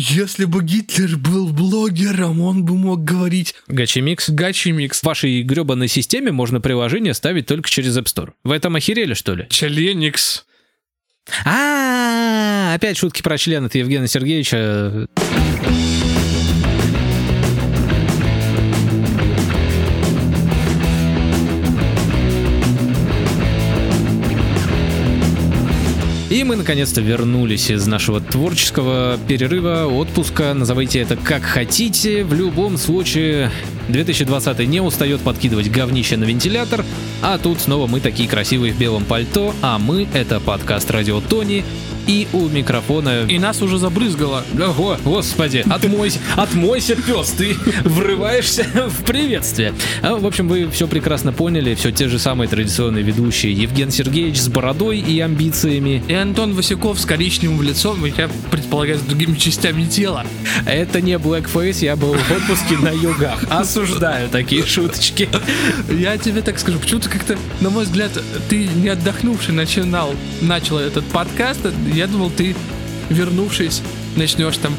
Если 0.00 0.44
бы 0.44 0.62
Гитлер 0.62 1.16
был 1.16 1.48
блогером, 1.48 2.40
он 2.40 2.64
бы 2.64 2.76
мог 2.76 3.02
говорить 3.02 3.56
Гачи 3.66 3.98
Микс. 4.00 4.30
Гачи 4.30 4.70
Микс. 4.70 5.00
В 5.00 5.04
вашей 5.04 5.42
гребаной 5.42 5.88
системе 5.88 6.30
можно 6.30 6.60
приложение 6.60 7.14
ставить 7.14 7.46
только 7.46 7.68
через 7.68 7.98
App 7.98 8.04
Store. 8.04 8.32
Вы 8.44 8.54
этом 8.54 8.76
охерели, 8.76 9.14
что 9.14 9.34
ли? 9.34 9.48
Чаленикс. 9.50 10.44
А, 11.44 12.74
опять 12.74 12.96
шутки 12.96 13.22
про 13.22 13.36
член 13.38 13.64
от 13.64 13.74
Евгения 13.74 14.06
Сергеевича. 14.06 15.08
И 26.30 26.44
мы 26.44 26.56
наконец-то 26.56 27.00
вернулись 27.00 27.70
из 27.70 27.86
нашего 27.86 28.20
творческого 28.20 29.18
перерыва, 29.26 29.86
отпуска, 29.86 30.52
назовите 30.52 30.98
это 31.00 31.16
как 31.16 31.42
хотите. 31.42 32.22
В 32.22 32.34
любом 32.34 32.76
случае, 32.76 33.50
2020 33.88 34.68
не 34.68 34.82
устает 34.82 35.22
подкидывать 35.22 35.70
говнище 35.70 36.18
на 36.18 36.24
вентилятор, 36.24 36.84
а 37.22 37.38
тут 37.38 37.62
снова 37.62 37.86
мы 37.86 38.00
такие 38.00 38.28
красивые 38.28 38.74
в 38.74 38.78
белом 38.78 39.06
пальто, 39.06 39.54
а 39.62 39.78
мы— 39.78 40.06
это 40.12 40.38
подкаст 40.38 40.90
«Радио 40.90 41.22
Тони», 41.22 41.64
и 42.08 42.26
у 42.32 42.48
микрофона... 42.48 43.26
И 43.28 43.38
нас 43.38 43.62
уже 43.62 43.78
забрызгало. 43.78 44.42
Ого, 44.58 44.96
господи, 45.04 45.62
отмойся, 45.68 46.18
отмойся, 46.36 46.96
пес, 46.96 47.30
ты 47.30 47.54
врываешься 47.84 48.66
в 48.88 49.04
приветствие. 49.04 49.74
А, 50.02 50.16
в 50.16 50.26
общем, 50.26 50.48
вы 50.48 50.68
все 50.70 50.88
прекрасно 50.88 51.32
поняли, 51.32 51.74
все 51.74 51.92
те 51.92 52.08
же 52.08 52.18
самые 52.18 52.48
традиционные 52.48 53.04
ведущие. 53.04 53.52
Евген 53.52 53.90
Сергеевич 53.90 54.40
с 54.40 54.48
бородой 54.48 54.98
и 54.98 55.20
амбициями. 55.20 56.02
И 56.08 56.14
Антон 56.14 56.54
Васюков 56.54 56.98
с 56.98 57.04
коричневым 57.04 57.60
лицом, 57.62 58.02
я 58.04 58.30
предполагаю, 58.50 58.98
с 58.98 59.02
другими 59.02 59.36
частями 59.36 59.84
тела. 59.84 60.24
Это 60.64 61.02
не 61.02 61.12
Blackface, 61.12 61.84
я 61.84 61.94
был 61.96 62.14
в 62.14 62.30
отпуске 62.30 62.78
на 62.78 62.90
югах. 62.90 63.44
Осуждаю 63.50 64.30
такие 64.30 64.64
шуточки. 64.64 65.28
Я 65.90 66.16
тебе 66.16 66.40
так 66.40 66.58
скажу, 66.58 66.78
почему-то 66.78 67.10
как-то, 67.10 67.36
на 67.60 67.68
мой 67.68 67.84
взгляд, 67.84 68.12
ты 68.48 68.66
не 68.66 68.88
отдохнувший 68.88 69.52
начинал, 69.52 70.14
начал 70.40 70.78
этот 70.78 71.04
подкаст. 71.06 71.60
Я 71.98 72.06
думал, 72.06 72.30
ты, 72.30 72.54
вернувшись, 73.10 73.82
начнешь 74.14 74.56
там 74.58 74.72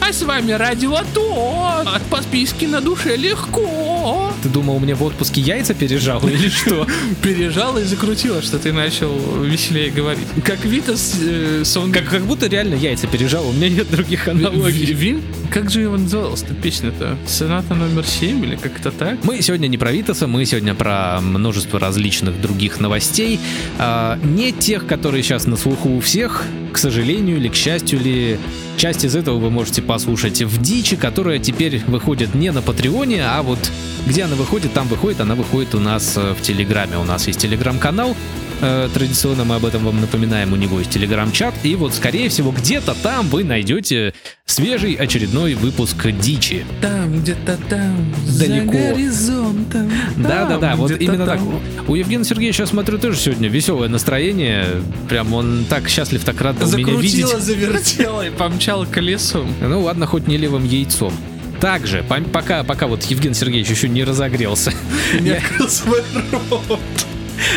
а 0.00 0.12
с 0.12 0.22
вами 0.22 0.52
Радио 0.52 0.98
То. 1.14 1.84
От 1.86 2.02
подписки 2.04 2.64
на 2.64 2.80
душе 2.80 3.14
легко. 3.14 3.97
Ты 4.42 4.48
думал, 4.48 4.78
мне 4.78 4.94
в 4.94 5.02
отпуске 5.02 5.40
яйца 5.40 5.74
пережал 5.74 6.26
или 6.28 6.48
что? 6.48 6.86
Пережал 7.22 7.76
и 7.78 7.84
закрутила, 7.84 8.42
что 8.42 8.58
ты 8.58 8.72
начал 8.72 9.12
веселее 9.42 9.90
говорить. 9.90 10.26
Как 10.44 10.64
Витас 10.64 11.16
э, 11.20 11.62
сон... 11.64 11.92
Как, 11.92 12.08
как 12.08 12.22
будто 12.22 12.46
реально 12.46 12.74
яйца 12.74 13.06
пережал, 13.06 13.48
у 13.48 13.52
меня 13.52 13.68
нет 13.68 13.90
других 13.90 14.28
аналогий. 14.28 14.92
Вин? 14.92 15.22
Как 15.52 15.70
же 15.70 15.80
его 15.80 15.96
называлась-то 15.96 16.54
песня-то? 16.54 17.16
Соната 17.26 17.74
номер 17.74 18.06
7 18.06 18.44
или 18.44 18.56
как-то 18.56 18.90
так? 18.90 19.24
Мы 19.24 19.42
сегодня 19.42 19.66
не 19.66 19.78
про 19.78 19.92
Витаса, 19.92 20.26
мы 20.26 20.44
сегодня 20.44 20.74
про 20.74 21.20
множество 21.20 21.80
различных 21.80 22.40
других 22.40 22.80
новостей. 22.80 23.40
А, 23.78 24.18
не 24.22 24.52
тех, 24.52 24.86
которые 24.86 25.22
сейчас 25.22 25.46
на 25.46 25.56
слуху 25.56 25.90
у 25.90 26.00
всех, 26.00 26.44
к 26.72 26.78
сожалению 26.78 27.38
или 27.38 27.48
к 27.48 27.54
счастью 27.54 28.00
ли. 28.00 28.38
Часть 28.76 29.04
из 29.04 29.16
этого 29.16 29.38
вы 29.38 29.50
можете 29.50 29.82
послушать 29.82 30.40
в 30.42 30.62
Дичи, 30.62 30.94
которая 30.94 31.40
теперь 31.40 31.82
выходит 31.88 32.36
не 32.36 32.52
на 32.52 32.62
Патреоне, 32.62 33.24
а 33.26 33.42
вот 33.42 33.58
где 34.06 34.24
она 34.24 34.36
выходит, 34.36 34.72
там 34.72 34.88
выходит, 34.88 35.20
она 35.20 35.34
выходит 35.34 35.74
у 35.74 35.80
нас 35.80 36.16
э, 36.16 36.34
в 36.34 36.42
Телеграме. 36.42 36.98
У 36.98 37.04
нас 37.04 37.26
есть 37.26 37.40
Телеграм-канал, 37.40 38.16
Э, 38.60 38.88
традиционно 38.92 39.44
мы 39.44 39.54
об 39.56 39.64
этом 39.64 39.84
вам 39.84 40.00
напоминаем, 40.00 40.52
у 40.52 40.56
него 40.56 40.80
есть 40.80 40.90
телеграм-чат, 40.90 41.54
и 41.62 41.76
вот, 41.76 41.94
скорее 41.94 42.28
всего, 42.28 42.50
где-то 42.50 42.94
там 43.02 43.28
вы 43.28 43.44
найдете 43.44 44.14
свежий 44.46 44.94
очередной 44.94 45.54
выпуск 45.54 46.10
Дичи. 46.20 46.64
Там, 46.80 47.20
где-то 47.20 47.56
там, 47.68 48.12
Далеко. 48.36 48.72
за 48.72 48.78
горизонтом. 48.78 49.92
Да-да-да, 50.16 50.74
вот 50.74 50.90
именно 50.90 51.24
так. 51.24 51.38
там. 51.38 51.60
У 51.86 51.94
Евгения 51.94 52.24
Сергеевича, 52.24 52.64
я 52.64 52.66
смотрю, 52.66 52.98
тоже 52.98 53.18
сегодня 53.18 53.48
веселое 53.48 53.88
настроение. 53.88 54.82
Прям 55.08 55.32
он 55.34 55.64
так 55.68 55.88
счастлив, 55.88 56.24
так 56.24 56.40
рад 56.40 56.58
был 56.58 56.66
меня 56.76 56.94
видеть. 56.94 57.26
Закрутила, 57.26 57.40
завертела 57.40 58.26
и 58.26 58.30
помчала 58.30 58.86
колесом. 58.86 59.52
Ну 59.60 59.82
ладно, 59.82 60.06
хоть 60.06 60.26
не 60.26 60.36
левым 60.36 60.64
яйцом. 60.64 61.12
Также, 61.60 62.04
пока, 62.32 62.62
пока 62.62 62.86
вот 62.86 63.02
Евгений 63.04 63.34
Сергеевич 63.34 63.68
еще 63.70 63.88
не 63.88 64.04
разогрелся, 64.04 64.72
Не 65.20 65.30
открыл 65.30 65.68
свой 65.68 66.02
рот. 66.50 66.78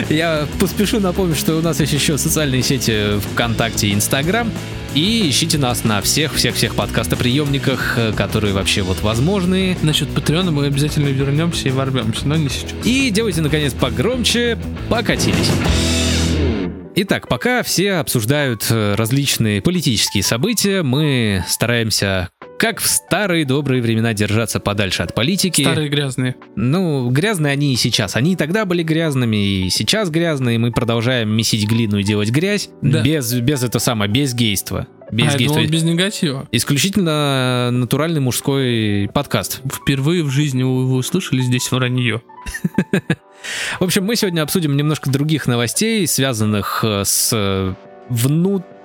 я 0.10 0.48
поспешу 0.60 1.00
напомнить, 1.00 1.38
что 1.38 1.56
у 1.58 1.62
нас 1.62 1.80
есть 1.80 1.94
еще 1.94 2.18
социальные 2.18 2.64
сети 2.64 3.20
ВКонтакте 3.34 3.88
и 3.88 3.94
Инстаграм. 3.94 4.52
И 4.94 5.30
ищите 5.30 5.58
нас 5.58 5.86
на 5.86 6.02
всех-всех-всех 6.02 6.76
подкастоприемниках, 6.76 7.98
которые 8.18 8.54
вообще 8.54 8.82
вот 8.82 9.02
возможны. 9.02 9.78
Насчет 9.84 10.10
Патреона 10.10 10.52
мы 10.52 10.66
обязательно 10.66 11.08
вернемся 11.08 11.70
и 11.70 11.72
ворвемся, 11.72 12.28
но 12.28 12.36
не 12.36 12.50
сейчас. 12.50 12.74
И 12.84 13.10
делайте, 13.10 13.40
наконец, 13.42 13.74
погромче. 13.74 14.58
Покатились. 14.90 15.50
Итак, 16.94 17.30
пока 17.30 17.64
все 17.64 17.94
обсуждают 17.94 18.66
э, 18.70 18.96
различные 18.96 19.62
политические 19.62 20.24
события, 20.24 20.84
мы 20.84 21.46
стараемся, 21.48 22.28
как 22.62 22.80
в 22.80 22.86
старые 22.86 23.44
добрые 23.44 23.82
времена, 23.82 24.14
держаться 24.14 24.60
подальше 24.60 25.02
от 25.02 25.16
политики. 25.16 25.64
Старые 25.64 25.90
грязные. 25.90 26.36
Ну, 26.56 27.10
грязные 27.10 27.54
они 27.54 27.74
и 27.74 27.76
сейчас. 27.76 28.16
Они 28.16 28.34
и 28.34 28.36
тогда 28.36 28.66
были 28.66 28.84
грязными, 28.84 29.66
и 29.66 29.70
сейчас 29.72 30.12
грязные. 30.12 30.60
Мы 30.60 30.72
продолжаем 30.72 31.30
месить 31.30 31.68
глину 31.68 31.98
и 31.98 32.04
делать 32.04 32.30
грязь. 32.30 32.70
Да. 32.84 33.02
Без, 33.02 33.34
без 33.34 33.64
это 33.64 33.80
самое, 33.80 34.12
без 34.12 34.36
гейства. 34.36 34.86
Без 35.12 35.30
а, 35.30 35.32
я 35.32 35.38
гейства. 35.40 35.66
без 35.66 35.82
негатива. 35.82 36.48
Исключительно 36.52 37.70
натуральный 37.72 38.22
мужской 38.22 39.10
подкаст. 39.12 39.62
Впервые 39.66 40.22
в 40.22 40.30
жизни 40.30 40.62
вы 40.62 40.94
услышали 40.94 41.42
здесь 41.42 41.72
вранье. 41.72 42.22
В 43.80 43.84
общем, 43.84 44.06
мы 44.06 44.16
сегодня 44.16 44.44
обсудим 44.44 44.78
немножко 44.78 45.10
других 45.10 45.48
новостей, 45.48 46.06
связанных 46.06 46.82
э, 46.84 47.06
с 47.06 47.32
э, 47.34 47.74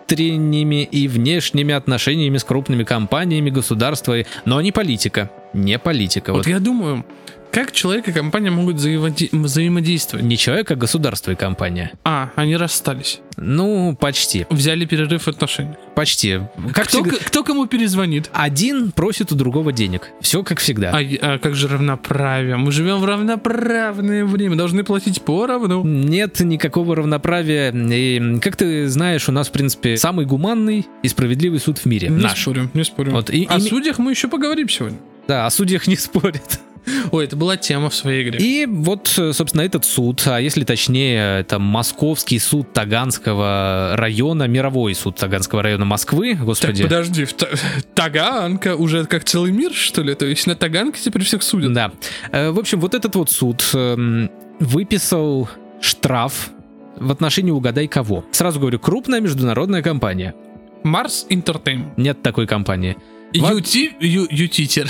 внутренними 0.07 0.83
и 0.85 1.09
внешними 1.09 1.75
отношениями 1.75 2.39
с 2.39 2.45
крупными 2.45 2.85
компаниями 2.85 3.51
государства, 3.51 4.19
и- 4.19 4.25
но 4.45 4.61
не 4.61 4.73
политика. 4.73 5.31
Не 5.53 5.79
политика. 5.79 6.33
Вот 6.33 6.39
Вот 6.39 6.47
я 6.47 6.61
думаю, 6.61 7.05
как 7.57 7.73
человек 7.73 8.07
и 8.09 8.13
компания 8.13 8.51
могут 8.51 8.77
взаимоди- 8.77 9.31
взаимодействовать? 9.33 10.27
не 10.27 10.37
человек, 10.37 10.71
а 10.71 10.75
государство 10.75 11.31
и 11.31 11.35
компания. 11.35 11.93
А, 12.05 12.31
они 12.37 12.55
расстались. 12.57 13.21
Ну, 13.39 13.97
почти. 13.99 14.47
Взяли 14.51 14.85
перерыв 14.85 15.23
в 15.23 15.29
отношениях. 15.29 15.77
Почти. 15.95 16.41
Как 16.75 16.89
кто, 16.89 17.03
всегда- 17.03 17.17
кто 17.25 17.43
кому 17.45 17.67
перезвонит? 17.67 18.29
Один 18.35 18.93
просит 18.93 19.33
у 19.33 19.35
другого 19.35 19.73
денег. 19.73 20.11
Все 20.21 20.43
как 20.43 20.59
всегда. 20.59 20.91
А, 20.91 20.99
а 21.01 21.39
как 21.39 21.55
же 21.55 21.69
равноправие? 21.69 22.57
Мы 22.57 22.73
живем 22.73 22.99
в 22.99 23.05
равноправное 23.07 24.25
время, 24.27 24.57
должны 24.57 24.85
платить 24.85 25.23
поровну. 25.23 25.83
Нет 25.83 26.41
никакого 26.41 26.95
равноправия. 26.97 27.73
И, 27.73 28.39
как 28.41 28.57
ты 28.57 28.87
знаешь, 28.89 29.29
у 29.29 29.33
нас, 29.33 29.49
в 29.49 29.53
принципе, 29.53 29.97
самый 29.97 30.27
гуманный 30.27 30.87
и 31.03 31.09
справедливый 31.09 31.59
суд 31.61 31.79
в 31.79 31.87
мире. 31.87 32.09
Не 32.09 32.23
Наш. 32.23 32.41
спорим, 32.43 32.71
не 32.75 32.85
спорим. 32.85 33.13
Вот, 33.13 33.31
и- 33.31 33.47
О 33.49 33.57
и- 33.57 33.61
судьях 33.61 33.99
мы 33.99 34.11
еще 34.13 34.29
поговорим 34.29 34.69
сегодня. 34.69 34.99
Да, 35.29 35.47
о 35.47 35.51
судьях 35.51 35.87
не 35.87 35.97
спорят. 35.97 36.61
Ой, 37.11 37.25
это 37.25 37.37
была 37.37 37.57
тема 37.57 37.91
в 37.91 37.95
своей 37.95 38.23
игре. 38.29 38.39
И 38.39 38.67
вот, 38.67 39.09
собственно, 39.09 39.63
этот 39.63 39.85
суд, 39.85 40.23
а 40.27 40.39
если 40.41 40.65
точнее, 40.65 41.41
это 41.41 41.59
Московский 41.59 42.39
суд 42.39 42.73
Таганского 42.73 43.93
района, 43.97 44.45
мировой 44.45 44.95
суд 44.95 45.17
Таганского 45.17 45.63
района 45.63 45.85
Москвы, 45.85 46.35
Так, 46.37 46.45
господи. 46.45 46.83
подожди, 46.83 47.25
в 47.25 47.33
Та- 47.33 47.49
Таганка 47.95 48.77
уже 48.77 49.05
как 49.07 49.25
целый 49.25 49.53
мир, 49.53 49.73
что 49.73 50.03
ли? 50.03 50.15
То 50.15 50.27
есть 50.27 50.47
на 50.47 50.55
Таганке 50.55 51.01
теперь 51.03 51.23
всех 51.25 51.43
судят? 51.43 51.73
Да. 51.73 51.93
Э, 52.33 52.51
В 52.51 52.59
общем, 52.59 52.81
вот 52.81 52.95
этот 52.95 53.15
вот 53.17 53.31
суд 53.31 53.63
эм, 53.75 54.31
выписал 54.61 55.49
штраф 55.81 56.51
в 56.99 57.11
отношении 57.11 57.51
угадай 57.51 57.89
кого. 57.89 58.25
Сразу 58.31 58.61
говорю, 58.61 58.79
крупная 58.79 59.21
международная 59.21 59.83
компания. 59.83 60.35
Марс 60.83 61.27
Entertainment. 61.31 61.93
Нет 61.97 62.23
такой 62.23 62.47
компании. 62.47 62.97
Ютитер. 63.39 64.89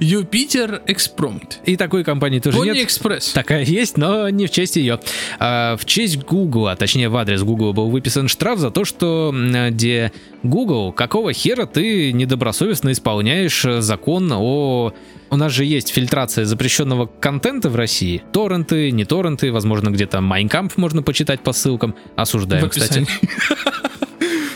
Юпитер 0.00 0.82
Экспромт. 0.86 1.60
И 1.64 1.76
такой 1.76 2.04
компании 2.04 2.38
тоже 2.40 2.58
Пони 2.58 2.70
нет. 2.70 2.84
Экспресс. 2.84 3.32
Такая 3.32 3.64
есть, 3.64 3.96
но 3.96 4.28
не 4.28 4.46
в 4.46 4.50
честь 4.50 4.76
ее. 4.76 5.00
А, 5.38 5.76
в 5.76 5.84
честь 5.84 6.18
Google, 6.24 6.68
а 6.68 6.76
точнее 6.76 7.08
в 7.08 7.16
адрес 7.16 7.42
Google 7.42 7.72
был 7.72 7.90
выписан 7.90 8.28
штраф 8.28 8.58
за 8.58 8.70
то, 8.70 8.84
что 8.84 9.34
где 9.70 10.12
Google, 10.42 10.92
какого 10.92 11.32
хера 11.32 11.66
ты 11.66 12.12
недобросовестно 12.12 12.92
исполняешь 12.92 13.64
э, 13.64 13.80
закон 13.80 14.30
о... 14.32 14.92
У 15.30 15.36
нас 15.36 15.52
же 15.52 15.64
есть 15.64 15.88
фильтрация 15.88 16.44
запрещенного 16.44 17.06
контента 17.06 17.70
в 17.70 17.76
России. 17.76 18.22
Торренты, 18.32 18.90
не 18.90 19.04
торренты, 19.04 19.50
возможно, 19.50 19.88
где-то 19.88 20.20
Майнкамп 20.20 20.76
можно 20.76 21.02
почитать 21.02 21.40
по 21.40 21.52
ссылкам. 21.52 21.94
Осуждаем, 22.16 22.68
кстати. 22.68 23.06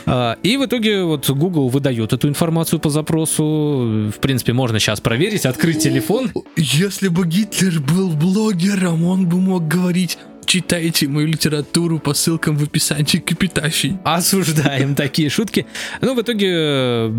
А, 0.06 0.38
И 0.42 0.56
в 0.56 0.64
итоге 0.64 1.02
вот 1.02 1.28
Google 1.28 1.68
выдает 1.68 2.12
эту 2.12 2.28
информацию 2.28 2.78
по 2.78 2.90
запросу. 2.90 4.10
В 4.14 4.18
принципе, 4.20 4.52
можно 4.52 4.78
сейчас 4.78 5.00
проверить, 5.00 5.44
открыть 5.46 5.80
телефон. 5.80 6.30
Если 6.56 7.08
бы 7.08 7.26
Гитлер 7.26 7.80
был 7.80 8.10
блогером, 8.10 9.04
он 9.04 9.26
бы 9.26 9.40
мог 9.40 9.66
говорить 9.66 10.18
Читайте 10.46 11.08
мою 11.08 11.26
литературу 11.26 11.98
по 11.98 12.14
ссылкам 12.14 12.56
в 12.56 12.62
описании 12.62 13.18
к 13.18 13.32
эпитафии. 13.32 13.98
Осуждаем 14.04 14.94
такие 14.94 15.28
шутки. 15.28 15.66
Ну, 16.00 16.14
в 16.14 16.22
итоге, 16.22 17.12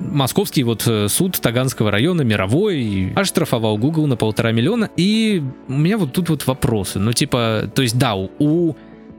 московский 0.00 0.64
вот 0.64 0.84
э, 0.88 1.06
суд 1.08 1.40
Таганского 1.40 1.92
района, 1.92 2.22
мировой, 2.22 3.12
оштрафовал 3.14 3.78
Google 3.78 4.08
на 4.08 4.16
полтора 4.16 4.50
миллиона. 4.50 4.90
И 4.96 5.40
у 5.68 5.72
меня 5.72 5.98
вот 5.98 6.12
тут 6.12 6.30
вот 6.30 6.48
вопросы. 6.48 6.98
Ну, 6.98 7.12
типа, 7.12 7.70
то 7.72 7.82
есть, 7.82 7.96
да, 7.96 8.16
у 8.16 8.74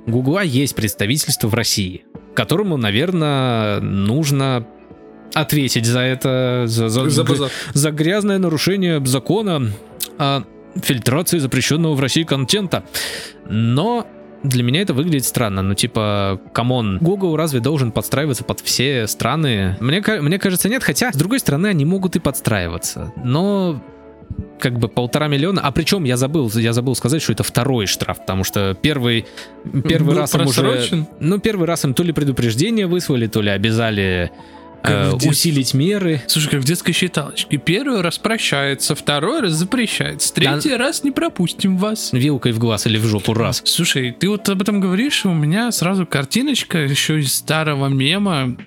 Гугла 0.05 0.43
есть 0.43 0.75
представительство 0.75 1.47
в 1.47 1.53
России, 1.53 2.03
которому, 2.33 2.77
наверное, 2.77 3.79
нужно 3.81 4.65
ответить 5.33 5.85
за 5.85 5.99
это, 5.99 6.63
за, 6.65 6.89
за, 6.89 7.09
За 7.09 7.23
базар. 7.23 7.51
за 7.73 7.91
грязное 7.91 8.37
нарушение 8.39 9.03
закона 9.05 9.71
о 10.17 10.43
фильтрации 10.81 11.39
запрещенного 11.39 11.95
в 11.95 11.99
России 11.99 12.23
контента. 12.23 12.83
Но 13.47 14.07
для 14.43 14.63
меня 14.63 14.81
это 14.81 14.93
выглядит 14.93 15.25
странно. 15.25 15.61
Ну, 15.61 15.73
типа, 15.73 16.39
come 16.53 16.79
on, 16.79 16.97
Google 16.99 17.35
разве 17.35 17.59
должен 17.59 17.91
подстраиваться 17.91 18.43
под 18.43 18.59
все 18.61 19.07
страны? 19.07 19.77
Мне, 19.79 20.01
мне 20.21 20.39
кажется, 20.39 20.69
нет. 20.69 20.83
Хотя, 20.83 21.11
с 21.11 21.15
другой 21.15 21.39
стороны, 21.39 21.67
они 21.67 21.85
могут 21.85 22.15
и 22.15 22.19
подстраиваться. 22.19 23.11
Но 23.23 23.81
как 24.59 24.77
бы 24.77 24.87
полтора 24.87 25.27
миллиона. 25.27 25.61
А 25.61 25.71
причем 25.71 26.03
я 26.03 26.17
забыл, 26.17 26.51
я 26.55 26.73
забыл 26.73 26.95
сказать, 26.95 27.21
что 27.21 27.31
это 27.31 27.43
второй 27.43 27.85
штраф, 27.85 28.19
потому 28.19 28.43
что 28.43 28.77
первый, 28.79 29.25
первый 29.87 30.13
Был 30.13 30.17
раз 30.19 30.35
им 30.35 30.45
уже... 30.45 31.07
Ну, 31.19 31.39
первый 31.39 31.67
раз 31.67 31.85
им 31.85 31.93
то 31.93 32.03
ли 32.03 32.11
предупреждение 32.11 32.87
выслали, 32.87 33.27
то 33.27 33.41
ли 33.41 33.49
обязали 33.49 34.31
э, 34.83 35.11
детстве. 35.11 35.31
усилить 35.31 35.73
меры. 35.73 36.21
Слушай, 36.27 36.49
как 36.51 36.61
в 36.61 36.65
детской 36.65 36.91
считалочке. 36.91 37.57
Первый 37.57 38.01
раз 38.01 38.17
прощается, 38.17 38.95
второй 38.95 39.41
раз 39.41 39.53
запрещается, 39.53 40.33
третий 40.33 40.75
раз 40.75 41.03
не 41.03 41.11
пропустим 41.11 41.77
вас. 41.77 42.11
Вилкой 42.11 42.51
в 42.51 42.59
глаз 42.59 42.85
или 42.85 42.97
в 42.97 43.05
жопу 43.05 43.33
раз. 43.33 43.61
Слушай, 43.65 44.11
ты 44.11 44.29
вот 44.29 44.47
об 44.49 44.61
этом 44.61 44.79
говоришь, 44.79 45.25
у 45.25 45.33
меня 45.33 45.71
сразу 45.71 46.05
картиночка 46.05 46.79
еще 46.79 47.19
из 47.19 47.33
старого 47.33 47.87
мема. 47.87 48.57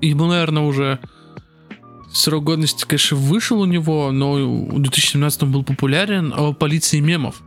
Ему, 0.00 0.26
наверное, 0.26 0.64
уже 0.64 0.98
срок 2.14 2.44
годности, 2.44 2.84
конечно, 2.86 3.16
вышел 3.16 3.60
у 3.60 3.64
него, 3.66 4.10
но 4.12 4.34
в 4.34 4.80
2017 4.80 5.42
был 5.44 5.62
популярен 5.64 6.32
о 6.36 6.52
полиции 6.52 7.00
мемов. 7.00 7.42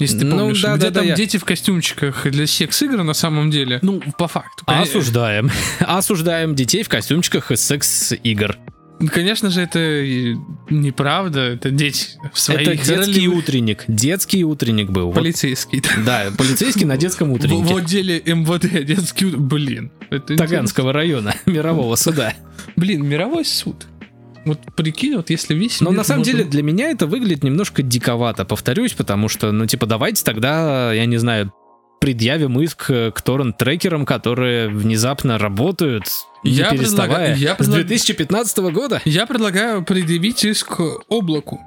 Если 0.00 0.20
ты 0.20 0.24
Ну, 0.26 0.38
помнишь, 0.38 0.62
да, 0.62 0.76
где 0.76 0.84
да, 0.86 0.90
да, 0.90 1.00
там 1.00 1.08
я- 1.08 1.14
дети 1.16 1.38
в 1.38 1.44
костюмчиках 1.44 2.30
для 2.30 2.46
секс-игр 2.46 3.02
на 3.02 3.14
самом 3.14 3.50
деле. 3.50 3.80
Ну, 3.82 4.00
по 4.16 4.28
факту. 4.28 4.64
Кон- 4.64 4.78
Осуждаем. 4.78 5.50
Осуждаем 5.80 6.54
детей 6.54 6.84
в 6.84 6.88
костюмчиках 6.88 7.50
из 7.50 7.60
секс-игр. 7.62 8.56
Конечно 9.06 9.50
же, 9.50 9.60
это 9.60 9.78
неправда, 10.70 11.40
это 11.40 11.70
дети 11.70 12.08
в 12.32 12.38
своих 12.40 12.62
Это 12.68 12.76
детский 12.84 13.26
ролевых- 13.28 13.38
утренник. 13.38 13.84
Детский 13.86 14.44
утренник 14.44 14.90
был. 14.90 15.06
Вот, 15.06 15.14
полицейский. 15.14 15.82
да, 16.04 16.26
полицейский 16.36 16.84
на 16.84 16.96
детском 16.96 17.28
В, 17.28 17.32
в 17.32 17.34
утреннике. 17.34 17.74
отделе 17.76 18.22
МВД 18.26 18.84
детский... 18.84 19.26
Блин. 19.26 19.92
Это 20.10 20.34
интересно. 20.34 20.46
Таганского 20.46 20.92
района, 20.92 21.34
мирового 21.46 21.94
суда. 21.96 22.34
Блин, 22.76 23.06
мировой 23.06 23.44
суд. 23.44 23.86
Вот 24.44 24.60
прикинь, 24.76 25.14
вот 25.16 25.30
если 25.30 25.54
весь 25.54 25.80
Но 25.80 25.90
на 25.90 26.04
самом 26.04 26.20
может- 26.20 26.32
деле 26.34 26.44
для 26.48 26.62
меня 26.62 26.90
это 26.90 27.06
выглядит 27.06 27.44
немножко 27.44 27.82
диковато, 27.82 28.44
повторюсь, 28.44 28.92
потому 28.94 29.28
что, 29.28 29.52
ну, 29.52 29.66
типа, 29.66 29.84
давайте 29.86 30.24
тогда, 30.24 30.92
я 30.92 31.04
не 31.06 31.18
знаю, 31.18 31.52
предъявим 32.00 32.60
иск 32.60 32.90
э, 32.90 33.10
к 33.12 33.20
торрент-трекерам, 33.22 34.04
которые 34.06 34.68
внезапно 34.68 35.38
работают, 35.38 36.04
не 36.44 36.52
Я 36.52 36.70
переставая, 36.70 37.34
предлагаю- 37.34 37.36
я 37.38 37.54
с 37.54 37.58
предлаг- 37.58 37.74
2015 37.86 38.58
года. 38.70 39.00
Я 39.04 39.26
предлагаю 39.26 39.84
предъявить 39.84 40.44
иск 40.44 40.80
облаку. 41.08 41.60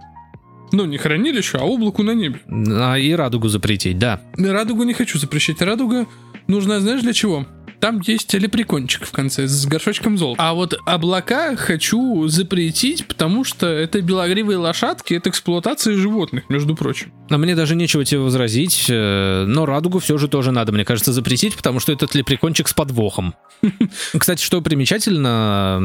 Ну, 0.74 0.86
не 0.86 0.98
хранилищу, 0.98 1.58
а 1.60 1.64
облаку 1.64 2.02
на 2.04 2.12
небе. 2.12 2.40
А, 2.50 2.96
и 2.98 3.12
радугу 3.14 3.50
запретить, 3.50 4.00
да. 4.00 4.22
Радугу 4.38 4.84
не 4.84 4.94
хочу 4.94 5.20
запрещать. 5.20 5.62
Радуга 5.62 6.06
нужна, 6.48 6.80
знаешь, 6.80 7.02
для 7.02 7.12
чего? 7.14 7.46
Там 7.82 8.00
есть 8.06 8.32
лепрекончик 8.36 9.08
в 9.08 9.12
конце 9.12 9.48
с 9.48 9.66
горшочком 9.66 10.16
золота. 10.16 10.42
А 10.42 10.54
вот 10.54 10.78
облака 10.86 11.56
хочу 11.56 12.28
запретить, 12.28 13.08
потому 13.08 13.44
что 13.44 13.66
это 13.66 14.02
белогривые 14.02 14.58
лошадки, 14.58 15.16
это 15.16 15.32
эксплуатация 15.32 15.96
животных, 15.96 16.44
между 16.48 16.76
прочим. 16.76 17.12
Но 17.30 17.40
мне 17.40 17.56
даже 17.56 17.76
нечего 17.76 18.06
тебе 18.06 18.20
возразить, 18.20 18.86
э, 18.88 19.46
но 19.48 19.66
радугу 19.66 19.98
все 19.98 20.20
же 20.20 20.28
тоже 20.28 20.52
надо, 20.52 20.72
мне 20.72 20.86
кажется, 20.86 21.12
запретить, 21.12 21.56
потому 21.56 21.80
что 21.80 21.92
этот 21.92 22.14
лепрекончик 22.14 22.68
с 22.68 22.74
подвохом. 22.74 23.34
Кстати, 24.18 24.44
что 24.44 24.62
примечательно, 24.62 25.80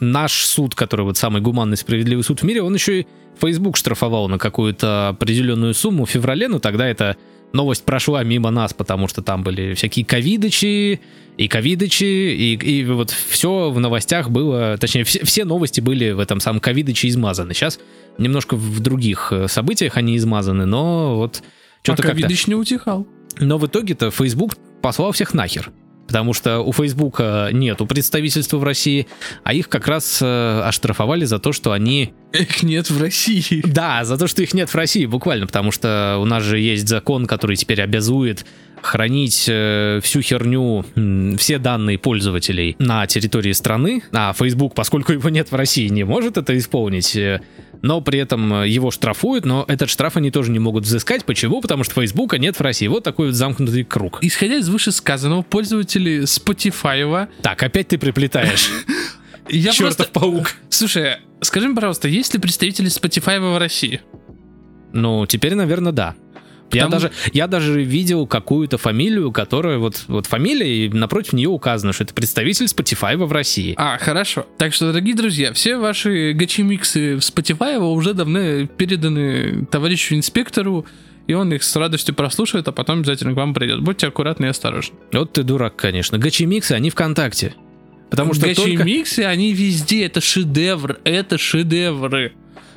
наш 0.00 0.44
суд, 0.44 0.74
который 0.74 1.02
вот 1.06 1.16
самый 1.16 1.40
гуманный 1.40 1.78
справедливый 1.78 2.24
суд 2.24 2.40
в 2.40 2.42
мире, 2.42 2.62
он 2.62 2.74
еще 2.74 3.00
и 3.00 3.06
Facebook 3.40 3.78
штрафовал 3.78 4.28
на 4.28 4.38
какую-то 4.38 5.08
определенную 5.08 5.72
сумму 5.72 6.04
в 6.04 6.10
феврале, 6.10 6.48
но 6.48 6.58
тогда 6.58 6.86
эта 6.86 7.16
новость 7.52 7.84
прошла 7.84 8.22
мимо 8.22 8.50
нас, 8.50 8.72
потому 8.72 9.08
что 9.08 9.22
там 9.22 9.42
были 9.42 9.74
всякие 9.74 10.04
ковидычи, 10.04 11.00
и 11.36 11.48
ковидычи, 11.48 12.04
и, 12.04 12.54
и 12.54 12.84
вот 12.84 13.10
все 13.10 13.70
в 13.70 13.80
новостях 13.80 14.30
было, 14.30 14.76
точнее, 14.78 15.04
все, 15.04 15.24
все 15.24 15.44
новости 15.44 15.80
были 15.80 16.10
в 16.12 16.20
этом 16.20 16.40
самом 16.40 16.60
ковидыче 16.60 17.08
измазаны. 17.08 17.54
Сейчас 17.54 17.78
немножко 18.18 18.54
в 18.54 18.80
других 18.80 19.32
э, 19.32 19.48
событиях 19.48 19.96
они 19.96 20.16
измазаны, 20.16 20.66
но 20.66 21.16
вот 21.16 21.42
что-то 21.82 22.02
Пока 22.02 22.14
как-то... 22.14 22.50
Не 22.50 22.54
утихал. 22.54 23.06
Но 23.40 23.58
в 23.58 23.66
итоге-то 23.66 24.10
Facebook 24.10 24.56
послал 24.82 25.12
всех 25.12 25.32
нахер. 25.32 25.72
Потому 26.12 26.34
что 26.34 26.60
у 26.60 26.72
Фейсбука 26.74 27.48
нету 27.54 27.86
представительства 27.86 28.58
в 28.58 28.64
России, 28.64 29.06
а 29.44 29.54
их 29.54 29.70
как 29.70 29.88
раз 29.88 30.18
э, 30.20 30.60
оштрафовали 30.62 31.24
за 31.24 31.38
то, 31.38 31.52
что 31.52 31.72
они... 31.72 32.12
Их 32.34 32.62
нет 32.62 32.90
в 32.90 33.00
России. 33.00 33.62
Да, 33.72 34.04
за 34.04 34.18
то, 34.18 34.26
что 34.26 34.42
их 34.42 34.52
нет 34.52 34.68
в 34.68 34.74
России, 34.74 35.06
буквально, 35.06 35.46
потому 35.46 35.70
что 35.70 36.18
у 36.20 36.26
нас 36.26 36.42
же 36.42 36.58
есть 36.58 36.86
закон, 36.86 37.24
который 37.24 37.56
теперь 37.56 37.80
обязует 37.80 38.44
хранить 38.82 39.46
э, 39.48 40.00
всю 40.02 40.20
херню, 40.20 40.84
м, 40.96 41.38
все 41.38 41.58
данные 41.58 41.96
пользователей 41.96 42.76
на 42.78 43.06
территории 43.06 43.52
страны, 43.52 44.02
а 44.12 44.34
Facebook, 44.34 44.74
поскольку 44.74 45.12
его 45.12 45.30
нет 45.30 45.50
в 45.50 45.54
России, 45.54 45.88
не 45.88 46.04
может 46.04 46.36
это 46.36 46.58
исполнить, 46.58 47.16
э, 47.16 47.40
но 47.82 48.00
при 48.00 48.20
этом 48.20 48.62
э, 48.62 48.68
его 48.68 48.90
штрафуют, 48.90 49.44
но 49.44 49.64
этот 49.68 49.90
штраф 49.90 50.16
они 50.16 50.30
тоже 50.30 50.50
не 50.50 50.60
могут 50.60 50.84
взыскать. 50.84 51.24
Почему? 51.24 51.60
Потому 51.60 51.84
что 51.84 51.94
Фейсбука 51.94 52.38
нет 52.38 52.58
в 52.58 52.62
России. 52.62 52.86
Вот 52.86 53.04
такой 53.04 53.26
вот 53.26 53.34
замкнутый 53.34 53.84
круг. 53.84 54.18
Исходя 54.22 54.56
из 54.56 54.68
вышесказанного, 54.68 55.42
пользователи 55.42 56.22
Spotify... 56.22 57.28
Так, 57.42 57.62
опять 57.62 57.88
ты 57.88 57.98
приплетаешь. 57.98 58.70
Я 59.48 59.72
Чертов 59.72 59.96
просто... 59.96 60.20
паук. 60.20 60.54
Слушай, 60.70 61.16
скажи 61.40 61.66
мне, 61.66 61.74
пожалуйста, 61.74 62.08
есть 62.08 62.32
ли 62.32 62.40
представители 62.40 62.88
Spotify 62.88 63.40
в 63.40 63.58
России? 63.58 64.00
Ну, 64.92 65.26
теперь, 65.26 65.54
наверное, 65.54 65.92
да. 65.92 66.14
Я 66.72 66.88
даже, 66.88 67.10
я 67.32 67.46
даже 67.46 67.82
видел 67.82 68.26
какую-то 68.26 68.78
фамилию, 68.78 69.32
которая 69.32 69.78
вот, 69.78 70.04
вот 70.08 70.26
фамилия, 70.26 70.86
и 70.86 70.88
напротив 70.88 71.34
нее 71.34 71.48
указано, 71.48 71.92
что 71.92 72.04
это 72.04 72.14
представитель 72.14 72.66
Spotify 72.66 73.16
в 73.16 73.32
России. 73.32 73.74
А, 73.76 73.98
хорошо. 73.98 74.46
Так 74.58 74.72
что, 74.72 74.88
дорогие 74.88 75.14
друзья, 75.14 75.52
все 75.52 75.76
ваши 75.76 76.32
гачи-миксы 76.32 77.16
в 77.16 77.20
Spotify 77.20 77.78
уже 77.78 78.14
давно 78.14 78.66
переданы 78.66 79.66
товарищу 79.66 80.14
инспектору, 80.14 80.86
и 81.26 81.34
он 81.34 81.52
их 81.52 81.62
с 81.62 81.76
радостью 81.76 82.14
прослушает, 82.14 82.68
а 82.68 82.72
потом 82.72 83.00
обязательно 83.00 83.32
к 83.32 83.36
вам 83.36 83.54
придет. 83.54 83.80
Будьте 83.80 84.08
аккуратны 84.08 84.46
и 84.46 84.48
осторожны. 84.48 84.96
Вот 85.12 85.32
ты 85.32 85.42
дурак, 85.42 85.76
конечно. 85.76 86.18
Гачи-миксы, 86.18 86.72
они 86.72 86.90
ВКонтакте. 86.90 87.54
Потому 88.10 88.34
что 88.34 88.42
только... 88.54 88.62
Гачи-миксы, 88.62 89.20
они 89.20 89.52
везде, 89.52 90.04
это 90.04 90.20
шедевр, 90.20 90.98
это 91.04 91.38
шедевры. 91.38 92.32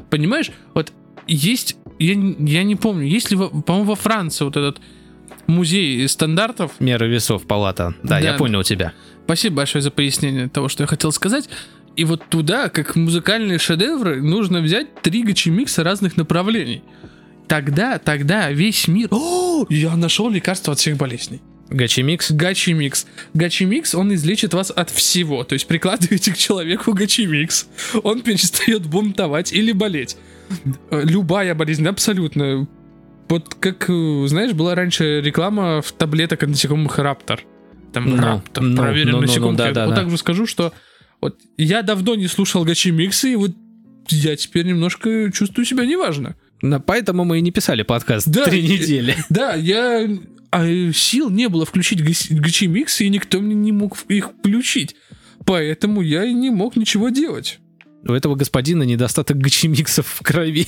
Понимаешь, 0.09 0.51
вот 0.73 0.93
есть, 1.27 1.75
я, 1.99 2.13
я 2.39 2.63
не 2.63 2.75
помню, 2.75 3.05
есть 3.07 3.31
ли, 3.31 3.37
по-моему, 3.37 3.83
во 3.83 3.95
Франции 3.95 4.43
вот 4.45 4.57
этот 4.57 4.81
музей 5.47 6.07
стандартов, 6.07 6.71
Меры 6.79 7.07
весов 7.07 7.45
палата. 7.45 7.95
Да, 8.03 8.19
Да. 8.19 8.19
я 8.19 8.33
понял 8.33 8.63
тебя. 8.63 8.93
Спасибо 9.25 9.57
большое 9.57 9.81
за 9.81 9.91
пояснение 9.91 10.49
того, 10.49 10.69
что 10.69 10.83
я 10.83 10.87
хотел 10.87 11.11
сказать. 11.11 11.49
И 11.95 12.03
вот 12.03 12.23
туда, 12.29 12.69
как 12.69 12.95
музыкальные 12.95 13.57
шедевры, 13.57 14.21
нужно 14.21 14.61
взять 14.61 15.01
три 15.01 15.23
гачи-микса 15.23 15.83
разных 15.83 16.17
направлений. 16.17 16.83
Тогда, 17.47 17.99
тогда 17.99 18.51
весь 18.51 18.87
мир... 18.87 19.07
О, 19.11 19.65
я 19.69 19.95
нашел 19.95 20.29
лекарство 20.29 20.73
от 20.73 20.79
всех 20.79 20.97
болезней. 20.97 21.41
Гачи-микс. 21.69 22.31
Гачи-микс. 22.31 23.05
Гачи-микс, 23.33 23.95
он 23.95 24.13
излечит 24.13 24.53
вас 24.53 24.71
от 24.71 24.89
всего. 24.89 25.43
То 25.43 25.53
есть 25.53 25.67
прикладываете 25.67 26.33
к 26.33 26.37
человеку 26.37 26.91
гачи-микс, 26.93 27.67
он 28.03 28.21
перестает 28.21 28.85
бунтовать 28.85 29.53
или 29.53 29.71
болеть. 29.71 30.17
Э, 30.91 31.01
Любая 31.03 31.55
болезнь, 31.55 31.87
абсолютно. 31.87 32.67
Вот 33.29 33.55
как, 33.55 33.89
э, 33.89 34.25
знаешь, 34.27 34.53
была 34.53 34.75
раньше 34.75 35.21
реклама 35.21 35.81
в 35.81 35.91
таблеток 35.91 36.43
от 36.43 36.49
насекомых 36.49 36.97
Раптор. 36.99 37.41
Там 37.93 38.09
Ну, 38.09 38.21
Раптор, 38.21 38.63
ну, 38.63 38.77
проверен 38.77 39.11
ну, 39.11 39.17
ну, 39.17 39.21
ну, 39.21 39.27
насекомых. 39.27 39.57
да, 39.57 39.67
Я 39.67 39.73
да, 39.73 39.85
вот 39.85 39.95
да. 39.95 40.01
так 40.01 40.09
же 40.09 40.17
скажу, 40.17 40.45
что 40.45 40.73
вот 41.21 41.39
я 41.57 41.81
давно 41.81 42.15
не 42.15 42.27
слушал 42.27 42.65
гачи-миксы, 42.65 43.33
и 43.33 43.35
вот 43.35 43.51
я 44.09 44.35
теперь 44.35 44.65
немножко 44.65 45.31
чувствую 45.31 45.65
себя 45.65 45.85
неважно. 45.85 46.35
Да, 46.61 46.79
Поэтому 46.79 47.25
мы 47.25 47.39
и 47.39 47.41
не 47.41 47.51
писали 47.51 47.83
подкаст 47.83 48.27
Да, 48.27 48.45
три 48.45 48.61
недели. 48.61 49.15
Да, 49.29 49.53
я... 49.55 50.07
А 50.51 50.65
э, 50.65 50.91
сил 50.93 51.29
не 51.29 51.49
было 51.49 51.65
включить 51.65 52.03
гас- 52.03 52.29
гачи-миксы, 52.29 53.05
и 53.05 53.09
никто 53.09 53.39
мне 53.41 53.55
не 53.55 53.71
мог 53.71 53.97
их 54.07 54.29
включить. 54.29 54.95
Поэтому 55.45 56.01
я 56.01 56.23
и 56.23 56.33
не 56.33 56.49
мог 56.49 56.75
ничего 56.75 57.09
делать. 57.09 57.59
У 58.07 58.13
этого 58.13 58.35
господина 58.35 58.83
недостаток 58.83 59.37
гачи-миксов 59.37 60.05
в 60.05 60.21
крови. 60.21 60.67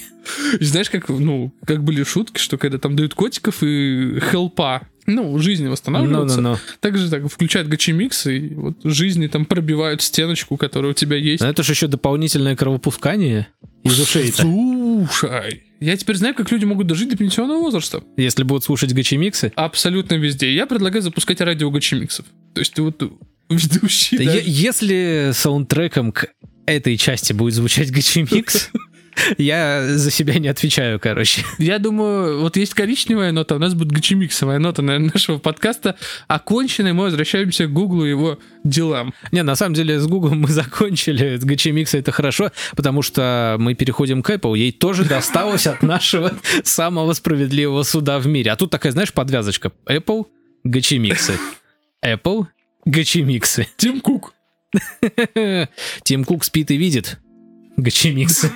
Знаешь, 0.59 0.89
как, 0.89 1.07
ну, 1.09 1.53
как 1.65 1.83
были 1.83 2.03
шутки, 2.03 2.39
что 2.39 2.57
когда 2.57 2.79
там 2.79 2.95
дают 2.95 3.13
котиков 3.13 3.61
и 3.61 4.19
хелпа 4.31 4.81
Ну, 5.05 5.37
жизни 5.37 5.67
восстанавливаются. 5.67 6.41
Ну-ну-ну. 6.41 6.57
Также 6.79 7.09
так 7.09 7.31
включают 7.31 7.67
гачи-микс, 7.67 8.25
и 8.25 8.55
вот 8.55 8.77
жизни 8.83 9.27
там 9.27 9.45
пробивают 9.45 10.01
стеночку, 10.01 10.57
которая 10.57 10.91
у 10.91 10.95
тебя 10.95 11.15
есть. 11.15 11.41
Но 11.41 11.47
это 11.49 11.61
же 11.61 11.73
еще 11.73 11.87
дополнительное 11.87 12.55
кровопускание 12.55 13.47
из 13.83 13.99
ушей-то. 13.99 14.41
Слушай, 14.41 15.63
я 15.79 15.95
теперь 15.95 16.15
знаю, 16.15 16.33
как 16.33 16.51
люди 16.51 16.65
могут 16.65 16.87
дожить 16.87 17.09
до 17.09 17.17
пенсионного 17.17 17.59
возраста. 17.59 18.01
Если 18.17 18.41
будут 18.43 18.63
слушать 18.63 18.93
гачи-миксы. 18.93 19.53
Абсолютно 19.55 20.15
везде. 20.15 20.53
Я 20.53 20.65
предлагаю 20.65 21.03
запускать 21.03 21.39
радио 21.41 21.69
гачи-миксов. 21.69 22.25
То 22.55 22.61
есть 22.61 22.73
ты 22.73 22.81
вот 22.81 23.01
ведущий. 23.49 24.17
Е- 24.17 24.25
даже. 24.25 24.41
Если 24.43 25.31
саундтреком 25.33 26.11
к 26.11 26.27
этой 26.67 26.97
части 26.97 27.33
будет 27.33 27.55
звучать 27.55 27.91
гачи-микс, 27.91 28.69
я 29.37 29.87
за 29.87 30.11
себя 30.11 30.37
не 30.37 30.49
отвечаю, 30.49 30.99
короче. 30.99 31.43
Я 31.57 31.79
думаю, 31.79 32.41
вот 32.41 32.57
есть 32.57 32.73
коричневая 32.73 33.31
нота, 33.31 33.55
у 33.55 33.59
нас 33.59 33.73
будет 33.73 33.91
гачи-миксовая 33.91 34.59
нота 34.59 34.81
наверное, 34.81 35.11
нашего 35.13 35.37
подкаста. 35.39 35.95
Оконченной 36.27 36.93
мы 36.93 37.05
возвращаемся 37.05 37.67
к 37.67 37.73
Гуглу 37.73 38.05
и 38.05 38.09
его 38.09 38.37
делам. 38.63 39.13
Не, 39.31 39.43
на 39.43 39.55
самом 39.55 39.75
деле 39.75 39.99
с 39.99 40.05
Google 40.07 40.35
мы 40.35 40.47
закончили. 40.49 41.37
С 41.37 41.43
гачи-микса 41.43 41.97
это 41.97 42.11
хорошо, 42.11 42.51
потому 42.75 43.01
что 43.01 43.55
мы 43.59 43.73
переходим 43.73 44.21
к 44.21 44.29
Apple. 44.29 44.57
Ей 44.57 44.73
тоже 44.73 45.05
досталось 45.05 45.67
от 45.67 45.81
нашего 45.81 46.33
самого 46.63 47.13
справедливого 47.13 47.83
суда 47.83 48.19
в 48.19 48.27
мире. 48.27 48.51
А 48.51 48.55
тут 48.57 48.71
такая, 48.71 48.91
знаешь, 48.91 49.13
подвязочка. 49.13 49.71
Apple, 49.89 50.25
гачи-миксы. 50.65 51.39
Apple, 52.05 52.47
гачи-миксы. 52.85 53.67
Тим 53.77 54.01
Кук. 54.01 54.33
Тим 56.03 56.23
Кук 56.23 56.43
спит 56.43 56.71
и 56.71 56.77
видит. 56.77 57.19
Гачи-миксы. 57.77 58.51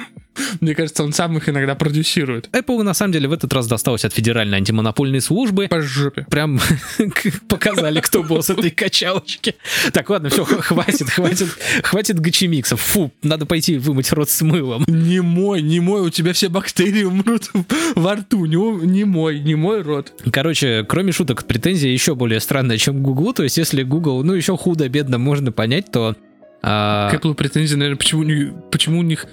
Мне 0.59 0.75
кажется, 0.75 1.03
он 1.03 1.13
сам 1.13 1.37
их 1.37 1.49
иногда 1.49 1.75
продюсирует. 1.75 2.49
Apple 2.53 2.83
на 2.83 2.93
самом 2.93 3.13
деле 3.13 3.27
в 3.27 3.33
этот 3.33 3.51
раз 3.53 3.67
досталось 3.67 4.05
от 4.05 4.13
Федеральной 4.13 4.57
антимонопольной 4.57 5.21
службы. 5.21 5.67
По 5.67 5.81
жопе. 5.81 6.25
Прям 6.29 6.59
показали, 7.47 7.99
кто 7.99 8.23
босс 8.23 8.49
этой 8.49 8.71
качалочки. 8.71 9.55
Так, 9.93 10.09
ладно, 10.09 10.29
все, 10.29 10.45
хватит, 10.45 11.09
хватит, 11.09 11.47
хватит 11.83 12.19
гачи-миксов. 12.19 12.79
Фу, 12.79 13.11
надо 13.23 13.45
пойти 13.45 13.77
вымыть 13.77 14.11
рот 14.13 14.29
с 14.29 14.41
мылом. 14.41 14.85
Не 14.87 15.21
мой, 15.21 15.61
не 15.61 15.79
мой, 15.79 16.01
у 16.01 16.09
тебя 16.09 16.33
все 16.33 16.49
бактерии 16.49 17.03
умрут 17.03 17.49
во 17.95 18.15
рту. 18.15 18.45
Не, 18.45 18.85
не 18.85 19.03
мой, 19.03 19.39
не 19.39 19.55
мой 19.55 19.81
рот. 19.81 20.13
Короче, 20.31 20.85
кроме 20.87 21.11
шуток, 21.11 21.45
претензия 21.45 21.91
еще 21.91 22.15
более 22.15 22.39
странная, 22.39 22.77
чем 22.77 23.03
Гуглу. 23.03 23.33
То 23.33 23.43
есть, 23.43 23.57
если 23.57 23.83
Google, 23.83 24.23
ну, 24.23 24.33
еще 24.33 24.55
худо-бедно 24.57 25.17
можно 25.17 25.51
понять, 25.51 25.91
то... 25.91 26.15
а, 26.61 27.09
К 27.09 27.15
Apple 27.15 27.33
претензии, 27.35 27.75
наверное, 27.75 27.97
почему, 27.97 28.23
почему 28.71 28.99
у 28.99 29.03
них 29.03 29.25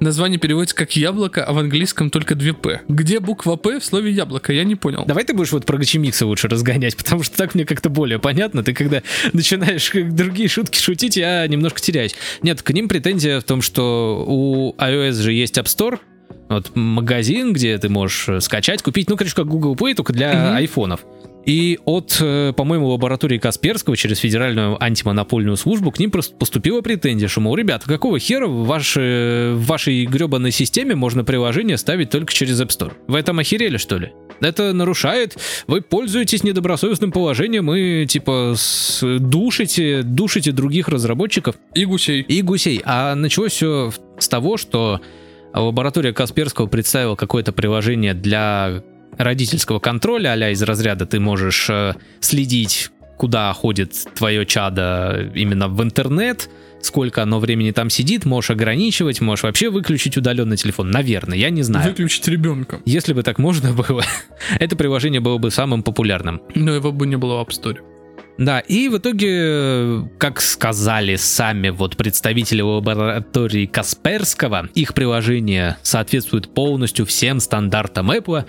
название 0.00 0.38
переводится 0.38 0.74
как 0.76 0.96
яблоко, 0.96 1.44
а 1.44 1.52
в 1.52 1.58
английском 1.58 2.10
только 2.10 2.34
две 2.34 2.52
П. 2.52 2.82
Где 2.88 3.20
буква 3.20 3.56
П 3.56 3.80
в 3.80 3.84
слове 3.84 4.10
яблоко? 4.10 4.52
Я 4.52 4.64
не 4.64 4.74
понял. 4.74 5.04
Давай 5.06 5.24
ты 5.24 5.34
будешь 5.34 5.52
вот 5.52 5.64
про 5.66 5.78
гачи-миксы 5.78 6.24
лучше 6.24 6.48
разгонять, 6.48 6.96
потому 6.96 7.22
что 7.22 7.36
так 7.36 7.54
мне 7.54 7.64
как-то 7.64 7.88
более 7.88 8.18
понятно. 8.18 8.62
Ты 8.62 8.74
когда 8.74 9.02
начинаешь 9.32 9.90
другие 10.12 10.48
шутки 10.48 10.78
шутить, 10.78 11.16
я 11.16 11.46
немножко 11.46 11.80
теряюсь. 11.80 12.14
Нет, 12.42 12.62
к 12.62 12.70
ним 12.70 12.88
претензия 12.88 13.40
в 13.40 13.44
том, 13.44 13.62
что 13.62 14.24
у 14.26 14.74
iOS 14.78 15.12
же 15.22 15.32
есть 15.32 15.56
App 15.58 15.64
Store, 15.66 15.98
вот 16.48 16.76
магазин, 16.76 17.52
где 17.52 17.78
ты 17.78 17.88
можешь 17.88 18.28
э, 18.28 18.40
скачать, 18.40 18.82
купить, 18.82 19.08
ну, 19.08 19.16
короче, 19.16 19.34
как 19.34 19.46
Google 19.46 19.74
Play, 19.76 19.94
только 19.94 20.12
для 20.12 20.32
Мгм. 20.34 20.56
айфонов. 20.56 21.00
И 21.46 21.78
от, 21.84 22.16
э, 22.20 22.52
по-моему, 22.56 22.88
лаборатории 22.88 23.38
Касперского 23.38 23.96
через 23.96 24.18
Федеральную 24.18 24.82
антимонопольную 24.82 25.56
службу 25.56 25.90
к 25.90 25.98
ним 25.98 26.10
поступила 26.10 26.80
претензия, 26.80 27.28
что, 27.28 27.40
мол, 27.40 27.54
ребята, 27.56 27.86
какого 27.86 28.18
хера 28.18 28.46
в, 28.46 28.64
вашей- 28.66 29.52
в 29.54 29.66
вашей 29.66 30.06
гребаной 30.06 30.50
системе 30.52 30.94
можно 30.94 31.22
приложение 31.24 31.76
ставить 31.76 32.08
только 32.10 32.32
через 32.32 32.60
App 32.60 32.68
Store? 32.68 32.92
Вы 33.08 33.18
этом 33.18 33.38
охерели, 33.38 33.76
что 33.76 33.98
ли? 33.98 34.12
Это 34.40 34.72
нарушает, 34.72 35.36
вы 35.66 35.80
пользуетесь 35.82 36.42
недобросовестным 36.44 37.12
положением 37.12 37.72
и, 37.74 38.06
типа, 38.06 38.54
с- 38.56 39.02
душите, 39.18 40.02
душите 40.02 40.50
других 40.52 40.88
разработчиков 40.88 41.56
И 41.74 41.84
гусей. 41.84 42.22
и 42.22 42.40
гусей. 42.42 42.80
А 42.84 43.14
началось 43.14 43.52
все 43.52 43.92
с 44.18 44.28
того, 44.28 44.56
что 44.56 45.00
лаборатория 45.52 46.12
Касперского 46.12 46.66
представила 46.66 47.16
какое-то 47.16 47.52
приложение 47.52 48.14
для 48.14 48.82
родительского 49.18 49.78
контроля, 49.78 50.32
а 50.32 50.50
из 50.50 50.62
разряда 50.62 51.06
ты 51.06 51.20
можешь 51.20 51.68
э, 51.70 51.94
следить, 52.20 52.90
куда 53.16 53.52
ходит 53.52 53.94
твое 54.14 54.44
чадо 54.46 55.30
именно 55.34 55.68
в 55.68 55.82
интернет, 55.82 56.48
сколько 56.80 57.22
оно 57.22 57.40
времени 57.40 57.70
там 57.70 57.90
сидит, 57.90 58.24
можешь 58.24 58.50
ограничивать, 58.50 59.20
можешь 59.20 59.44
вообще 59.44 59.70
выключить 59.70 60.16
удаленный 60.16 60.56
телефон. 60.56 60.90
Наверное, 60.90 61.38
я 61.38 61.50
не 61.50 61.62
знаю. 61.62 61.88
Выключить 61.88 62.26
ребенка. 62.28 62.80
Если 62.84 63.12
бы 63.12 63.22
так 63.22 63.38
можно 63.38 63.72
было, 63.88 64.04
это 64.58 64.76
приложение 64.76 65.20
было 65.20 65.38
бы 65.38 65.50
самым 65.50 65.82
популярным. 65.82 66.42
Но 66.54 66.74
его 66.74 66.92
бы 66.92 67.06
не 67.06 67.16
было 67.16 67.42
в 67.42 67.46
App 67.46 67.50
Store. 67.50 67.78
Да, 68.36 68.58
и 68.58 68.88
в 68.88 68.98
итоге, 68.98 70.08
как 70.18 70.40
сказали 70.40 71.14
сами 71.14 71.68
вот 71.68 71.96
представители 71.96 72.62
лаборатории 72.62 73.66
Касперского, 73.66 74.68
их 74.74 74.92
приложение 74.92 75.76
соответствует 75.82 76.52
полностью 76.52 77.06
всем 77.06 77.38
стандартам 77.38 78.10
Apple, 78.10 78.44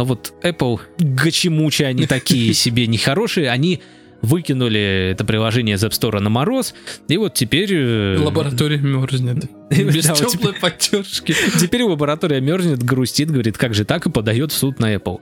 но 0.00 0.06
вот 0.06 0.32
Apple, 0.42 0.80
гачемучи 0.98 1.82
они 1.82 2.06
такие 2.06 2.54
себе 2.64 2.86
нехорошие, 2.86 3.50
они 3.50 3.82
выкинули 4.22 5.10
это 5.12 5.26
приложение 5.26 5.76
из 5.76 5.84
App 5.84 5.90
Store 5.90 6.20
на 6.20 6.30
мороз, 6.30 6.72
и 7.08 7.18
вот 7.18 7.34
теперь... 7.34 7.68
э, 7.70 8.16
Лаборатория 8.18 8.78
мерзнет. 8.78 9.44
Да, 9.70 9.76
Без 9.76 10.08
вот 10.08 10.26
теплой 10.26 10.54
поддержки. 10.54 11.34
Теперь 11.60 11.82
лаборатория 11.82 12.40
мерзнет, 12.40 12.82
грустит, 12.82 13.30
говорит, 13.30 13.58
как 13.58 13.74
же 13.74 13.84
так, 13.84 14.06
и 14.06 14.10
подает 14.10 14.52
в 14.52 14.56
суд 14.56 14.78
на 14.78 14.94
Apple. 14.94 15.20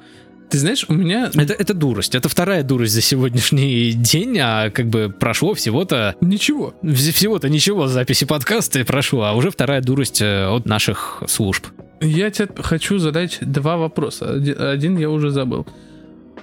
Ты 0.48 0.58
знаешь, 0.58 0.84
у 0.86 0.94
меня 0.94 1.28
Это, 1.34 1.54
это 1.54 1.74
дурость, 1.74 2.14
это 2.14 2.28
вторая 2.28 2.62
дурость 2.62 2.94
за 2.94 3.00
сегодняшний 3.00 3.90
день, 3.94 4.38
а 4.40 4.70
как 4.70 4.86
бы 4.86 5.10
прошло 5.10 5.54
всего-то 5.54 6.14
ничего. 6.20 6.72
Всего-то 6.84 7.48
ничего 7.48 7.88
записи 7.88 8.26
подкаста 8.26 8.78
и 8.78 8.84
прошло, 8.84 9.24
а 9.24 9.32
уже 9.32 9.50
вторая 9.50 9.80
дурость 9.80 10.22
э, 10.22 10.46
от 10.46 10.66
наших 10.66 11.24
служб. 11.26 11.66
Я 12.00 12.30
тебе 12.30 12.48
хочу 12.62 12.98
задать 12.98 13.38
два 13.40 13.76
вопроса. 13.76 14.34
Оди- 14.34 14.52
Один 14.52 14.96
я 14.98 15.10
уже 15.10 15.30
забыл. 15.30 15.66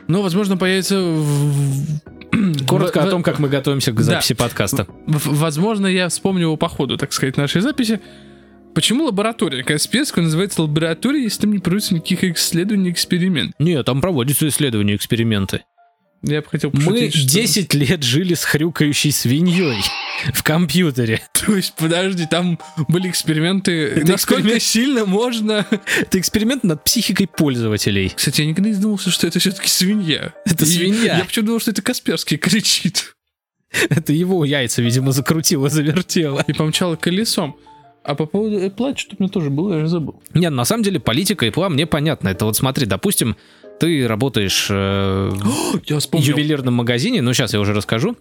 Но, 0.07 0.21
возможно, 0.21 0.57
появится... 0.57 0.99
в- 0.99 1.99
Коротко 2.67 3.01
в- 3.01 3.05
о 3.05 3.09
том, 3.09 3.23
как 3.23 3.39
мы 3.39 3.47
готовимся 3.47 3.91
к 3.91 3.95
Да. 3.95 4.03
записи 4.03 4.33
подкаста. 4.33 4.87
в- 5.07 5.37
Возможно, 5.39 5.87
я 5.87 6.09
вспомню 6.09 6.43
его 6.43 6.57
по 6.57 6.67
ходу, 6.67 6.97
так 6.97 7.13
сказать, 7.13 7.37
нашей 7.37 7.61
записи. 7.61 8.01
Почему 8.73 9.05
лаборатория 9.05 9.63
Касперского 9.63 10.23
называется 10.23 10.61
лабораторией, 10.61 11.23
если 11.23 11.41
там 11.43 11.53
не 11.53 11.59
проводится 11.59 11.95
никаких 11.95 12.35
исследований, 12.35 12.89
экспериментов? 12.91 13.53
Нет, 13.57 13.85
там 13.85 14.01
проводятся 14.01 14.49
исследования, 14.49 14.95
эксперименты. 14.95 15.61
Я 16.27 16.41
бы 16.41 16.47
хотел 16.49 16.71
Мы 16.73 17.09
что- 17.11 17.27
10 17.27 17.73
лет 17.75 18.03
жили 18.03 18.33
с 18.33 18.43
хрюкающей 18.43 19.11
свиньей 19.11 19.81
в 20.33 20.41
компьютере. 20.43 21.21
То 21.33 21.55
есть, 21.55 21.73
подожди, 21.75 22.25
там 22.29 22.59
были 22.87 23.09
эксперименты, 23.09 23.71
Это 23.87 24.13
насколько 24.13 24.41
эксперимент- 24.41 24.59
сильно 24.63 25.05
можно... 25.05 25.65
Это 26.01 26.19
эксперимент 26.19 26.63
над 26.63 26.83
психикой 26.83 27.27
пользователей. 27.27 28.09
Кстати, 28.15 28.41
я 28.41 28.47
никогда 28.47 28.69
не 28.69 28.75
задумывался, 28.75 29.11
что 29.11 29.27
это 29.27 29.39
все-таки 29.39 29.67
свинья. 29.69 30.33
Это 30.45 30.65
И 30.65 30.67
свинья. 30.67 31.17
Я 31.19 31.25
почему 31.25 31.45
думал, 31.45 31.59
что 31.59 31.71
это 31.71 31.81
Касперский 31.81 32.37
кричит. 32.37 33.15
Это 33.89 34.13
его 34.13 34.45
яйца, 34.45 34.81
видимо, 34.81 35.11
закрутило, 35.11 35.69
завертело. 35.69 36.43
И 36.47 36.53
помчало 36.53 36.95
колесом. 36.95 37.57
А 38.03 38.15
по 38.15 38.25
поводу 38.25 38.59
Apple, 38.59 38.95
что-то 38.95 39.15
у 39.19 39.23
меня 39.23 39.29
тоже 39.31 39.49
было, 39.49 39.73
я 39.75 39.79
же 39.81 39.87
забыл. 39.87 40.21
Нет, 40.33 40.51
на 40.53 40.63
самом 40.63 40.83
деле 40.83 40.99
политика 40.99 41.51
план 41.51 41.73
мне 41.73 41.85
понятна. 41.87 42.29
Это 42.29 42.45
вот 42.45 42.55
смотри, 42.55 42.85
допустим, 42.85 43.35
ты 43.79 44.07
работаешь 44.07 44.67
э, 44.69 45.29
в 45.31 46.15
ювелирном 46.17 46.73
магазине, 46.73 47.21
ну 47.21 47.33
сейчас 47.33 47.53
я 47.53 47.59
уже 47.59 47.73
расскажу. 47.73 48.15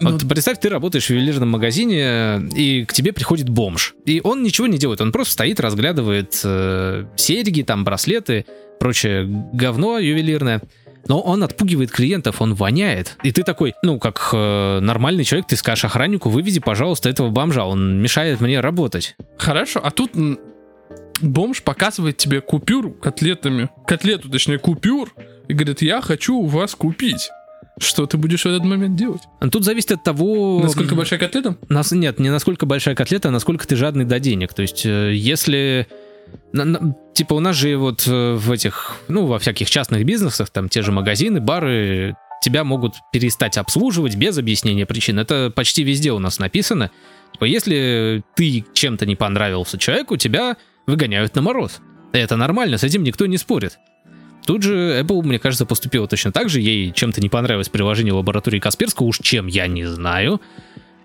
Ну, 0.00 0.12
Вот 0.12 0.28
представь, 0.28 0.60
ты 0.60 0.68
работаешь 0.68 1.06
в 1.06 1.10
ювелирном 1.10 1.50
магазине, 1.50 2.40
и 2.54 2.84
к 2.84 2.92
тебе 2.92 3.12
приходит 3.12 3.48
бомж. 3.48 3.94
И 4.04 4.20
он 4.22 4.42
ничего 4.42 4.66
не 4.68 4.78
делает, 4.78 5.00
он 5.00 5.10
просто 5.10 5.32
стоит, 5.32 5.58
разглядывает 5.58 6.40
э, 6.44 7.04
серьги, 7.16 7.62
там, 7.62 7.84
браслеты, 7.84 8.46
прочее 8.78 9.26
говно 9.52 9.98
ювелирное. 9.98 10.62
Но 11.08 11.20
он 11.20 11.42
отпугивает 11.42 11.90
клиентов, 11.90 12.42
он 12.42 12.54
воняет. 12.54 13.16
И 13.22 13.32
ты 13.32 13.42
такой, 13.42 13.74
ну, 13.82 13.98
как 13.98 14.30
э, 14.32 14.80
нормальный 14.80 15.24
человек, 15.24 15.48
ты 15.48 15.56
скажешь 15.56 15.84
охраннику, 15.84 16.28
выведи, 16.28 16.60
пожалуйста, 16.60 17.08
этого 17.08 17.30
бомжа, 17.30 17.64
он 17.64 18.00
мешает 18.00 18.40
мне 18.40 18.60
работать. 18.60 19.16
Хорошо, 19.38 19.80
а 19.82 19.90
тут 19.90 20.12
бомж 21.20 21.62
показывает 21.62 22.16
тебе 22.16 22.40
купюру 22.40 22.92
котлетами, 22.92 23.70
котлету, 23.86 24.28
точнее, 24.28 24.58
купюр, 24.58 25.12
и 25.48 25.54
говорит, 25.54 25.82
я 25.82 26.00
хочу 26.00 26.36
у 26.36 26.46
вас 26.46 26.74
купить. 26.74 27.30
Что 27.80 28.06
ты 28.06 28.16
будешь 28.16 28.42
в 28.42 28.46
этот 28.46 28.64
момент 28.64 28.96
делать? 28.96 29.22
Тут 29.52 29.64
зависит 29.64 29.92
от 29.92 30.02
того... 30.02 30.60
Насколько 30.62 30.94
большая 30.94 31.18
котлета? 31.18 31.56
Нас, 31.68 31.92
нет, 31.92 32.18
не 32.18 32.30
насколько 32.30 32.66
большая 32.66 32.94
котлета, 32.94 33.28
а 33.28 33.30
насколько 33.30 33.66
ты 33.68 33.76
жадный 33.76 34.04
до 34.04 34.18
денег. 34.18 34.52
То 34.52 34.62
есть, 34.62 34.84
э, 34.84 35.14
если... 35.14 35.86
типа 37.14 37.34
у 37.34 37.40
нас 37.40 37.54
же 37.54 37.76
вот 37.76 38.04
э, 38.08 38.34
в 38.34 38.50
этих, 38.50 38.96
ну, 39.06 39.26
во 39.26 39.38
всяких 39.38 39.70
частных 39.70 40.04
бизнесах, 40.04 40.50
там 40.50 40.68
те 40.68 40.82
же 40.82 40.90
магазины, 40.90 41.40
бары, 41.40 42.16
тебя 42.42 42.64
могут 42.64 42.94
перестать 43.12 43.56
обслуживать 43.56 44.16
без 44.16 44.36
объяснения 44.38 44.86
причин. 44.86 45.18
Это 45.20 45.52
почти 45.54 45.84
везде 45.84 46.10
у 46.12 46.18
нас 46.18 46.40
написано. 46.40 46.90
Типа, 47.32 47.44
если 47.44 48.24
ты 48.34 48.64
чем-то 48.72 49.06
не 49.06 49.14
понравился 49.14 49.78
человеку, 49.78 50.16
тебя 50.16 50.56
выгоняют 50.88 51.36
на 51.36 51.42
мороз. 51.42 51.80
Это 52.12 52.36
нормально, 52.36 52.78
с 52.78 52.82
этим 52.84 53.04
никто 53.04 53.26
не 53.26 53.38
спорит. 53.38 53.78
Тут 54.46 54.62
же 54.62 55.00
Apple, 55.02 55.22
мне 55.22 55.38
кажется, 55.38 55.66
поступила 55.66 56.08
точно 56.08 56.32
так 56.32 56.48
же. 56.48 56.60
Ей 56.60 56.90
чем-то 56.90 57.20
не 57.20 57.28
понравилось 57.28 57.68
приложение 57.68 58.14
лаборатории 58.14 58.58
Касперского, 58.58 59.06
уж 59.06 59.18
чем 59.18 59.46
я 59.46 59.66
не 59.66 59.84
знаю. 59.84 60.40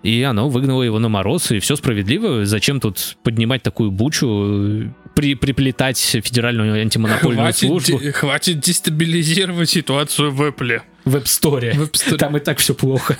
И 0.02 0.22
оно 0.22 0.48
выгнало 0.48 0.82
его 0.82 0.98
на 0.98 1.08
мороз, 1.08 1.50
и 1.50 1.58
все 1.60 1.76
справедливо. 1.76 2.46
Зачем 2.46 2.80
тут 2.80 3.16
поднимать 3.22 3.62
такую 3.62 3.90
бучу, 3.90 4.90
при, 5.14 5.34
приплетать 5.34 5.98
федеральную 5.98 6.80
антимонопольную 6.80 7.44
Хватит, 7.44 7.68
службу 7.68 8.00
де- 8.00 8.12
хватит 8.12 8.60
дестабилизировать 8.60 9.70
ситуацию 9.70 10.30
в 10.30 10.42
Apple. 10.42 10.80
в 11.04 11.14
App 11.16 11.24
Store? 11.24 11.72
В 11.74 11.82
App 11.82 11.92
Store. 11.92 12.16
Там 12.16 12.36
и 12.36 12.40
так 12.40 12.58
все 12.58 12.74
плохо. 12.74 13.18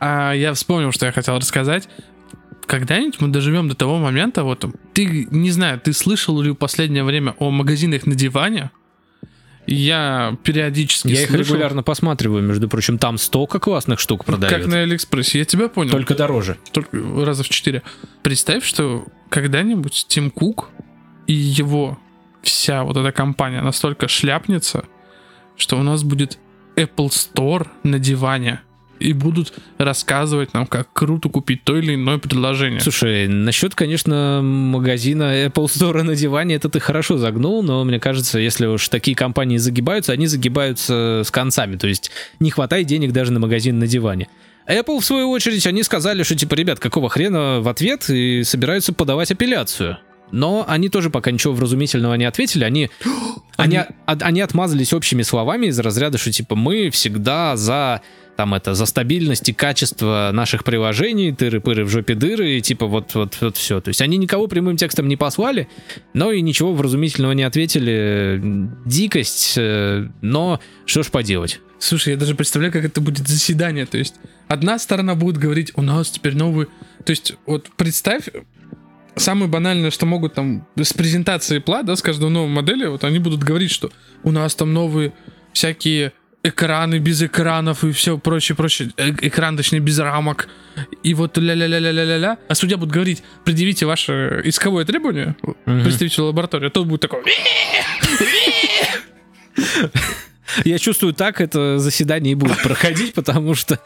А 0.00 0.32
я 0.32 0.54
вспомнил, 0.54 0.92
что 0.92 1.06
я 1.06 1.12
хотел 1.12 1.36
рассказать. 1.36 1.88
Когда-нибудь 2.68 3.18
мы 3.20 3.28
доживем 3.28 3.68
до 3.68 3.74
того 3.74 3.96
момента, 3.96 4.44
вот 4.44 4.66
ты, 4.92 5.26
не 5.30 5.50
знаю, 5.50 5.80
ты 5.80 5.94
слышал 5.94 6.38
ли 6.42 6.50
в 6.50 6.54
последнее 6.54 7.02
время 7.02 7.34
о 7.38 7.50
магазинах 7.50 8.04
на 8.04 8.14
диване? 8.14 8.70
Я 9.66 10.36
периодически 10.44 11.08
Я 11.08 11.22
их 11.22 11.30
слышал, 11.30 11.54
регулярно 11.54 11.82
посматриваю, 11.82 12.42
между 12.42 12.68
прочим, 12.68 12.98
там 12.98 13.16
столько 13.16 13.58
классных 13.58 13.98
штук 13.98 14.20
как 14.20 14.26
продают. 14.26 14.66
на 14.66 14.82
Алиэкспрессе. 14.82 15.38
Я 15.38 15.44
тебя 15.46 15.68
понял. 15.68 15.92
Только 15.92 16.14
дороже. 16.14 16.58
Только 16.70 16.98
раза 17.24 17.42
в 17.42 17.48
четыре. 17.48 17.82
Представь, 18.22 18.64
что 18.64 19.06
когда-нибудь 19.30 20.04
Тим 20.06 20.30
Кук 20.30 20.68
и 21.26 21.32
его 21.32 21.98
вся 22.42 22.84
вот 22.84 22.98
эта 22.98 23.12
компания 23.12 23.62
настолько 23.62 24.08
шляпнется, 24.08 24.84
что 25.56 25.78
у 25.78 25.82
нас 25.82 26.02
будет 26.02 26.38
Apple 26.76 27.08
Store 27.08 27.66
на 27.82 27.98
диване 27.98 28.60
и 29.00 29.12
будут 29.12 29.52
рассказывать 29.78 30.54
нам, 30.54 30.66
как 30.66 30.92
круто 30.92 31.28
купить 31.28 31.64
то 31.64 31.76
или 31.76 31.94
иное 31.94 32.18
приложение. 32.18 32.80
Слушай, 32.80 33.28
насчет, 33.28 33.74
конечно, 33.74 34.40
магазина 34.42 35.46
Apple 35.46 35.66
Store 35.66 36.02
на 36.02 36.14
диване, 36.14 36.56
это 36.56 36.68
ты 36.68 36.80
хорошо 36.80 37.18
загнул, 37.18 37.62
но 37.62 37.84
мне 37.84 38.00
кажется, 38.00 38.38
если 38.38 38.66
уж 38.66 38.88
такие 38.88 39.16
компании 39.16 39.56
загибаются, 39.56 40.12
они 40.12 40.26
загибаются 40.26 41.22
с 41.24 41.30
концами, 41.30 41.76
то 41.76 41.86
есть 41.86 42.10
не 42.40 42.50
хватает 42.50 42.86
денег 42.86 43.12
даже 43.12 43.32
на 43.32 43.40
магазин 43.40 43.78
на 43.78 43.86
диване. 43.86 44.28
Apple, 44.68 45.00
в 45.00 45.04
свою 45.04 45.30
очередь, 45.30 45.66
они 45.66 45.82
сказали, 45.82 46.22
что 46.22 46.34
типа, 46.34 46.54
ребят, 46.54 46.78
какого 46.78 47.08
хрена 47.08 47.60
в 47.60 47.68
ответ 47.68 48.10
и 48.10 48.42
собираются 48.44 48.92
подавать 48.92 49.30
апелляцию. 49.30 49.98
Но 50.30 50.64
они 50.68 50.90
тоже 50.90 51.08
пока 51.08 51.30
ничего 51.30 51.54
вразумительного 51.54 52.14
не 52.14 52.26
ответили, 52.26 52.64
они, 52.64 52.90
они, 53.56 53.78
а- 53.78 53.88
они 54.06 54.42
отмазались 54.42 54.92
общими 54.92 55.22
словами 55.22 55.66
из 55.66 55.78
разряда, 55.78 56.18
что 56.18 56.30
типа 56.30 56.54
мы 56.54 56.90
всегда 56.90 57.56
за 57.56 58.02
там 58.38 58.54
это 58.54 58.74
за 58.74 58.86
стабильность 58.86 59.48
и 59.48 59.52
качество 59.52 60.30
наших 60.32 60.62
приложений, 60.62 61.32
тыры-пыры 61.32 61.82
в 61.82 61.88
жопе 61.88 62.14
дыры, 62.14 62.52
и 62.52 62.60
типа 62.60 62.86
вот, 62.86 63.12
вот, 63.16 63.36
вот 63.40 63.56
все. 63.56 63.80
То 63.80 63.88
есть 63.88 64.00
они 64.00 64.16
никого 64.16 64.46
прямым 64.46 64.76
текстом 64.76 65.08
не 65.08 65.16
послали, 65.16 65.68
но 66.14 66.30
и 66.30 66.40
ничего 66.40 66.72
вразумительного 66.72 67.32
не 67.32 67.42
ответили. 67.42 68.40
Дикость, 68.86 69.54
э, 69.56 70.06
но 70.20 70.60
что 70.86 71.02
ж 71.02 71.08
поделать. 71.08 71.60
Слушай, 71.80 72.10
я 72.10 72.16
даже 72.16 72.36
представляю, 72.36 72.72
как 72.72 72.84
это 72.84 73.00
будет 73.00 73.26
заседание. 73.26 73.86
То 73.86 73.98
есть 73.98 74.14
одна 74.46 74.78
сторона 74.78 75.16
будет 75.16 75.36
говорить, 75.36 75.72
у 75.74 75.82
нас 75.82 76.08
теперь 76.08 76.36
новый... 76.36 76.68
То 77.04 77.10
есть 77.10 77.34
вот 77.44 77.66
представь, 77.76 78.28
самое 79.16 79.50
банальное, 79.50 79.90
что 79.90 80.06
могут 80.06 80.34
там 80.34 80.64
с 80.80 80.92
презентации 80.92 81.60
Apple, 81.60 81.82
да, 81.82 81.96
с 81.96 82.02
каждой 82.02 82.30
новой 82.30 82.50
модели, 82.50 82.86
вот 82.86 83.02
они 83.02 83.18
будут 83.18 83.42
говорить, 83.42 83.72
что 83.72 83.90
у 84.22 84.30
нас 84.30 84.54
там 84.54 84.72
новые 84.72 85.12
всякие 85.52 86.12
экраны 86.48 86.98
без 86.98 87.22
экранов 87.22 87.84
и 87.84 87.92
все 87.92 88.18
прочее, 88.18 88.56
прочее. 88.56 88.90
Э- 88.96 89.10
экран, 89.20 89.56
точнее, 89.56 89.80
без 89.80 89.98
рамок. 89.98 90.48
И 91.02 91.14
вот 91.14 91.36
ля-ля-ля-ля-ля-ля. 91.38 92.38
А 92.48 92.54
судья 92.54 92.76
будет 92.76 92.90
говорить, 92.90 93.22
предъявите 93.44 93.86
ваше 93.86 94.40
исковое 94.44 94.84
требование, 94.84 95.36
Мгм. 95.66 95.82
представителю 95.84 96.26
лаборатории, 96.26 96.68
а 96.68 96.70
тот 96.70 96.86
будет 96.86 97.00
такой, 97.02 97.22
Я 100.64 100.78
чувствую, 100.78 101.12
так 101.14 101.40
это 101.40 101.78
заседание 101.78 102.32
и 102.32 102.34
будет 102.34 102.56
проходить, 102.62 103.14
потому 103.14 103.54
что 103.54 103.78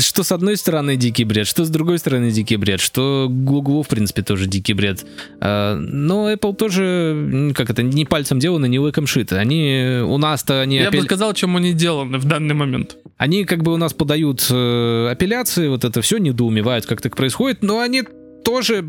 что 0.00 0.22
с 0.22 0.32
одной 0.32 0.56
стороны 0.56 0.96
дикий 0.96 1.24
бред, 1.24 1.46
что 1.46 1.64
с 1.64 1.70
другой 1.70 1.98
стороны 1.98 2.30
дикий 2.30 2.56
бред, 2.56 2.80
что 2.80 3.28
Google, 3.30 3.82
в 3.82 3.88
принципе, 3.88 4.22
тоже 4.22 4.46
дикий 4.46 4.74
бред. 4.74 5.04
А, 5.40 5.76
Но 5.76 6.30
Apple 6.32 6.54
тоже, 6.54 7.52
как 7.54 7.70
это, 7.70 7.82
не 7.82 8.04
пальцем 8.04 8.38
делано, 8.38 8.66
не 8.66 8.78
лыком 8.78 9.06
шито. 9.06 9.38
Они 9.38 10.00
у 10.04 10.18
нас-то 10.18 10.60
они 10.60 10.76
я 10.76 10.90
бы 10.90 10.98
апель- 10.98 11.04
сказал, 11.04 11.32
чем 11.34 11.56
они 11.56 11.72
деланы 11.72 12.18
в 12.18 12.24
данный 12.24 12.54
момент. 12.54 12.96
Они 13.16 13.44
как 13.44 13.62
бы 13.62 13.72
у 13.72 13.76
нас 13.76 13.92
подают 13.94 14.46
э, 14.50 15.08
апелляции, 15.10 15.68
вот 15.68 15.84
это 15.84 16.02
все, 16.02 16.18
недоумевают, 16.18 16.86
как 16.86 17.00
так 17.00 17.16
происходит, 17.16 17.62
но 17.62 17.80
они 17.80 18.02
тоже 18.44 18.84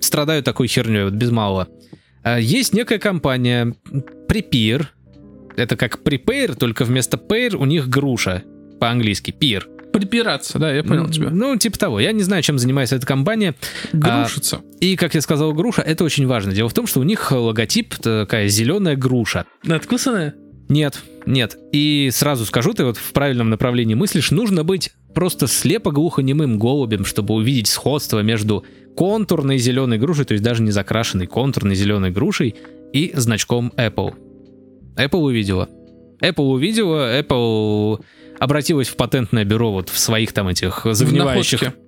страдают 0.00 0.44
такой 0.44 0.66
херней, 0.66 1.04
вот 1.04 1.12
без 1.14 1.30
малого. 1.30 1.68
А, 2.22 2.38
Есть 2.38 2.72
некая 2.72 2.98
компания 2.98 3.74
Prepare, 4.28 4.86
это 5.56 5.76
как 5.76 6.00
Prepare, 6.02 6.54
только 6.54 6.84
вместо 6.84 7.16
Pair 7.16 7.56
у 7.56 7.64
них 7.64 7.88
груша 7.88 8.42
по-английски, 8.80 9.34
Peer. 9.38 9.62
Припираться, 9.92 10.58
да, 10.58 10.72
я 10.74 10.82
понял 10.82 11.04
М, 11.04 11.12
тебя. 11.12 11.30
Ну, 11.30 11.56
типа 11.56 11.78
того. 11.78 12.00
Я 12.00 12.10
не 12.10 12.22
знаю, 12.22 12.42
чем 12.42 12.58
занимается 12.58 12.96
эта 12.96 13.06
компания. 13.06 13.54
Грушица. 13.92 14.60
И, 14.80 14.96
как 14.96 15.14
я 15.14 15.20
сказал, 15.20 15.52
груша, 15.52 15.82
это 15.82 16.02
очень 16.02 16.26
важно. 16.26 16.52
Дело 16.52 16.68
в 16.68 16.74
том, 16.74 16.88
что 16.88 16.98
у 16.98 17.04
них 17.04 17.30
логотип 17.30 17.94
такая 17.94 18.48
зеленая 18.48 18.96
груша. 18.96 19.44
Надкусанная? 19.62 20.34
Нет, 20.68 21.00
нет. 21.26 21.56
И 21.72 22.10
сразу 22.12 22.44
скажу, 22.44 22.72
ты 22.72 22.84
вот 22.84 22.96
в 22.96 23.12
правильном 23.12 23.50
направлении 23.50 23.94
мыслишь, 23.94 24.32
нужно 24.32 24.64
быть 24.64 24.90
просто 25.14 25.46
слепо-глухонемым 25.46 26.58
голубем, 26.58 27.04
чтобы 27.04 27.34
увидеть 27.34 27.68
сходство 27.68 28.20
между 28.20 28.64
контурной 28.96 29.58
зеленой 29.58 29.98
грушей, 29.98 30.24
то 30.24 30.32
есть 30.32 30.42
даже 30.42 30.62
не 30.62 30.72
закрашенной 30.72 31.26
контурной 31.26 31.76
зеленой 31.76 32.10
грушей, 32.10 32.56
и 32.92 33.12
значком 33.14 33.72
Apple. 33.76 34.14
Apple 34.96 35.20
увидела. 35.20 35.68
Apple 36.20 36.44
увидела, 36.44 37.18
Apple 37.20 38.04
обратилась 38.38 38.88
в 38.88 38.96
патентное 38.96 39.44
бюро 39.44 39.72
вот 39.72 39.88
в 39.88 39.98
своих 39.98 40.32
там 40.32 40.48
этих 40.48 40.86
загнивающих... 40.90 41.60
находке. 41.60 41.80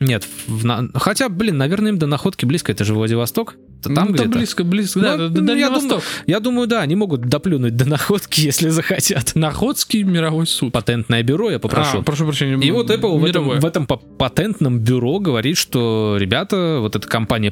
Нет, 0.00 0.24
в 0.46 0.64
на- 0.64 0.88
хотя, 0.94 1.28
блин, 1.28 1.56
наверное, 1.58 1.90
им 1.90 1.98
до 1.98 2.06
находки 2.06 2.44
близко, 2.44 2.70
это 2.70 2.84
же 2.84 2.94
Владивосток. 2.94 3.56
Это 3.80 3.94
там 3.94 4.08
ну, 4.08 4.14
где-то. 4.14 4.30
близко, 4.30 4.64
близко, 4.64 5.00
да, 5.00 5.16
до 5.16 5.28
ну, 5.28 5.46
Дальний 5.46 5.60
я 5.60 5.70
Восток. 5.70 6.02
Я 6.26 6.40
думаю, 6.40 6.66
да, 6.68 6.80
они 6.82 6.94
могут 6.94 7.22
доплюнуть 7.22 7.76
до 7.76 7.84
находки, 7.84 8.40
если 8.46 8.68
захотят. 8.68 9.34
Находский 9.34 10.04
мировой 10.04 10.46
суд. 10.46 10.72
Патентное 10.72 11.22
бюро 11.22 11.50
я 11.50 11.58
попрошу. 11.58 11.98
А, 11.98 12.02
прошу 12.02 12.24
прощения. 12.24 12.64
И 12.64 12.70
вот 12.70 12.90
Apple 12.90 13.18
в 13.18 13.24
этом, 13.24 13.48
в 13.58 13.64
этом 13.64 13.86
па- 13.86 13.96
патентном 13.96 14.78
бюро 14.80 15.18
говорит, 15.18 15.56
что, 15.56 16.16
ребята, 16.18 16.78
вот 16.80 16.94
эта 16.94 17.06
компания 17.06 17.50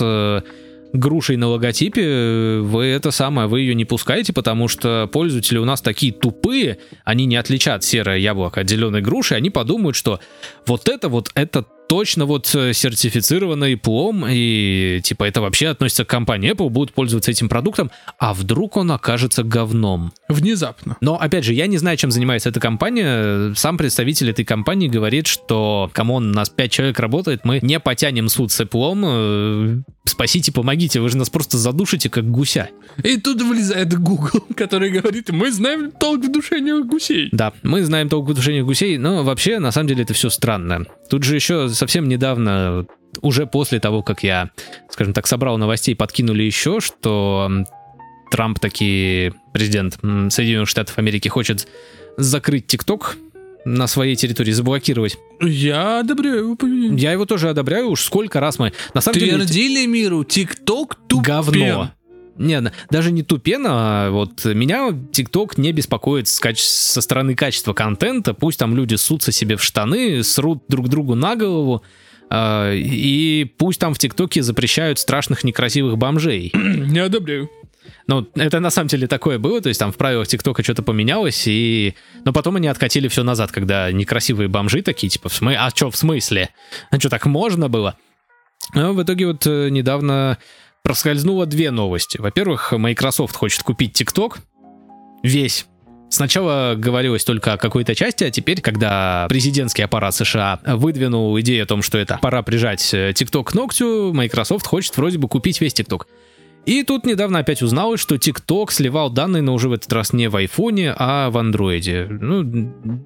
э, 0.00 0.42
грушей 0.92 1.36
на 1.36 1.48
логотипе, 1.48 2.02
э, 2.04 2.60
вы 2.60 2.84
это 2.86 3.10
самое, 3.10 3.48
вы 3.48 3.60
ее 3.60 3.74
не 3.74 3.84
пускаете, 3.84 4.32
потому 4.32 4.68
что 4.68 5.08
пользователи 5.12 5.58
у 5.58 5.64
нас 5.64 5.80
такие 5.80 6.12
тупые, 6.12 6.78
они 7.04 7.26
не 7.26 7.36
отличат 7.36 7.84
серое 7.84 8.18
яблоко 8.18 8.60
от 8.60 8.68
зеленой 8.68 9.00
груши, 9.00 9.34
они 9.34 9.50
подумают, 9.50 9.96
что 9.96 10.20
вот 10.66 10.88
это 10.88 11.08
вот, 11.08 11.30
это 11.34 11.64
точно 11.92 12.24
вот 12.24 12.50
э, 12.54 12.72
сертифицированный 12.72 13.76
Apple 13.76 14.06
ом, 14.06 14.24
и 14.26 15.00
типа 15.04 15.24
это 15.24 15.42
вообще 15.42 15.68
относится 15.68 16.06
к 16.06 16.08
компании 16.08 16.50
Apple, 16.52 16.70
будут 16.70 16.94
пользоваться 16.94 17.30
этим 17.30 17.50
продуктом, 17.50 17.90
а 18.18 18.32
вдруг 18.32 18.78
он 18.78 18.92
окажется 18.92 19.42
говном. 19.42 20.12
Внезапно. 20.28 20.96
Но, 21.02 21.20
опять 21.20 21.44
же, 21.44 21.52
я 21.52 21.66
не 21.66 21.76
знаю, 21.76 21.98
чем 21.98 22.10
занимается 22.10 22.48
эта 22.48 22.60
компания. 22.60 23.52
Сам 23.54 23.76
представитель 23.76 24.30
этой 24.30 24.44
компании 24.44 24.88
говорит, 24.88 25.26
что, 25.26 25.90
come 25.92 26.14
on, 26.14 26.30
у 26.30 26.34
нас 26.34 26.48
5 26.48 26.70
человек 26.70 26.98
работает, 26.98 27.44
мы 27.44 27.58
не 27.60 27.78
потянем 27.78 28.30
суд 28.30 28.50
с 28.52 28.60
Apple. 28.60 29.82
Спасите, 30.04 30.50
помогите, 30.50 30.98
вы 31.00 31.08
же 31.08 31.16
нас 31.16 31.30
просто 31.30 31.58
задушите, 31.58 32.10
как 32.10 32.28
гуся. 32.28 32.70
И 33.04 33.18
тут 33.18 33.40
вылезает 33.40 33.96
Google, 33.98 34.44
который 34.56 34.90
говорит, 34.90 35.30
мы 35.30 35.52
знаем 35.52 35.92
толк 35.92 36.24
в 36.24 36.32
душении 36.32 36.72
гусей. 36.82 37.28
Да, 37.30 37.52
мы 37.62 37.84
знаем 37.84 38.08
толк 38.08 38.26
в 38.26 38.30
удушении 38.30 38.62
гусей, 38.62 38.98
но 38.98 39.22
вообще, 39.22 39.60
на 39.60 39.70
самом 39.70 39.88
деле, 39.88 40.02
это 40.02 40.12
все 40.12 40.28
странно. 40.28 40.86
Тут 41.08 41.22
же 41.22 41.36
еще 41.36 41.68
совсем 41.68 42.08
недавно, 42.08 42.84
уже 43.20 43.46
после 43.46 43.78
того, 43.78 44.02
как 44.02 44.24
я, 44.24 44.50
скажем 44.90 45.12
так, 45.12 45.28
собрал 45.28 45.56
новостей, 45.56 45.94
подкинули 45.94 46.42
еще, 46.42 46.80
что 46.80 47.64
Трамп 48.32 48.58
таки, 48.58 49.32
президент 49.52 49.98
Соединенных 50.32 50.68
Штатов 50.68 50.98
Америки, 50.98 51.28
хочет 51.28 51.68
закрыть 52.16 52.66
ТикТок 52.66 53.16
на 53.64 53.86
своей 53.86 54.16
территории, 54.16 54.52
заблокировать. 54.52 55.18
Я 55.40 56.00
одобряю. 56.00 56.56
Я 56.96 57.12
его 57.12 57.24
тоже 57.26 57.48
одобряю, 57.50 57.88
уж 57.90 58.02
сколько 58.02 58.40
раз 58.40 58.58
мы... 58.58 58.72
На 58.94 59.00
самом 59.00 59.18
деле... 59.18 59.32
Твердили 59.36 59.86
миру, 59.86 60.24
ТикТок 60.24 60.96
тупен. 61.08 61.22
говно. 61.22 61.92
Не, 62.38 62.60
на- 62.60 62.72
даже 62.90 63.12
не 63.12 63.22
тупено, 63.22 63.68
а 64.06 64.10
вот 64.10 64.44
меня 64.46 64.88
ТикТок 65.12 65.58
не 65.58 65.70
беспокоит 65.72 66.28
с 66.28 66.40
каче- 66.40 66.62
со 66.66 67.00
стороны 67.02 67.34
качества 67.34 67.72
контента. 67.74 68.32
Пусть 68.34 68.58
там 68.58 68.74
люди 68.74 68.94
ссутся 68.94 69.32
себе 69.32 69.56
в 69.56 69.62
штаны, 69.62 70.22
срут 70.24 70.64
друг 70.68 70.88
другу 70.88 71.14
на 71.14 71.36
голову. 71.36 71.82
а, 72.30 72.72
И 72.74 73.44
пусть 73.58 73.78
там 73.80 73.92
в 73.94 73.98
ТикТоке 73.98 74.42
запрещают 74.42 74.98
страшных 74.98 75.44
некрасивых 75.44 75.98
бомжей. 75.98 76.50
Не 76.54 77.00
одобряю. 77.00 77.50
Ну, 78.06 78.26
это 78.34 78.60
на 78.60 78.70
самом 78.70 78.88
деле 78.88 79.06
такое 79.06 79.38
было, 79.38 79.60
то 79.60 79.68
есть 79.68 79.78
там 79.78 79.92
в 79.92 79.96
правилах 79.96 80.28
ТикТока 80.28 80.62
что-то 80.62 80.82
поменялось, 80.82 81.44
и... 81.46 81.94
Но 82.24 82.32
потом 82.32 82.56
они 82.56 82.68
откатили 82.68 83.08
все 83.08 83.22
назад, 83.22 83.52
когда 83.52 83.90
некрасивые 83.92 84.48
бомжи 84.48 84.82
такие, 84.82 85.08
типа, 85.08 85.28
в 85.28 85.34
смы... 85.34 85.54
а 85.54 85.70
что 85.70 85.90
в 85.90 85.96
смысле? 85.96 86.50
А 86.90 86.98
что, 86.98 87.08
так 87.08 87.26
можно 87.26 87.68
было? 87.68 87.96
Но 88.74 88.92
в 88.92 89.02
итоге 89.02 89.26
вот 89.26 89.46
э, 89.46 89.68
недавно 89.70 90.38
проскользнуло 90.82 91.46
две 91.46 91.70
новости. 91.70 92.18
Во-первых, 92.18 92.72
Microsoft 92.72 93.36
хочет 93.36 93.62
купить 93.62 94.00
TikTok, 94.00 94.38
весь. 95.22 95.66
Сначала 96.10 96.74
говорилось 96.76 97.24
только 97.24 97.54
о 97.54 97.56
какой-то 97.56 97.94
части, 97.94 98.24
а 98.24 98.30
теперь, 98.30 98.60
когда 98.60 99.24
президентский 99.30 99.82
аппарат 99.82 100.14
США 100.14 100.60
выдвинул 100.66 101.40
идею 101.40 101.62
о 101.62 101.66
том, 101.66 101.80
что 101.80 101.96
это 101.96 102.18
пора 102.20 102.42
прижать 102.42 102.92
э, 102.92 103.12
TikTok 103.12 103.44
к 103.44 103.54
ногтю, 103.54 104.12
Microsoft 104.12 104.66
хочет 104.66 104.94
вроде 104.98 105.16
бы 105.16 105.26
купить 105.28 105.60
весь 105.62 105.72
TikTok. 105.72 106.02
И 106.64 106.84
тут 106.84 107.04
недавно 107.06 107.40
опять 107.40 107.60
узнал, 107.60 107.96
что 107.96 108.14
TikTok 108.14 108.70
сливал 108.70 109.10
данные, 109.10 109.42
но 109.42 109.54
уже 109.54 109.68
в 109.68 109.72
этот 109.72 109.92
раз 109.92 110.12
не 110.12 110.28
в 110.28 110.36
айфоне, 110.36 110.94
а 110.96 111.30
в 111.30 111.38
андроиде. 111.38 112.06
Ну, 112.08 112.42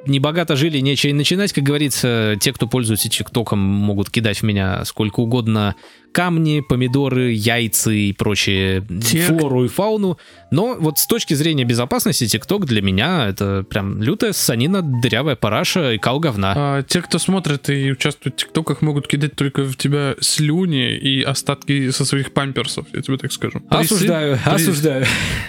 не 0.07 0.21
богато 0.21 0.57
жили, 0.57 0.79
нечего 0.79 1.11
и 1.11 1.15
начинать, 1.15 1.53
как 1.55 1.65
говорится. 1.65 2.37
Те, 2.39 2.53
кто 2.53 2.67
пользуется 2.67 3.09
TikTok, 3.09 3.55
могут 3.57 4.11
кидать 4.11 4.39
в 4.39 4.43
меня 4.43 4.85
сколько 4.85 5.21
угодно 5.21 5.75
камни, 6.17 6.61
помидоры, 6.67 7.33
яйца 7.33 7.91
и 7.91 8.15
прочие 8.15 8.81
Тек. 9.03 9.27
флору 9.27 9.67
и 9.67 9.69
фауну. 9.69 10.17
Но 10.51 10.75
вот 10.81 10.99
с 10.99 11.07
точки 11.07 11.35
зрения 11.35 11.65
безопасности 11.65 12.25
TikTok 12.25 12.65
для 12.65 12.81
меня 12.81 13.27
это 13.29 13.67
прям 13.69 14.01
лютая 14.03 14.33
санина, 14.33 14.81
дырявая 14.81 15.37
параша 15.37 15.93
и 15.93 15.99
кал 15.99 16.19
говна. 16.19 16.55
А, 16.57 16.83
те, 16.83 17.03
кто 17.03 17.19
смотрит 17.19 17.69
и 17.69 17.93
участвует 17.93 18.35
в 18.37 18.39
ТикТоках, 18.39 18.81
могут 18.81 19.07
кидать 19.09 19.37
только 19.37 19.63
в 19.65 19.77
тебя 19.77 20.15
слюни 20.21 20.97
и 20.97 21.21
остатки 21.23 21.91
со 21.91 22.07
своих 22.07 22.33
памперсов, 22.33 22.87
я 22.95 23.03
тебе 23.03 23.19
так 23.19 23.31
скажу. 23.31 23.59
Присып- 23.59 23.81
Осуждаю, 23.81 24.39
при- 24.43 24.51
осуждаю. 24.55 25.05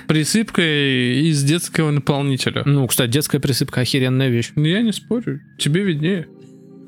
Присыпкой 0.08 1.30
из 1.30 1.43
детского 1.43 1.91
наполнителя. 1.91 2.63
Ну, 2.65 2.86
кстати, 2.88 3.10
детская 3.12 3.39
присыпка 3.39 3.80
охеренная 3.82 4.27
вещь. 4.27 4.51
Я 4.58 4.82
не 4.82 4.91
спорю, 4.91 5.39
тебе 5.58 5.84
виднее. 5.84 6.27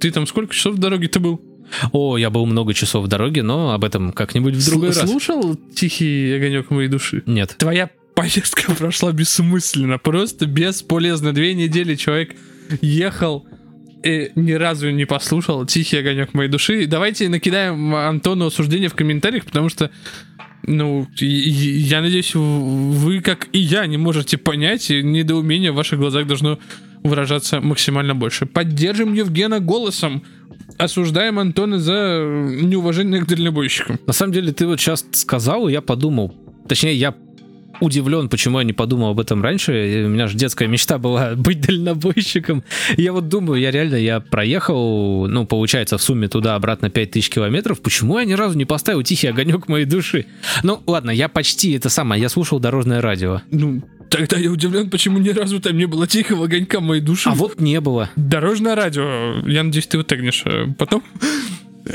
Ты 0.01 0.11
там 0.11 0.27
сколько 0.27 0.53
часов 0.53 0.75
в 0.75 0.79
дороге 0.79 1.07
ты 1.07 1.19
был? 1.21 1.41
О, 1.91 2.17
я 2.17 2.29
был 2.29 2.45
много 2.45 2.73
часов 2.73 3.05
в 3.05 3.07
дороге, 3.07 3.43
но 3.43 3.73
об 3.73 3.83
этом 3.83 4.11
как-нибудь 4.11 4.55
в 4.55 4.65
другой 4.65 4.89
Сл- 4.89 5.01
раз. 5.01 5.09
Слушал 5.09 5.55
тихий 5.75 6.33
огонек 6.35 6.69
моей 6.69 6.89
души? 6.89 7.23
Нет. 7.25 7.55
Твоя 7.57 7.89
поездка 8.15 8.71
прошла 8.77 9.11
бессмысленно, 9.11 9.97
просто 9.97 10.45
бесполезно. 10.45 11.33
Две 11.33 11.53
недели 11.53 11.95
человек 11.95 12.35
ехал 12.81 13.45
и 14.03 14.31
ни 14.35 14.53
разу 14.53 14.89
не 14.91 15.05
послушал 15.05 15.65
тихий 15.65 15.97
огонек 15.97 16.33
моей 16.33 16.49
души. 16.49 16.85
Давайте 16.85 17.29
накидаем 17.29 17.93
Антону 17.95 18.47
осуждение 18.47 18.89
в 18.89 18.95
комментариях, 18.95 19.45
потому 19.45 19.69
что 19.69 19.91
ну, 20.63 21.07
я 21.19 22.01
надеюсь, 22.01 22.35
вы, 22.35 23.21
как 23.21 23.47
и 23.53 23.59
я, 23.59 23.85
не 23.87 23.97
можете 23.97 24.37
понять, 24.37 24.91
и 24.91 25.01
недоумение 25.01 25.71
в 25.71 25.75
ваших 25.75 25.99
глазах 25.99 26.27
должно 26.27 26.59
выражаться 27.03 27.61
максимально 27.61 28.13
больше. 28.13 28.45
Поддержим 28.45 29.13
Евгена 29.13 29.59
голосом. 29.59 30.23
Осуждаем 30.77 31.39
Антона 31.39 31.79
за 31.79 32.21
неуважение 32.49 33.21
к 33.21 33.27
дальнобойщикам. 33.27 33.99
На 34.05 34.13
самом 34.13 34.33
деле, 34.33 34.53
ты 34.53 34.65
вот 34.65 34.79
сейчас 34.79 35.05
сказал, 35.11 35.67
и 35.67 35.71
я 35.71 35.81
подумал. 35.81 36.33
Точнее, 36.67 36.95
я 36.95 37.13
удивлен, 37.81 38.29
почему 38.29 38.59
я 38.59 38.63
не 38.63 38.73
подумал 38.73 39.11
об 39.11 39.19
этом 39.19 39.41
раньше. 39.41 40.03
У 40.05 40.09
меня 40.09 40.27
же 40.27 40.37
детская 40.37 40.67
мечта 40.67 40.97
была 40.97 41.31
быть 41.35 41.61
дальнобойщиком. 41.61 42.63
И 42.97 43.03
Я 43.03 43.13
вот 43.13 43.29
думаю, 43.29 43.59
я 43.61 43.71
реально, 43.71 43.95
я 43.95 44.19
проехал, 44.19 45.27
ну, 45.27 45.45
получается, 45.45 45.97
в 45.97 46.01
сумме 46.01 46.27
туда-обратно 46.27 46.89
5000 46.89 47.29
километров. 47.29 47.81
Почему 47.81 48.19
я 48.19 48.25
ни 48.25 48.33
разу 48.33 48.57
не 48.57 48.65
поставил 48.65 49.03
тихий 49.03 49.27
огонек 49.27 49.67
моей 49.67 49.85
души? 49.85 50.25
Ну, 50.63 50.81
ладно, 50.85 51.11
я 51.11 51.29
почти 51.29 51.73
это 51.73 51.89
самое, 51.89 52.21
я 52.21 52.29
слушал 52.29 52.59
дорожное 52.59 53.01
радио. 53.01 53.41
Ну, 53.51 53.81
тогда 54.09 54.37
я 54.37 54.51
удивлен, 54.51 54.89
почему 54.89 55.19
ни 55.19 55.29
разу 55.29 55.59
там 55.59 55.77
не 55.77 55.85
было 55.85 56.07
тихого 56.07 56.45
огонька 56.45 56.79
моей 56.79 57.01
души. 57.01 57.29
А 57.29 57.33
вот 57.33 57.59
не 57.59 57.79
было. 57.79 58.09
Дорожное 58.15 58.75
радио. 58.75 59.39
Я 59.47 59.63
надеюсь, 59.63 59.87
ты 59.87 59.97
вытегнешь 59.97 60.43
э, 60.45 60.67
потом. 60.77 61.03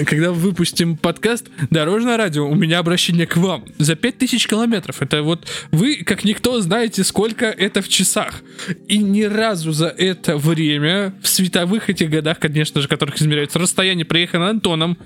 Когда 0.06 0.32
выпустим 0.32 0.96
подкаст 0.96 1.46
«Дорожное 1.70 2.16
радио», 2.16 2.48
у 2.48 2.54
меня 2.54 2.78
обращение 2.78 3.26
к 3.26 3.36
вам. 3.36 3.64
За 3.78 3.94
5000 3.94 4.48
километров. 4.48 5.02
Это 5.02 5.22
вот 5.22 5.46
вы, 5.70 5.96
как 5.96 6.24
никто, 6.24 6.60
знаете, 6.60 7.04
сколько 7.04 7.46
это 7.46 7.80
в 7.80 7.88
часах. 7.88 8.42
И 8.88 8.98
ни 8.98 9.22
разу 9.22 9.72
за 9.72 9.86
это 9.86 10.36
время, 10.36 11.14
в 11.22 11.28
световых 11.28 11.90
этих 11.90 12.10
годах, 12.10 12.40
конечно 12.40 12.80
же, 12.80 12.88
которых 12.88 13.20
измеряется 13.20 13.58
расстояние, 13.58 14.04
проехано 14.04 14.48
Антоном, 14.48 14.98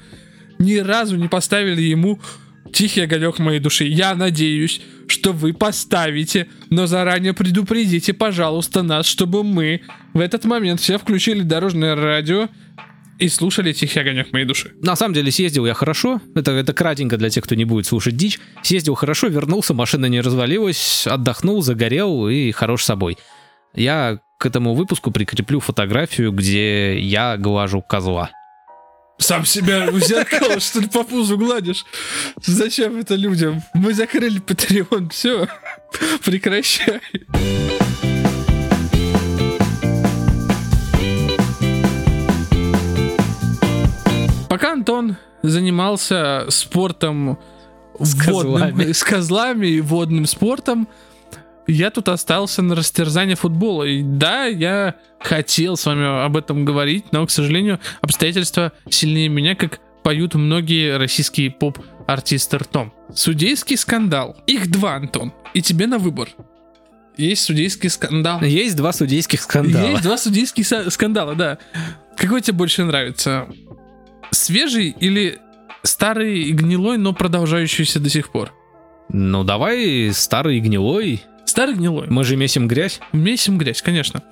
ни 0.58 0.76
разу 0.76 1.16
не 1.16 1.28
поставили 1.28 1.82
ему 1.82 2.20
тихий 2.72 3.02
огонек 3.02 3.38
моей 3.38 3.60
души. 3.60 3.84
Я 3.84 4.14
надеюсь, 4.14 4.80
что 5.08 5.32
вы 5.32 5.52
поставите, 5.52 6.48
но 6.70 6.86
заранее 6.86 7.32
предупредите, 7.32 8.12
пожалуйста, 8.12 8.82
нас, 8.82 9.06
чтобы 9.06 9.44
мы 9.44 9.82
в 10.14 10.20
этот 10.20 10.44
момент 10.44 10.80
все 10.80 10.98
включили 10.98 11.42
дорожное 11.42 11.94
радио 11.94 12.48
и 13.18 13.28
слушали 13.28 13.72
тихий 13.72 14.00
огонек 14.00 14.32
моей 14.32 14.44
души. 14.44 14.72
На 14.80 14.96
самом 14.96 15.14
деле 15.14 15.30
съездил 15.30 15.66
я 15.66 15.74
хорошо. 15.74 16.20
Это, 16.34 16.52
это 16.52 16.72
кратенько 16.72 17.16
для 17.16 17.30
тех, 17.30 17.44
кто 17.44 17.54
не 17.54 17.64
будет 17.64 17.86
слушать 17.86 18.16
дичь. 18.16 18.38
Съездил 18.62 18.94
хорошо, 18.94 19.26
вернулся, 19.26 19.74
машина 19.74 20.06
не 20.06 20.20
развалилась, 20.20 21.06
отдохнул, 21.06 21.62
загорел 21.62 22.28
и 22.28 22.52
хорош 22.52 22.84
собой. 22.84 23.18
Я 23.74 24.20
к 24.38 24.46
этому 24.46 24.74
выпуску 24.74 25.10
прикреплю 25.10 25.60
фотографию, 25.60 26.32
где 26.32 26.98
я 26.98 27.36
глажу 27.36 27.82
козла. 27.82 28.30
Сам 29.18 29.44
себя 29.44 29.90
в 29.90 29.98
зеркало, 30.00 30.60
что 30.60 30.80
ли, 30.80 30.86
по 30.88 31.02
пузу 31.02 31.36
гладишь? 31.36 31.84
Зачем 32.44 32.98
это 32.98 33.14
людям? 33.16 33.62
Мы 33.74 33.92
закрыли 33.92 34.40
Patreon, 34.40 35.10
все, 35.10 35.48
прекращай. 36.24 37.00
Пока 44.48 44.72
Антон 44.72 45.16
занимался 45.42 46.46
спортом 46.48 47.38
С 48.00 48.14
водным- 48.26 48.52
козлами. 48.72 48.92
с 48.92 49.02
козлами 49.04 49.66
и 49.66 49.80
водным 49.80 50.26
спортом, 50.26 50.88
я 51.68 51.90
тут 51.90 52.08
остался 52.08 52.62
на 52.62 52.74
растерзание 52.74 53.36
футбола. 53.36 53.84
И 53.84 54.02
да, 54.02 54.46
я 54.46 54.96
хотел 55.20 55.76
с 55.76 55.86
вами 55.86 56.24
об 56.24 56.36
этом 56.36 56.64
говорить, 56.64 57.12
но, 57.12 57.26
к 57.26 57.30
сожалению, 57.30 57.78
обстоятельства 58.00 58.72
сильнее 58.88 59.28
меня, 59.28 59.54
как 59.54 59.80
поют 60.02 60.34
многие 60.34 60.96
российские 60.96 61.50
поп-артисты 61.50 62.58
ртом. 62.58 62.92
Судейский 63.14 63.76
скандал. 63.76 64.36
Их 64.46 64.70
два, 64.70 64.94
Антон. 64.94 65.32
И 65.52 65.60
тебе 65.60 65.86
на 65.86 65.98
выбор. 65.98 66.30
Есть 67.18 67.44
судейский 67.44 67.90
скандал. 67.90 68.40
Есть 68.42 68.76
два 68.76 68.92
судейских 68.92 69.42
скандала. 69.42 69.90
Есть 69.90 70.02
два 70.02 70.16
судейских 70.16 70.66
скандала, 70.90 71.34
да. 71.34 71.58
Какой 72.16 72.40
тебе 72.40 72.56
больше 72.56 72.84
нравится? 72.84 73.46
Свежий 74.30 74.94
или 74.98 75.38
старый 75.82 76.44
и 76.44 76.52
гнилой, 76.52 76.96
но 76.96 77.12
продолжающийся 77.12 78.00
до 78.00 78.08
сих 78.08 78.30
пор? 78.30 78.54
Ну 79.10 79.44
давай 79.44 80.10
старый 80.12 80.58
и 80.58 80.60
гнилой. 80.60 81.22
Старый 81.48 81.74
гнилой. 81.74 82.08
Мы 82.10 82.24
же 82.24 82.36
месим 82.36 82.68
грязь. 82.68 83.00
Месим 83.14 83.56
грязь, 83.56 83.80
конечно. 83.80 84.22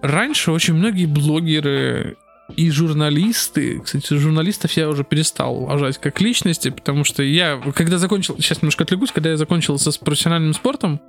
Раньше 0.00 0.50
очень 0.50 0.72
многие 0.72 1.04
блогеры 1.04 2.16
и 2.56 2.70
журналисты, 2.70 3.80
кстати, 3.80 4.14
журналистов 4.14 4.72
я 4.72 4.88
уже 4.88 5.04
перестал 5.04 5.64
уважать 5.64 5.98
как 5.98 6.22
личности, 6.22 6.70
потому 6.70 7.04
что 7.04 7.22
я, 7.22 7.60
когда 7.74 7.98
закончил, 7.98 8.36
сейчас 8.38 8.62
немножко 8.62 8.84
отвлекусь, 8.84 9.12
когда 9.12 9.30
я 9.30 9.36
закончил 9.36 9.78
с 9.78 9.98
профессиональным 9.98 10.54
спортом, 10.54 11.00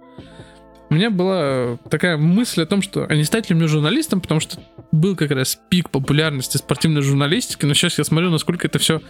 у 0.89 0.93
меня 0.93 1.09
была 1.09 1.77
такая 1.89 2.17
мысль 2.17 2.61
о 2.61 2.65
том, 2.65 2.81
что 2.81 3.05
а 3.05 3.15
не 3.15 3.23
стать 3.23 3.49
ли 3.49 3.55
мне 3.55 3.67
журналистом, 3.67 4.19
потому 4.19 4.41
что 4.41 4.59
был 4.91 5.15
как 5.15 5.31
раз 5.31 5.57
пик 5.69 5.89
популярности 5.89 6.57
спортивной 6.57 7.01
журналистики, 7.01 7.65
но 7.65 7.73
сейчас 7.73 7.97
я 7.97 8.03
смотрю, 8.03 8.29
насколько 8.29 8.67
это 8.67 8.77
все 8.79 9.01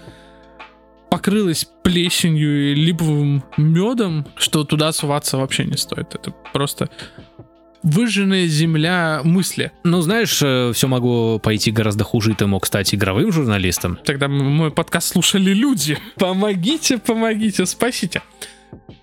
покрылось 1.16 1.66
плесенью 1.82 2.72
и 2.72 2.76
липовым 2.76 3.42
медом, 3.56 4.28
что 4.36 4.66
туда 4.66 4.92
суваться 4.92 5.38
вообще 5.38 5.64
не 5.64 5.78
стоит. 5.78 6.14
Это 6.14 6.32
просто 6.52 6.90
выжженная 7.84 8.48
земля 8.48 9.22
мысли. 9.24 9.72
Ну, 9.86 10.02
знаешь, 10.02 10.34
все 10.76 10.88
могло 10.90 11.40
пойти 11.40 11.72
гораздо 11.72 12.04
хуже, 12.04 12.32
и 12.32 12.34
ты 12.34 12.48
мог 12.48 12.66
стать 12.66 12.94
игровым 12.94 13.32
журналистом. 13.32 13.98
Тогда 14.04 14.28
мой 14.28 14.72
подкаст 14.72 15.14
слушали 15.14 15.54
люди. 15.54 15.98
Помогите, 16.18 16.98
помогите, 16.98 17.66
спасите. 17.66 18.22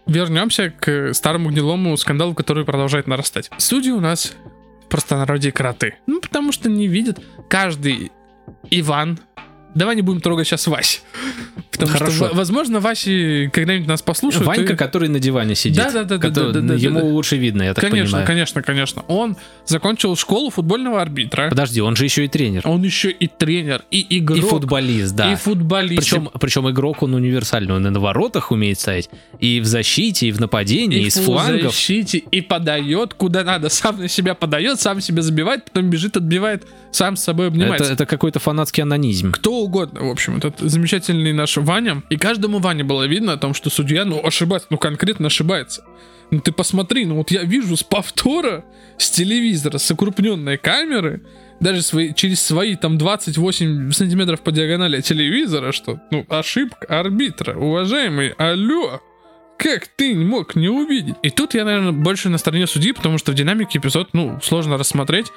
Вернемся 0.06 0.68
к 0.68 1.14
старому 1.14 1.48
гнилому 1.48 1.96
скандалу, 1.96 2.34
который 2.34 2.66
продолжает 2.66 3.06
нарастать. 3.06 3.50
Судьи 3.56 3.90
у 3.90 4.00
нас 4.00 4.34
в 4.84 4.88
простонародье 4.90 5.50
кроты. 5.50 5.94
Ну, 6.06 6.20
потому 6.20 6.52
что 6.52 6.68
не 6.68 6.88
видят 6.88 7.18
каждый 7.48 8.12
Иван. 8.70 9.18
Давай 9.74 9.96
не 9.96 10.02
будем 10.02 10.20
трогать 10.20 10.46
сейчас 10.46 10.66
Вась. 10.66 11.02
Потому 11.86 11.98
Хорошо. 11.98 12.16
что, 12.26 12.34
в- 12.34 12.36
возможно, 12.36 12.80
Васи 12.80 13.50
когда-нибудь 13.52 13.88
нас 13.88 14.02
послушают. 14.02 14.46
Ванька, 14.46 14.72
и- 14.72 14.76
который 14.76 15.08
на 15.08 15.18
диване 15.18 15.54
сидит. 15.54 15.76
Да-да-да-да-да-да-да. 15.78 16.60
который- 16.60 16.80
Ему 16.82 17.06
лучше 17.08 17.36
видно, 17.36 17.62
я 17.62 17.74
так 17.74 17.82
Конечно, 17.82 18.04
понимаю. 18.18 18.26
конечно, 18.26 18.62
конечно. 18.62 19.02
Он 19.08 19.36
закончил 19.66 20.16
школу 20.16 20.50
футбольного 20.50 21.00
арбитра. 21.00 21.48
Подожди, 21.48 21.80
он 21.80 21.96
же 21.96 22.04
еще 22.04 22.24
и 22.24 22.28
тренер. 22.28 22.62
Он 22.64 22.82
еще 22.82 23.10
и 23.10 23.26
тренер, 23.26 23.82
и 23.90 24.18
игрок, 24.18 24.38
И 24.38 24.40
футболист, 24.42 25.14
да. 25.14 25.32
и 25.32 25.36
футболист. 25.36 25.96
Причем, 26.02 26.28
причем 26.40 26.70
игрок 26.70 27.02
он 27.02 27.14
универсальный, 27.14 27.74
он 27.74 27.86
и 27.86 27.90
на 27.90 28.00
воротах 28.00 28.50
умеет 28.52 28.78
ставить, 28.80 29.08
и 29.38 29.60
в 29.60 29.66
защите, 29.66 30.28
и 30.28 30.32
в 30.32 30.40
нападении, 30.40 31.00
и, 31.02 31.06
и 31.06 31.10
с 31.10 31.16
в 31.18 31.24
флангов. 31.24 31.62
защите, 31.72 32.18
и 32.18 32.40
подает 32.40 33.14
куда 33.14 33.44
надо. 33.44 33.68
Сам 33.68 33.98
на 33.98 34.08
себя 34.08 34.34
подает, 34.34 34.80
сам 34.80 35.00
себя 35.00 35.22
забивает, 35.22 35.64
потом 35.64 35.90
бежит, 35.90 36.16
отбивает, 36.16 36.64
сам 36.90 37.16
с 37.16 37.22
собой 37.22 37.46
Это, 37.46 37.54
обнимается. 37.54 37.92
это 37.92 38.06
какой-то 38.06 38.38
фанатский 38.38 38.82
анонизм. 38.82 39.32
Кто 39.32 39.54
угодно, 39.60 40.00
в 40.04 40.10
общем, 40.10 40.36
этот 40.38 40.58
замечательный 40.60 41.32
наш 41.32 41.56
Ваня, 41.72 42.02
и 42.10 42.18
каждому 42.18 42.58
Ване 42.58 42.84
было 42.84 43.06
видно 43.06 43.32
о 43.32 43.38
том, 43.38 43.54
что 43.54 43.70
судья, 43.70 44.04
ну, 44.04 44.20
ошибается, 44.22 44.68
ну, 44.68 44.76
конкретно 44.76 45.28
ошибается. 45.28 45.82
Ну, 46.30 46.40
ты 46.40 46.52
посмотри, 46.52 47.06
ну, 47.06 47.16
вот 47.16 47.30
я 47.30 47.44
вижу 47.44 47.78
с 47.78 47.82
повтора, 47.82 48.66
с 48.98 49.10
телевизора, 49.10 49.78
с 49.78 49.90
укрупненной 49.90 50.58
камеры, 50.58 51.22
даже 51.60 51.80
свои, 51.80 52.12
через 52.12 52.42
свои 52.42 52.76
там 52.76 52.98
28 52.98 53.90
сантиметров 53.92 54.42
по 54.42 54.52
диагонали 54.52 55.00
телевизора, 55.00 55.72
что, 55.72 55.98
ну, 56.10 56.26
ошибка 56.28 57.00
арбитра, 57.00 57.54
уважаемый, 57.54 58.34
алло, 58.36 59.00
как 59.56 59.86
ты 59.86 60.14
мог 60.14 60.54
не 60.54 60.68
увидеть? 60.68 61.14
И 61.22 61.30
тут 61.30 61.54
я, 61.54 61.64
наверное, 61.64 61.92
больше 61.92 62.28
на 62.28 62.36
стороне 62.36 62.66
судьи, 62.66 62.92
потому 62.92 63.16
что 63.16 63.32
в 63.32 63.34
динамике 63.34 63.78
эпизод, 63.78 64.10
ну, 64.12 64.38
сложно 64.42 64.76
рассмотреть. 64.76 65.28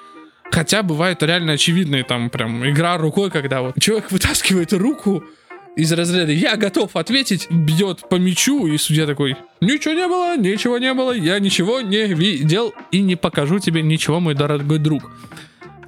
Хотя 0.52 0.84
бывают 0.84 1.24
реально 1.24 1.54
очевидные 1.54 2.04
там 2.04 2.30
прям 2.30 2.70
игра 2.70 2.98
рукой, 2.98 3.32
когда 3.32 3.62
вот 3.62 3.80
человек 3.80 4.12
вытаскивает 4.12 4.74
руку 4.74 5.24
из 5.76 5.92
разряда 5.92 6.32
«я 6.32 6.56
готов 6.56 6.96
ответить», 6.96 7.48
бьет 7.52 8.08
по 8.10 8.16
мячу, 8.16 8.68
и 8.68 8.78
судья 8.78 9.06
такой 9.06 9.36
«ничего 9.62 9.94
не 9.94 10.08
было, 10.08 10.38
ничего 10.38 10.78
не 10.78 10.94
было, 10.94 11.12
я 11.12 11.40
ничего 11.40 11.82
не 11.82 12.08
видел 12.14 12.74
и 12.92 13.02
не 13.02 13.16
покажу 13.16 13.60
тебе 13.60 13.82
ничего, 13.82 14.20
мой 14.20 14.36
дорогой 14.36 14.80
друг». 14.80 15.12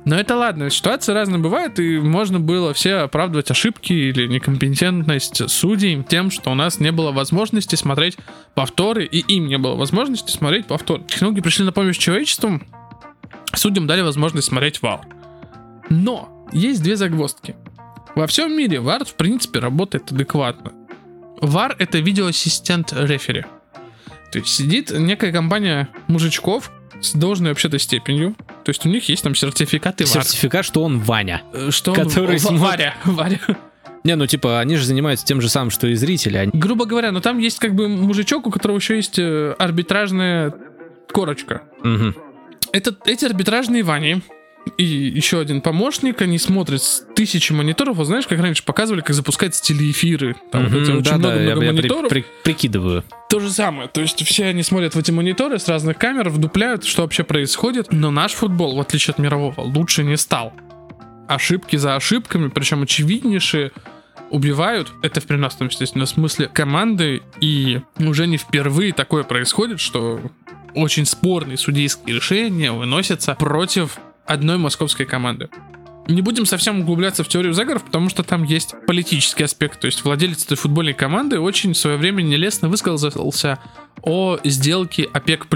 Но 0.07 0.17
это 0.17 0.37
ладно, 0.37 0.69
ситуации 0.69 1.11
разные 1.11 1.39
бывают, 1.39 1.79
и 1.79 1.99
можно 1.99 2.39
было 2.39 2.73
все 2.73 2.95
оправдывать 2.95 3.51
ошибки 3.51 3.91
или 3.91 4.25
некомпетентность 4.25 5.49
судей 5.49 6.01
тем, 6.01 6.31
что 6.31 6.49
у 6.51 6.53
нас 6.53 6.79
не 6.79 6.93
было 6.93 7.11
возможности 7.11 7.75
смотреть 7.75 8.17
повторы, 8.55 9.03
и 9.03 9.19
им 9.19 9.47
не 9.47 9.57
было 9.57 9.75
возможности 9.75 10.31
смотреть 10.31 10.65
повторы. 10.65 11.03
Технологии 11.03 11.41
пришли 11.41 11.65
на 11.65 11.73
помощь 11.73 11.97
человечеству, 11.97 12.61
судьям 13.53 13.85
дали 13.85 14.01
возможность 14.01 14.47
смотреть 14.47 14.81
вар. 14.81 15.01
Но 15.89 16.47
есть 16.53 16.81
две 16.81 16.95
загвоздки. 16.95 17.57
Во 18.17 18.25
всем 18.25 18.57
мире 18.57 18.79
VAR, 18.79 19.05
в 19.05 19.13
принципе, 19.13 19.59
работает 19.59 20.11
адекватно. 20.11 20.73
VAR— 21.39 21.75
это 21.77 21.99
видеоассистент 21.99 22.91
рефери. 22.91 23.45
То 24.31 24.39
есть 24.39 24.47
сидит 24.47 24.89
некая 24.89 25.31
компания 25.31 25.87
мужичков 26.07 26.71
с 26.99 27.13
должной 27.13 27.51
вообще-то 27.51 27.77
степенью. 27.77 28.35
То 28.63 28.71
есть 28.71 28.83
у 28.87 28.89
них 28.89 29.07
есть 29.07 29.21
там 29.21 29.35
сертификаты 29.35 30.05
VAR. 30.05 30.23
Сертификат, 30.23 30.65
что 30.65 30.81
он 30.81 30.97
Ваня. 30.99 31.43
Э, 31.53 31.69
Что 31.69 31.91
он- 31.91 31.97
который 31.97 32.39
смотрит. 32.39 32.59
Варя, 32.59 32.95
Варя. 33.05 33.39
Не, 34.03 34.15
ну 34.15 34.25
типа, 34.25 34.61
они 34.61 34.77
же 34.77 34.85
занимаются 34.85 35.23
тем 35.23 35.39
же 35.39 35.47
самым, 35.47 35.69
что 35.69 35.85
и 35.85 35.93
зрители. 35.93 36.37
Они... 36.37 36.51
Грубо 36.55 36.85
говоря, 36.85 37.11
но 37.11 37.19
там 37.19 37.37
есть 37.37 37.59
как 37.59 37.75
бы 37.75 37.87
мужичок, 37.87 38.47
у 38.47 38.49
которого 38.49 38.77
еще 38.77 38.95
есть 38.95 39.19
э, 39.19 39.53
арбитражная 39.59 40.55
корочка. 41.11 41.61
Мгм. 41.83 42.15
Это, 42.71 42.95
эти 43.05 43.25
арбитражные 43.25 43.83
Вани 43.83 44.23
и 44.77 44.83
еще 44.83 45.39
один 45.39 45.61
помощник, 45.61 46.21
они 46.21 46.37
смотрят 46.37 46.81
с 46.83 47.03
тысячи 47.15 47.51
мониторов. 47.53 47.97
Вот 47.97 48.05
знаешь, 48.05 48.27
как 48.27 48.39
раньше 48.39 48.63
показывали, 48.63 49.01
как 49.01 49.15
запускаются 49.15 49.63
телеэфиры. 49.63 50.35
Там 50.51 50.63
вот 50.67 50.73
эти 50.73 50.89
Мгм, 50.89 50.99
очень 50.99 51.03
да-да, 51.03 51.17
много, 51.17 51.35
я- 51.35 51.41
много 51.55 51.65
я 51.65 51.71
при- 51.71 51.77
мониторов. 51.77 52.09
при- 52.09 52.25
прикидываю. 52.43 53.03
То 53.29 53.39
же 53.39 53.49
самое. 53.51 53.87
То 53.87 54.01
есть 54.01 54.23
все 54.25 54.45
они 54.45 54.63
смотрят 54.63 54.95
в 54.95 54.99
эти 54.99 55.11
мониторы 55.11 55.59
с 55.59 55.67
разных 55.67 55.97
камер, 55.97 56.29
вдупляют, 56.29 56.83
что 56.85 57.01
вообще 57.03 57.23
происходит. 57.23 57.91
Но 57.91 58.11
наш 58.11 58.33
футбол, 58.33 58.75
в 58.75 58.79
отличие 58.79 59.11
от 59.13 59.19
мирового, 59.19 59.61
лучше 59.61 60.03
не 60.03 60.17
стал. 60.17 60.53
Ошибки 61.27 61.75
за 61.75 61.95
ошибками, 61.95 62.47
причем 62.49 62.83
очевиднейшие, 62.83 63.71
убивают, 64.29 64.91
это 65.03 65.21
в 65.21 65.25
переносном, 65.25 65.69
естественно, 65.69 66.05
смысле, 66.05 66.47
команды, 66.47 67.21
и 67.39 67.81
уже 67.97 68.27
не 68.27 68.37
впервые 68.37 68.91
такое 68.93 69.23
происходит, 69.23 69.79
что 69.79 70.19
очень 70.75 71.05
спорные 71.05 71.57
судейские 71.57 72.15
решения 72.17 72.71
выносятся 72.71 73.35
против 73.35 73.97
одной 74.27 74.57
московской 74.57 75.05
команды. 75.05 75.49
Не 76.07 76.21
будем 76.21 76.45
совсем 76.45 76.79
углубляться 76.79 77.23
в 77.23 77.27
теорию 77.27 77.53
заговоров, 77.53 77.83
потому 77.83 78.09
что 78.09 78.23
там 78.23 78.43
есть 78.43 78.75
политический 78.87 79.43
аспект. 79.43 79.79
То 79.81 79.87
есть 79.87 80.03
владелец 80.05 80.45
этой 80.45 80.55
футбольной 80.55 80.93
команды 80.93 81.39
очень 81.39 81.73
в 81.73 81.77
свое 81.77 81.97
время 81.97 82.21
нелестно 82.21 82.69
высказался 82.69 83.59
о 84.01 84.39
сделке 84.45 85.03
ОПЕК+. 85.11 85.47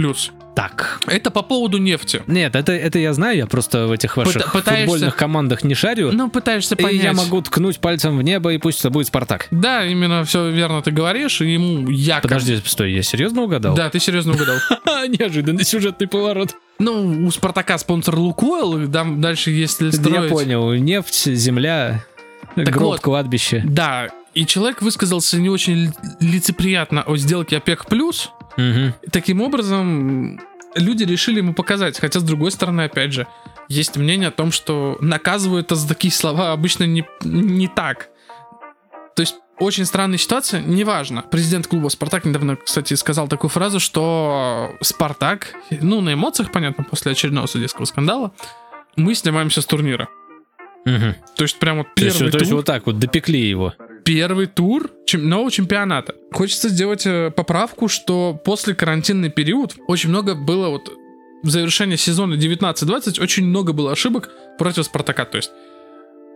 Так. 0.53 0.99
Это 1.07 1.31
по 1.31 1.43
поводу 1.43 1.77
нефти. 1.77 2.21
Нет, 2.27 2.55
это, 2.55 2.73
это 2.73 2.99
я 2.99 3.13
знаю, 3.13 3.37
я 3.37 3.47
просто 3.47 3.87
в 3.87 3.91
этих 3.91 4.17
ваших 4.17 4.35
Пыта- 4.35 4.51
пытаешься- 4.51 4.79
футбольных 4.85 5.15
командах 5.15 5.63
не 5.63 5.73
шарю. 5.73 6.11
Ну, 6.11 6.29
пытаешься 6.29 6.75
и 6.75 6.81
понять. 6.83 7.03
я 7.03 7.13
могу 7.13 7.41
ткнуть 7.41 7.79
пальцем 7.79 8.17
в 8.17 8.21
небо, 8.21 8.51
и 8.51 8.57
пусть 8.57 8.79
это 8.79 8.89
будет 8.89 9.07
Спартак. 9.07 9.47
Да, 9.51 9.85
именно 9.85 10.25
все 10.25 10.49
верно 10.49 10.81
ты 10.81 10.91
говоришь, 10.91 11.39
и 11.39 11.53
ему 11.53 11.89
якобы... 11.89 12.33
Подожди, 12.33 12.61
стой, 12.65 12.91
я 12.91 13.01
серьезно 13.01 13.43
угадал? 13.43 13.75
Да, 13.75 13.89
ты 13.89 13.99
серьезно 13.99 14.33
угадал. 14.33 14.57
Неожиданный 15.07 15.63
сюжетный 15.63 16.07
поворот. 16.07 16.55
Ну, 16.81 17.25
у 17.27 17.31
Спартака 17.31 17.77
спонсор 17.77 18.17
Лукойл, 18.17 18.91
там 18.91 19.21
дальше 19.21 19.51
если 19.51 19.85
Я 19.85 19.91
строить... 19.91 20.31
понял, 20.31 20.73
нефть, 20.73 21.25
земля, 21.25 22.03
Так 22.55 22.69
гроб, 22.71 22.83
вот. 22.93 22.99
кладбище. 23.01 23.61
Да, 23.65 24.09
и 24.33 24.45
человек 24.45 24.81
высказался 24.81 25.37
не 25.39 25.49
очень 25.49 25.73
ли- 25.75 25.91
лицеприятно 26.19 27.03
о 27.03 27.17
сделке 27.17 27.57
ОПЕК+, 27.57 27.85
Мгм. 28.57 28.93
Таким 29.11 29.41
образом, 29.41 30.39
люди 30.75 31.03
решили 31.03 31.37
ему 31.37 31.53
показать. 31.53 31.99
Хотя, 31.99 32.19
с 32.19 32.23
другой 32.23 32.51
стороны, 32.51 32.81
опять 32.81 33.13
же, 33.13 33.27
есть 33.69 33.95
мнение 33.95 34.27
о 34.27 34.31
том, 34.31 34.51
что 34.51 34.97
наказывают 35.01 35.69
за 35.69 35.87
такие 35.87 36.11
слова 36.11 36.51
обычно 36.51 36.83
не, 36.85 37.05
не 37.23 37.67
так. 37.67 38.09
То 39.15 39.21
есть, 39.21 39.35
очень 39.59 39.85
странная 39.85 40.17
ситуация, 40.17 40.61
неважно. 40.61 41.23
Президент 41.29 41.67
клуба 41.67 41.89
«Спартак» 41.89 42.25
недавно, 42.25 42.55
кстати, 42.55 42.93
сказал 42.95 43.27
такую 43.27 43.49
фразу, 43.49 43.79
что 43.79 44.71
«Спартак», 44.81 45.53
ну, 45.69 46.01
на 46.01 46.13
эмоциях, 46.13 46.51
понятно, 46.51 46.83
после 46.83 47.11
очередного 47.11 47.45
судейского 47.47 47.85
скандала, 47.85 48.31
мы 48.95 49.13
снимаемся 49.15 49.61
с 49.61 49.65
турнира. 49.65 50.07
Мгм. 50.85 51.15
То 51.35 51.43
есть, 51.43 51.59
прям 51.59 51.77
вот 51.79 51.87
То 51.95 52.05
есть, 52.05 52.17
первый 52.17 52.31
то 52.31 52.37
есть 52.39 52.49
тур 52.49 52.57
вот 52.57 52.65
так 52.65 52.85
вот 52.87 52.97
допекли 52.97 53.39
его. 53.39 53.73
первый 54.03 54.47
тур 54.47 54.89
чем- 55.05 55.29
нового 55.29 55.51
чемпионата. 55.51 56.15
Хочется 56.31 56.69
сделать 56.69 57.05
э, 57.05 57.29
поправку, 57.29 57.87
что 57.87 58.33
после 58.43 58.73
карантинный 58.73 59.29
период 59.29 59.75
очень 59.87 60.09
много 60.09 60.33
было 60.33 60.69
вот 60.69 60.91
в 61.43 61.49
завершении 61.51 61.97
сезона 61.97 62.33
19-20 62.33 63.21
очень 63.21 63.45
много 63.45 63.73
было 63.73 63.91
ошибок 63.91 64.31
против 64.57 64.85
Спартака. 64.85 65.25
То 65.25 65.37
есть 65.37 65.51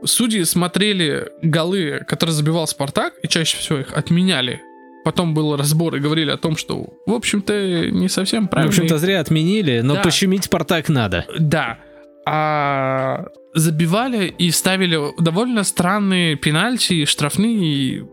судьи 0.04 0.44
смотрели 0.44 1.30
голы, 1.42 2.04
которые 2.08 2.34
забивал 2.34 2.68
Спартак, 2.68 3.14
и 3.24 3.28
чаще 3.28 3.58
всего 3.58 3.80
их 3.80 3.94
отменяли. 3.94 4.62
Потом 5.04 5.34
был 5.36 5.56
разбор 5.56 5.96
и 5.96 6.00
говорили 6.00 6.32
о 6.32 6.38
том, 6.38 6.58
что, 6.58 6.88
в 7.06 7.12
общем-то, 7.14 7.90
не 7.92 8.10
совсем 8.10 8.44
Ну, 8.44 8.48
В 8.48 8.50
правильно. 8.50 8.70
общем-то, 8.70 8.98
зря 8.98 9.20
отменили, 9.20 9.82
но 9.82 9.96
Да. 9.96 10.02
пощемить 10.02 10.46
Спартак 10.46 10.90
надо. 10.90 11.26
Да. 11.40 11.78
А 12.26 13.28
забивали 13.54 14.34
и 14.38 14.50
ставили 14.52 15.00
довольно 15.22 15.64
странные 15.64 16.36
пенальти, 16.36 17.06
штрафные 17.06 17.56
и 17.56 18.04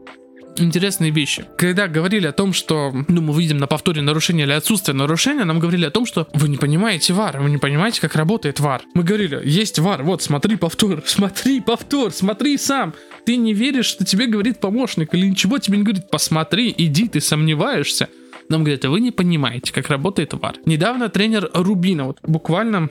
интересные 0.57 1.11
вещи. 1.11 1.45
Когда 1.57 1.89
говорили 1.89 2.27
о 2.27 2.33
том, 2.33 2.53
что 2.53 2.93
ну, 3.09 3.21
мы 3.21 3.39
видим 3.41 3.59
на 3.59 3.67
повторе 3.67 4.03
нарушение 4.03 4.47
или 4.47 4.53
отсутствие 4.53 4.95
нарушения, 4.95 5.45
нам 5.45 5.59
говорили 5.59 5.85
о 5.87 5.91
том, 5.91 6.07
что 6.07 6.29
вы 6.35 6.49
не 6.49 6.57
понимаете 6.57 7.13
ВАР, 7.13 7.41
вы 7.41 7.51
не 7.51 7.59
понимаете, 7.59 8.01
как 8.01 8.15
работает 8.15 8.61
ВАР. 8.61 8.83
Мы 8.95 9.03
говорили, 9.03 9.41
есть 9.45 9.79
ВАР, 9.79 10.03
вот, 10.03 10.23
смотри 10.23 10.57
повтор, 10.57 11.03
смотри 11.07 11.61
повтор, 11.61 12.13
смотри 12.13 12.57
сам. 12.59 12.95
Ты 13.25 13.37
не 13.37 13.55
веришь, 13.55 13.87
что 13.87 14.05
тебе 14.05 14.27
говорит 14.27 14.61
помощник 14.61 15.15
или 15.15 15.27
ничего 15.27 15.59
тебе 15.59 15.79
не 15.79 15.85
говорит, 15.85 16.11
посмотри, 16.11 16.75
иди, 16.77 17.09
ты 17.09 17.21
сомневаешься. 17.21 18.09
Нам 18.49 18.65
говорят, 18.65 18.85
вы 18.85 19.01
не 19.01 19.13
понимаете, 19.13 19.73
как 19.73 19.89
работает 19.89 20.35
ВАР. 20.35 20.57
Недавно 20.67 21.09
тренер 21.09 21.51
Рубина, 21.55 22.05
вот 22.05 22.19
буквально 22.23 22.91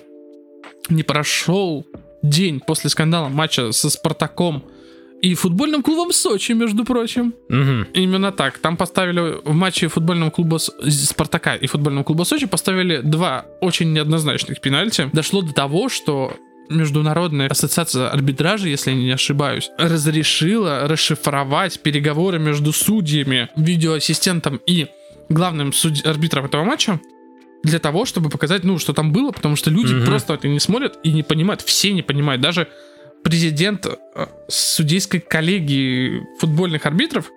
не 0.90 1.04
прошел 1.04 1.86
день 2.24 2.60
после 2.60 2.90
скандала 2.90 3.30
матча 3.30 3.72
со 3.72 3.90
Спартаком 3.90 4.64
и 5.22 5.36
футбольным 5.36 5.84
клубом 5.84 6.12
Сочи, 6.12 6.54
между 6.54 6.84
прочим. 6.84 7.34
Мгм. 7.50 7.88
Именно 7.94 8.32
так. 8.32 8.58
Там 8.58 8.76
поставили 8.78 9.36
в 9.44 9.54
матче 9.54 9.88
футбольного 9.88 10.32
клуба 10.32 10.58
Спартака 10.58 11.56
и 11.56 11.68
футбольного 11.68 12.04
клуба 12.04 12.24
Сочи 12.24 12.48
поставили 12.48 13.02
два 13.02 13.46
очень 13.62 13.94
неоднозначных 13.94 14.62
пенальти. 14.62 15.10
Дошло 15.14 15.42
до 15.42 15.54
того, 15.54 15.90
что 15.90 16.34
Международная 16.70 17.50
ассоциация 17.50 18.10
арбитража, 18.10 18.68
если 18.68 18.92
я 18.92 18.96
не 18.98 19.12
ошибаюсь, 19.12 19.70
разрешила 19.78 20.88
расшифровать 20.88 21.82
переговоры 21.82 22.40
между 22.40 22.72
судьями, 22.72 23.50
видеоассистентом 23.58 24.60
и 24.66 24.88
главным 25.30 25.72
судь- 25.74 26.06
арбитром 26.06 26.46
этого 26.46 26.64
матча 26.64 27.00
для 27.64 27.78
того, 27.80 28.06
чтобы 28.06 28.30
показать, 28.30 28.64
ну, 28.64 28.80
что 28.80 28.94
там 28.94 29.12
было, 29.12 29.32
потому 29.32 29.56
что 29.56 29.70
люди 29.70 29.94
Мгм. 29.94 30.06
просто 30.06 30.34
это 30.34 30.48
не 30.48 30.60
смотрят 30.60 30.98
и 31.04 31.12
не 31.12 31.22
понимают, 31.24 31.62
все 31.62 31.92
не 31.94 32.02
понимают, 32.02 32.42
даже 32.42 32.68
президент 33.24 33.86
э, 33.86 34.26
судейской 34.48 35.20
коллегии 35.20 36.22
футбольных 36.40 36.86
арбитров, 36.86 37.30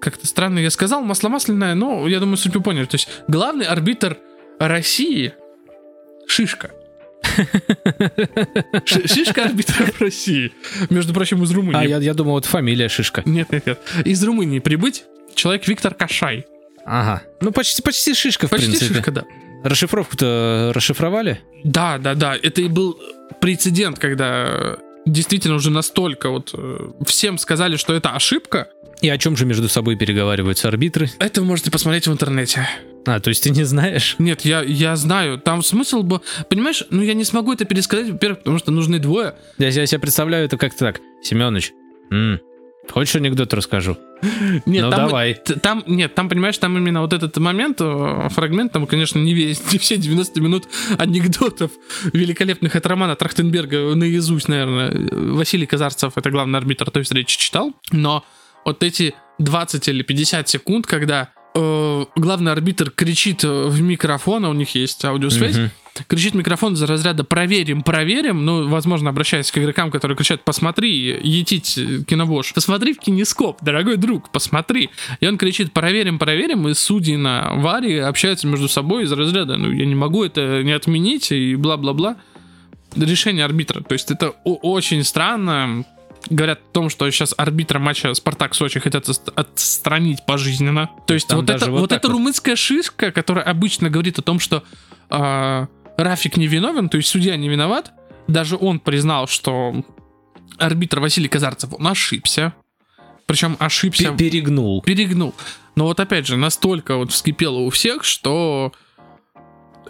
как-то 0.00 0.26
странно 0.26 0.58
я 0.60 0.70
сказал, 0.70 1.02
масло 1.02 1.28
масляное, 1.28 1.74
но 1.74 2.06
я 2.08 2.20
думаю, 2.20 2.36
суть 2.36 2.54
вы 2.54 2.62
поняли. 2.62 2.86
То 2.86 2.94
есть 2.94 3.08
главный 3.28 3.66
арбитр 3.66 4.16
России 4.58 5.34
Шишка. 6.26 6.70
Ши- 8.84 9.06
Шишка 9.08 9.44
арбитров 9.44 10.00
России. 10.00 10.52
Между 10.88 11.12
прочим, 11.12 11.42
из 11.42 11.50
А, 11.50 11.54
Румынии. 11.54 11.88
я, 11.88 11.98
я 11.98 12.14
думал, 12.14 12.32
вот 12.32 12.44
фамилия 12.46 12.88
Шишка. 12.88 13.22
Нет, 13.24 13.52
нет, 13.52 13.66
нет. 13.66 13.78
Из 14.04 14.22
Румынии 14.24 14.58
прибыть 14.58 15.04
человек 15.34 15.66
Виктор 15.68 15.94
Кашай. 15.94 16.46
Ага. 16.84 17.22
Ну, 17.40 17.52
почти, 17.52 17.82
почти 17.82 18.14
Шишка, 18.14 18.46
в 18.46 18.50
Почти 18.50 18.68
принципе. 18.68 18.94
Шишка, 18.94 19.10
да. 19.10 19.24
Расшифровку-то 19.64 20.72
расшифровали? 20.74 21.40
Да, 21.64 21.98
да, 21.98 22.14
да. 22.14 22.34
Это 22.40 22.62
и 22.62 22.68
был 22.68 22.98
прецедент, 23.40 23.98
когда 23.98 24.78
действительно 25.06 25.54
уже 25.56 25.70
настолько 25.70 26.30
вот 26.30 26.50
э, 26.54 26.90
всем 27.06 27.38
сказали, 27.38 27.76
что 27.76 27.94
это 27.94 28.10
ошибка, 28.10 28.68
И 29.00 29.08
о 29.08 29.16
чем 29.18 29.36
же 29.36 29.46
между 29.46 29.68
собой 29.68 29.96
переговариваются 29.96 30.68
арбитры? 30.68 31.10
Это 31.18 31.40
вы 31.40 31.46
можете 31.46 31.70
посмотреть 31.70 32.06
в 32.06 32.12
интернете. 32.12 32.68
А, 33.06 33.18
то 33.18 33.30
есть 33.30 33.42
ты 33.42 33.50
не 33.50 33.64
знаешь? 33.64 34.16
Нет, 34.18 34.42
я, 34.42 34.60
я 34.60 34.94
знаю. 34.96 35.38
Там 35.38 35.62
смысл 35.62 36.02
бы... 36.02 36.20
Понимаешь, 36.50 36.84
ну 36.90 37.00
я 37.02 37.14
не 37.14 37.24
смогу 37.24 37.52
это 37.54 37.64
пересказать, 37.64 38.10
во-первых, 38.10 38.40
потому 38.40 38.58
что 38.58 38.70
нужны 38.72 38.98
двое. 38.98 39.36
Я, 39.56 39.68
я 39.68 39.86
себе 39.86 40.00
представляю 40.00 40.44
это 40.44 40.58
как-то 40.58 40.80
так. 40.80 41.00
Семенович, 41.22 41.72
м, 42.10 42.40
хочешь 42.90 43.16
анекдот 43.16 43.52
расскажу? 43.54 43.96
Нет, 44.66 44.84
ну 44.84 44.90
там, 44.90 45.06
давай. 45.06 45.34
Там, 45.34 45.82
нет, 45.86 46.14
там, 46.14 46.28
понимаешь, 46.28 46.58
там 46.58 46.76
именно 46.76 47.00
вот 47.00 47.12
этот 47.12 47.36
момент, 47.38 47.80
э, 47.80 48.28
фрагмент, 48.30 48.72
там, 48.72 48.86
конечно, 48.86 49.18
не, 49.18 49.34
весь, 49.34 49.60
не 49.72 49.78
все 49.78 49.96
90 49.96 50.40
минут 50.40 50.68
анекдотов 50.98 51.70
великолепных 52.12 52.76
от 52.76 52.86
Романа 52.86 53.16
Трахтенберга 53.16 53.94
наизусть, 53.94 54.48
наверное. 54.48 54.92
Василий 55.10 55.66
Казарцев, 55.66 56.12
это 56.16 56.30
главный 56.30 56.58
арбитр 56.58 56.90
той 56.90 57.02
встречи, 57.02 57.38
читал. 57.38 57.72
Но 57.92 58.24
вот 58.64 58.82
эти 58.82 59.14
20 59.38 59.88
или 59.88 60.02
50 60.02 60.48
секунд, 60.48 60.86
когда 60.86 61.30
э, 61.54 62.04
главный 62.16 62.52
арбитр 62.52 62.90
кричит 62.90 63.44
э, 63.44 63.66
в 63.68 63.80
микрофон, 63.82 64.44
а 64.44 64.50
у 64.50 64.52
них 64.52 64.74
есть 64.74 65.04
аудиосвязь, 65.04 65.56
Мгм. 65.56 65.70
кричит 66.08 66.34
микрофон 66.34 66.76
за 66.76 66.86
разряда 66.86 67.24
«проверим, 67.24 67.82
проверим», 67.82 68.44
ну, 68.44 68.68
возможно, 68.68 69.10
обращаясь 69.10 69.50
к 69.50 69.58
игрокам, 69.58 69.90
которые 69.90 70.16
кричат 70.16 70.44
«посмотри, 70.44 71.18
етить 71.22 71.76
э, 71.78 72.02
киновош, 72.04 72.54
посмотри 72.54 72.94
в 72.94 72.98
кинескоп, 72.98 73.62
дорогой 73.62 73.96
друг, 73.96 74.30
посмотри». 74.30 74.90
И 75.20 75.26
он 75.26 75.36
кричит 75.38 75.72
«проверим, 75.72 76.18
проверим», 76.18 76.68
и 76.68 76.74
судьи 76.74 77.16
на 77.16 77.52
варе 77.54 78.04
общаются 78.04 78.46
между 78.46 78.68
собой 78.68 79.04
из 79.04 79.12
разряда 79.12 79.56
«ну, 79.56 79.70
я 79.70 79.86
не 79.86 79.94
могу 79.94 80.24
это 80.24 80.62
не 80.62 80.72
отменить» 80.72 81.32
и 81.32 81.56
бла-бла-бла. 81.56 82.16
Решение 82.96 83.44
арбитра. 83.44 83.82
То 83.82 83.92
есть 83.92 84.10
это 84.10 84.30
очень 84.44 85.04
странно. 85.04 85.84
Говорят 86.28 86.58
о 86.60 86.72
том, 86.72 86.90
что 86.90 87.10
сейчас 87.10 87.34
арбитра 87.36 87.78
матча 87.78 88.12
Спартак 88.14 88.54
Сочи 88.54 88.78
хотят 88.78 89.08
отстранить 89.34 90.26
пожизненно. 90.26 90.90
То 91.06 91.14
есть 91.14 91.28
Там 91.28 91.40
вот, 91.40 91.50
это, 91.50 91.70
вот 91.70 91.80
вот 91.80 91.92
эта 91.92 92.08
вот. 92.08 92.14
румынская 92.14 92.56
шишка, 92.56 93.10
которая 93.10 93.44
обычно 93.44 93.88
говорит 93.88 94.18
о 94.18 94.22
том, 94.22 94.38
что 94.38 94.62
а, 95.08 95.66
Рафик 95.96 96.36
не 96.36 96.46
виновен, 96.46 96.88
то 96.88 96.98
есть 96.98 97.08
судья 97.08 97.36
не 97.36 97.48
виноват. 97.48 97.92
Даже 98.28 98.56
он 98.56 98.80
признал, 98.80 99.26
что 99.28 99.82
арбитр 100.58 101.00
Василий 101.00 101.28
Казарцев, 101.28 101.72
он 101.72 101.86
ошибся. 101.86 102.52
Причем 103.26 103.56
ошибся, 103.58 104.10
Пе- 104.12 104.28
Перегнул. 104.30 104.82
перегнул. 104.82 105.34
Но 105.74 105.84
вот 105.84 106.00
опять 106.00 106.26
же, 106.26 106.36
настолько 106.36 106.96
вот 106.96 107.12
вскипело 107.12 107.58
у 107.60 107.70
всех, 107.70 108.04
что 108.04 108.72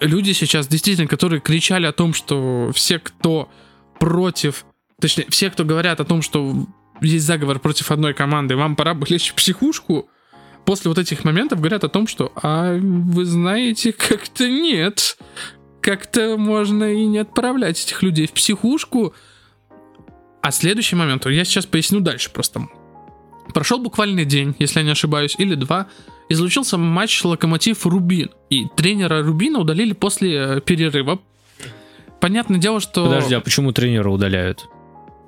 люди 0.01 0.33
сейчас 0.33 0.69
действительно, 0.69 1.09
которые 1.09 1.41
кричали 1.41 1.87
о 1.87 1.93
том, 1.93 2.15
что 2.15 2.71
все, 2.75 2.99
кто 2.99 3.49
против, 3.99 4.65
точнее, 5.01 5.27
все, 5.31 5.51
кто 5.51 5.65
говорят 5.65 6.01
о 6.01 6.05
том, 6.05 6.23
что 6.23 6.67
есть 7.01 7.25
заговор 7.25 7.59
против 7.59 7.91
одной 7.91 8.15
команды, 8.15 8.57
вам 8.57 8.77
пора 8.77 8.95
бы 8.95 9.07
лечь 9.11 9.31
в 9.31 9.35
психушку, 9.35 10.09
после 10.65 10.89
вот 10.89 10.99
этих 10.99 11.25
моментов 11.25 11.59
говорят 11.61 11.85
о 11.85 11.89
том, 11.89 12.07
что, 12.07 12.33
а 12.37 12.77
вы 12.77 13.25
знаете, 13.25 13.93
как-то 14.09 14.49
нет. 14.49 15.19
Как-то 15.81 16.37
можно 16.37 16.93
и 16.93 17.07
не 17.07 17.19
отправлять 17.19 17.83
этих 17.83 18.03
людей 18.03 18.27
в 18.27 18.33
психушку. 18.33 19.15
А 20.43 20.51
следующий 20.51 20.97
момент, 20.97 21.25
я 21.27 21.45
сейчас 21.45 21.67
поясню 21.67 22.01
дальше 22.01 22.31
просто. 22.31 22.69
Прошел 23.55 23.79
буквально 23.79 24.25
день, 24.25 24.55
если 24.59 24.81
я 24.81 24.85
не 24.85 24.93
ошибаюсь, 24.93 25.35
или 25.39 25.55
два. 25.55 25.89
Излучился 26.29 26.77
матч 26.77 27.25
Локомотив 27.25 27.87
Рубин. 27.87 28.31
И 28.51 28.67
тренера 28.77 29.23
Рубина 29.23 29.59
удалили 29.59 29.93
после 29.93 30.35
э, 30.37 30.61
перерыва. 30.61 31.19
Понятное 32.21 32.59
дело, 32.59 32.81
что 32.81 33.07
Подожди, 33.07 33.35
а 33.35 33.41
почему 33.41 33.73
тренера 33.73 34.11
удаляют? 34.11 34.69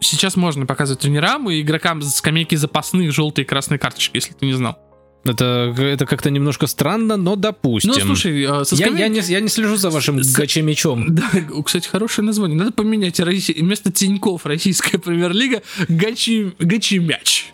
Сейчас 0.02 0.36
можно 0.36 0.66
показывать 0.66 1.00
тренерам 1.00 1.48
и 1.50 1.60
игрокам 1.60 2.02
скамейки 2.02 2.54
запасных 2.54 3.12
желтые 3.12 3.44
и 3.44 3.48
красные 3.48 3.78
карточки, 3.78 4.16
если 4.16 4.34
ты 4.34 4.46
не 4.46 4.52
знал. 4.52 4.78
Это, 5.24 5.74
это 5.78 6.04
как-то 6.06 6.30
немножко 6.30 6.66
странно, 6.66 7.16
но 7.16 7.36
допустим. 7.36 7.92
Ну, 7.92 8.00
слушай, 8.00 8.42
э, 8.42 8.64
со 8.64 8.74
я, 8.74 8.86
скамейки... 8.86 9.00
я, 9.00 9.08
не, 9.08 9.20
я 9.20 9.40
не 9.40 9.48
слежу 9.48 9.76
за 9.76 9.90
вашим 9.90 10.22
С- 10.22 10.32
гачемечом. 10.32 11.14
Да, 11.14 11.30
кстати, 11.64 11.88
хорошее 11.88 12.26
название. 12.26 12.58
Надо 12.58 12.72
поменять 12.72 13.20
Росси- 13.20 13.58
вместо 13.58 13.92
Тиньков 13.92 14.46
российская 14.46 14.98
премьер-лига 15.02 15.62
Гачи... 15.88 16.52
Гачи 16.58 16.98
мяч. 16.98 17.52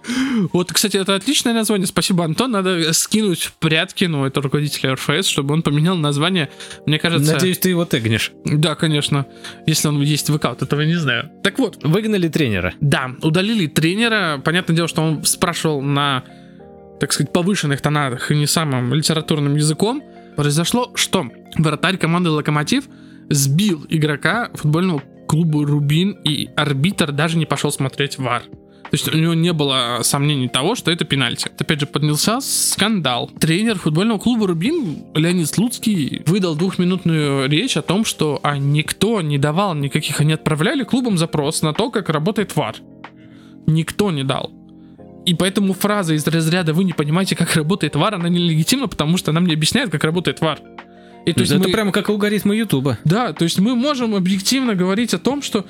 Вот, 0.52 0.72
кстати, 0.72 0.96
это 0.96 1.14
отличное 1.14 1.52
название. 1.52 1.86
Спасибо, 1.86 2.24
Антон. 2.24 2.52
Надо 2.52 2.92
скинуть 2.92 3.42
в 3.42 3.52
Пряткину, 3.54 4.24
это 4.24 4.40
руководитель 4.40 4.90
РФС, 4.90 5.26
чтобы 5.26 5.54
он 5.54 5.62
поменял 5.62 5.96
название. 5.96 6.48
Мне 6.86 6.98
кажется... 6.98 7.34
Надеюсь, 7.34 7.58
ты 7.58 7.68
его 7.70 7.84
тегнешь. 7.84 8.32
Да, 8.44 8.74
конечно. 8.74 9.26
Если 9.66 9.88
он 9.88 10.00
есть 10.00 10.30
в 10.30 10.38
ВК, 10.38 10.46
вот 10.46 10.62
этого 10.62 10.80
я 10.80 10.86
не 10.86 10.96
знаю. 10.96 11.30
Так 11.42 11.58
вот, 11.58 11.82
Выгнали 11.82 12.28
тренера. 12.28 12.74
да, 12.80 13.10
удалили 13.22 13.66
тренера. 13.66 14.40
Понятное 14.44 14.74
дело, 14.74 14.88
что 14.88 15.02
он 15.02 15.24
спрашивал 15.24 15.82
на, 15.82 16.24
так 17.00 17.12
сказать, 17.12 17.32
повышенных 17.32 17.80
тонах 17.80 18.30
и 18.30 18.36
не 18.36 18.46
самым 18.46 18.92
литературным 18.94 19.54
языком. 19.56 20.02
Произошло, 20.36 20.92
что 20.94 21.26
вратарь 21.56 21.96
команды 21.96 22.30
«Локомотив» 22.30 22.84
сбил 23.28 23.84
игрока 23.88 24.50
футбольного 24.54 25.02
клуба 25.26 25.66
«Рубин», 25.66 26.16
и 26.24 26.48
арбитр 26.56 27.12
даже 27.12 27.38
не 27.38 27.46
пошел 27.46 27.70
смотреть 27.70 28.18
ВАР. 28.18 28.42
То 28.90 28.94
есть 28.94 29.06
у 29.12 29.18
него 29.18 29.34
не 29.34 29.52
было 29.52 29.98
сомнений 30.00 30.48
того, 30.48 30.74
что 30.74 30.90
это 30.90 31.04
пенальти. 31.04 31.50
Опять 31.58 31.80
же, 31.80 31.86
поднялся 31.86 32.40
скандал. 32.40 33.30
Тренер 33.38 33.78
футбольного 33.78 34.18
клуба 34.18 34.46
«Рубин» 34.46 35.04
Леонид 35.14 35.48
Слуцкий 35.48 36.22
выдал 36.24 36.56
двухминутную 36.56 37.50
речь 37.50 37.76
о 37.76 37.82
том, 37.82 38.06
что 38.06 38.40
а, 38.42 38.56
никто 38.56 39.20
не 39.20 39.36
давал 39.36 39.74
никаких, 39.74 40.20
они 40.20 40.32
отправляли 40.32 40.84
клубам 40.84 41.18
запрос 41.18 41.60
на 41.60 41.74
то, 41.74 41.90
как 41.90 42.08
работает 42.08 42.56
ВАР. 42.56 42.76
Никто 43.66 44.10
не 44.10 44.24
дал. 44.24 44.57
И 45.28 45.34
поэтому 45.34 45.74
фраза 45.74 46.14
из 46.14 46.26
разряда 46.26 46.72
«Вы 46.72 46.84
не 46.84 46.94
понимаете, 46.94 47.36
как 47.36 47.54
работает 47.54 47.94
ВАР», 47.96 48.14
она 48.14 48.30
нелегитимна, 48.30 48.88
потому 48.88 49.18
что 49.18 49.30
она 49.30 49.40
мне 49.40 49.52
объясняет, 49.52 49.90
как 49.90 50.02
работает 50.04 50.40
ВАР. 50.40 50.60
И 51.26 51.34
то 51.34 51.40
есть 51.40 51.52
это 51.52 51.68
мы- 51.68 51.70
прямо 51.70 51.92
как 51.92 52.08
алгоритмы 52.08 52.56
Ютуба. 52.56 52.98
да, 53.04 53.34
то 53.34 53.44
есть 53.44 53.58
мы 53.58 53.74
можем 53.76 54.14
объективно 54.14 54.74
говорить 54.74 55.12
о 55.12 55.18
том, 55.18 55.42
что 55.42 55.66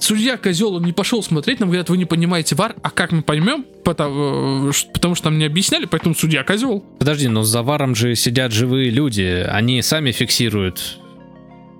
судья 0.00 0.38
козел, 0.38 0.76
он 0.76 0.84
не 0.84 0.94
пошел 0.94 1.22
смотреть, 1.22 1.60
нам 1.60 1.68
говорят, 1.68 1.90
вы 1.90 1.98
не 1.98 2.06
понимаете 2.06 2.54
ВАР, 2.54 2.76
а 2.82 2.90
как 2.90 3.12
мы 3.12 3.20
поймем? 3.20 3.66
Потому, 3.84 4.70
э, 4.70 4.72
потому 4.94 5.14
что 5.14 5.28
нам 5.28 5.38
не 5.38 5.44
объясняли, 5.44 5.84
поэтому 5.84 6.14
судья 6.14 6.42
козел. 6.42 6.82
Подожди, 6.98 7.28
но 7.28 7.42
за 7.42 7.62
варом 7.62 7.94
же 7.94 8.14
сидят 8.14 8.52
живые 8.52 8.88
люди. 8.88 9.46
Они 9.50 9.82
сами 9.82 10.12
фиксируют 10.12 10.98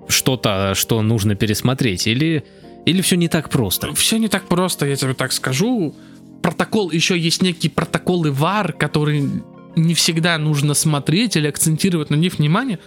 что-то, 0.07 0.73
что 0.75 1.01
нужно 1.01 1.33
пересмотреть. 1.33 2.05
Или, 2.05 2.43
или 2.85 3.01
все 3.01 3.15
не 3.17 3.29
так 3.29 3.49
просто? 3.49 3.95
Все 3.95 4.17
не 4.19 4.27
так 4.27 4.43
просто, 4.47 4.85
я 4.85 4.95
тебе 4.95 5.15
так 5.15 5.31
скажу. 5.31 5.95
Протокол, 6.41 6.91
еще 6.91 7.17
есть 7.17 7.41
некие 7.41 7.71
протоколы 7.71 8.31
ВАР, 8.31 8.73
которые 8.73 9.29
не 9.75 9.93
всегда 9.93 10.37
нужно 10.37 10.73
смотреть 10.73 11.35
или 11.35 11.47
акцентировать 11.47 12.09
на 12.09 12.15
них 12.15 12.37
внимание. 12.39 12.79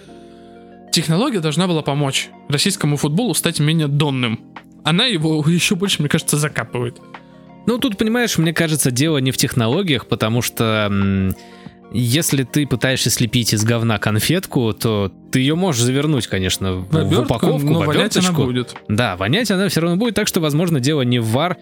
Технология 0.93 1.41
должна 1.41 1.67
была 1.67 1.83
помочь 1.83 2.29
российскому 2.49 2.97
футболу 2.97 3.35
стать 3.35 3.61
менее 3.61 3.89
донным. 3.89 4.41
Она 4.85 5.07
его 5.07 5.43
еще 5.49 5.75
больше, 5.75 6.01
мне 6.03 6.09
кажется, 6.09 6.37
закапывает. 6.37 7.01
Ну, 7.67 7.79
тут, 7.79 7.97
понимаешь, 7.97 8.39
мне 8.39 8.53
кажется, 8.53 8.91
дело 8.91 9.19
не 9.19 9.31
в 9.31 9.37
технологиях, 9.37 10.07
потому 10.07 10.43
что 10.43 10.89
м, 10.91 11.37
если 11.93 12.43
ты 12.43 12.67
пытаешься 12.67 13.09
слепить 13.11 13.55
из 13.55 13.65
говна 13.65 13.99
конфетку, 13.99 14.73
то 14.73 15.13
ты 15.31 15.41
ее 15.41 15.55
можешь 15.55 15.83
завернуть, 15.83 16.27
конечно, 16.27 16.75
в, 16.75 16.91
в 16.91 16.97
обертку, 16.97 17.23
упаковку, 17.23 17.69
но 17.69 17.81
в 17.83 17.87
вонять 17.87 18.17
она 18.17 18.29
оберточку. 18.29 18.45
будет. 18.45 18.75
Да, 18.89 19.17
вонять 19.17 19.51
она 19.51 19.69
все 19.69 19.81
равно 19.81 19.97
будет, 19.97 20.15
так 20.15 20.27
что, 20.27 20.41
возможно, 20.41 20.81
дело 20.81 21.03
не 21.03 21.21
в 21.21 21.27
вар. 21.27 21.57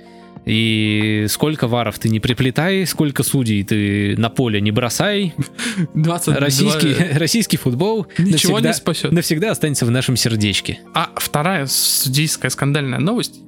И 0.46 1.26
сколько 1.28 1.68
варов 1.68 1.98
ты 1.98 2.08
не 2.08 2.18
приплетай, 2.18 2.86
сколько 2.86 3.22
судей 3.22 3.62
ты 3.62 4.16
на 4.16 4.30
поле 4.30 4.60
не 4.60 4.70
бросай, 4.70 5.34
20 5.94 6.36
российский, 6.38 6.94
российский 7.18 7.56
футбол 7.56 8.06
Ничего 8.18 8.54
навсегда, 8.54 8.68
не 8.68 8.74
спасет. 8.74 9.12
навсегда 9.12 9.50
останется 9.50 9.84
в 9.86 9.90
нашем 9.90 10.16
сердечке. 10.16 10.80
А 10.94 11.10
вторая 11.16 11.66
судейская 11.66 12.50
скандальная 12.50 12.98
новость. 12.98 13.40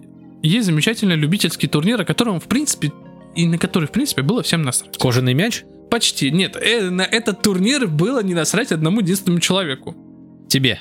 Есть 0.43 0.67
замечательный 0.67 1.17
любительский 1.17 1.69
турнир, 1.69 2.01
о 2.01 2.05
котором, 2.05 2.41
в 2.41 2.45
принципе, 2.45 2.93
и 3.35 3.47
на 3.47 3.59
который, 3.59 3.87
в 3.87 3.93
принципе, 3.93 4.23
было 4.23 4.43
всем 4.43 4.63
насрать. 4.63 4.99
Кожаный 4.99 5.35
мяч? 5.35 5.65
Почти. 5.91 6.31
Нет, 6.31 6.57
э, 6.57 6.91
на 6.91 7.03
этот 7.03 7.43
турнир 7.43 7.87
было 7.87 8.23
не 8.23 8.35
насрать 8.35 8.73
одному 8.73 9.01
единственному 9.01 9.41
человеку. 9.41 9.97
Тебе. 10.49 10.81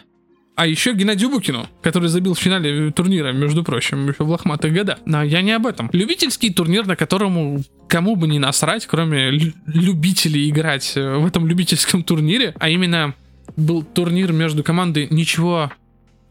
А 0.55 0.67
еще 0.67 0.93
Геннадию 0.93 1.29
Букину, 1.29 1.67
который 1.81 2.09
забил 2.09 2.33
в 2.33 2.39
финале 2.39 2.91
турнира, 2.91 3.31
между 3.31 3.63
прочим, 3.63 4.09
еще 4.09 4.23
в 4.23 4.29
лохматых 4.29 4.73
годах. 4.73 4.99
Но 5.05 5.23
я 5.23 5.41
не 5.41 5.53
об 5.53 5.65
этом. 5.65 5.89
Любительский 5.93 6.51
турнир, 6.53 6.85
на 6.85 6.95
котором 6.95 7.63
кому 7.87 8.15
бы 8.15 8.27
не 8.27 8.37
насрать, 8.37 8.85
кроме 8.85 9.31
лю- 9.31 9.53
любителей 9.65 10.49
играть 10.49 10.93
э, 10.95 11.15
в 11.17 11.25
этом 11.25 11.47
любительском 11.47 12.03
турнире, 12.03 12.53
а 12.59 12.69
именно 12.69 13.15
был 13.55 13.83
турнир 13.83 14.31
между 14.33 14.63
командой 14.63 15.07
ничего 15.09 15.71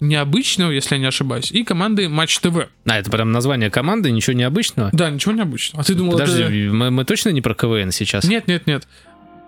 необычного, 0.00 0.70
если 0.70 0.94
я 0.94 1.00
не 1.00 1.06
ошибаюсь, 1.06 1.52
и 1.52 1.62
командой 1.62 2.08
Матч 2.08 2.38
ТВ. 2.38 2.68
А, 2.86 2.98
это 2.98 3.10
прям 3.10 3.32
название 3.32 3.70
команды, 3.70 4.10
ничего 4.10 4.34
необычного. 4.34 4.90
Да, 4.92 5.10
ничего 5.10 5.32
необычного. 5.34 5.82
А 5.82 5.84
ты 5.84 5.94
думал, 5.94 6.12
Подожди, 6.12 6.42
это... 6.42 6.74
мы, 6.74 6.90
мы 6.90 7.04
точно 7.04 7.30
не 7.30 7.42
про 7.42 7.54
КВН 7.54 7.90
сейчас? 7.90 8.24
Нет, 8.24 8.48
нет, 8.48 8.66
нет. 8.66 8.88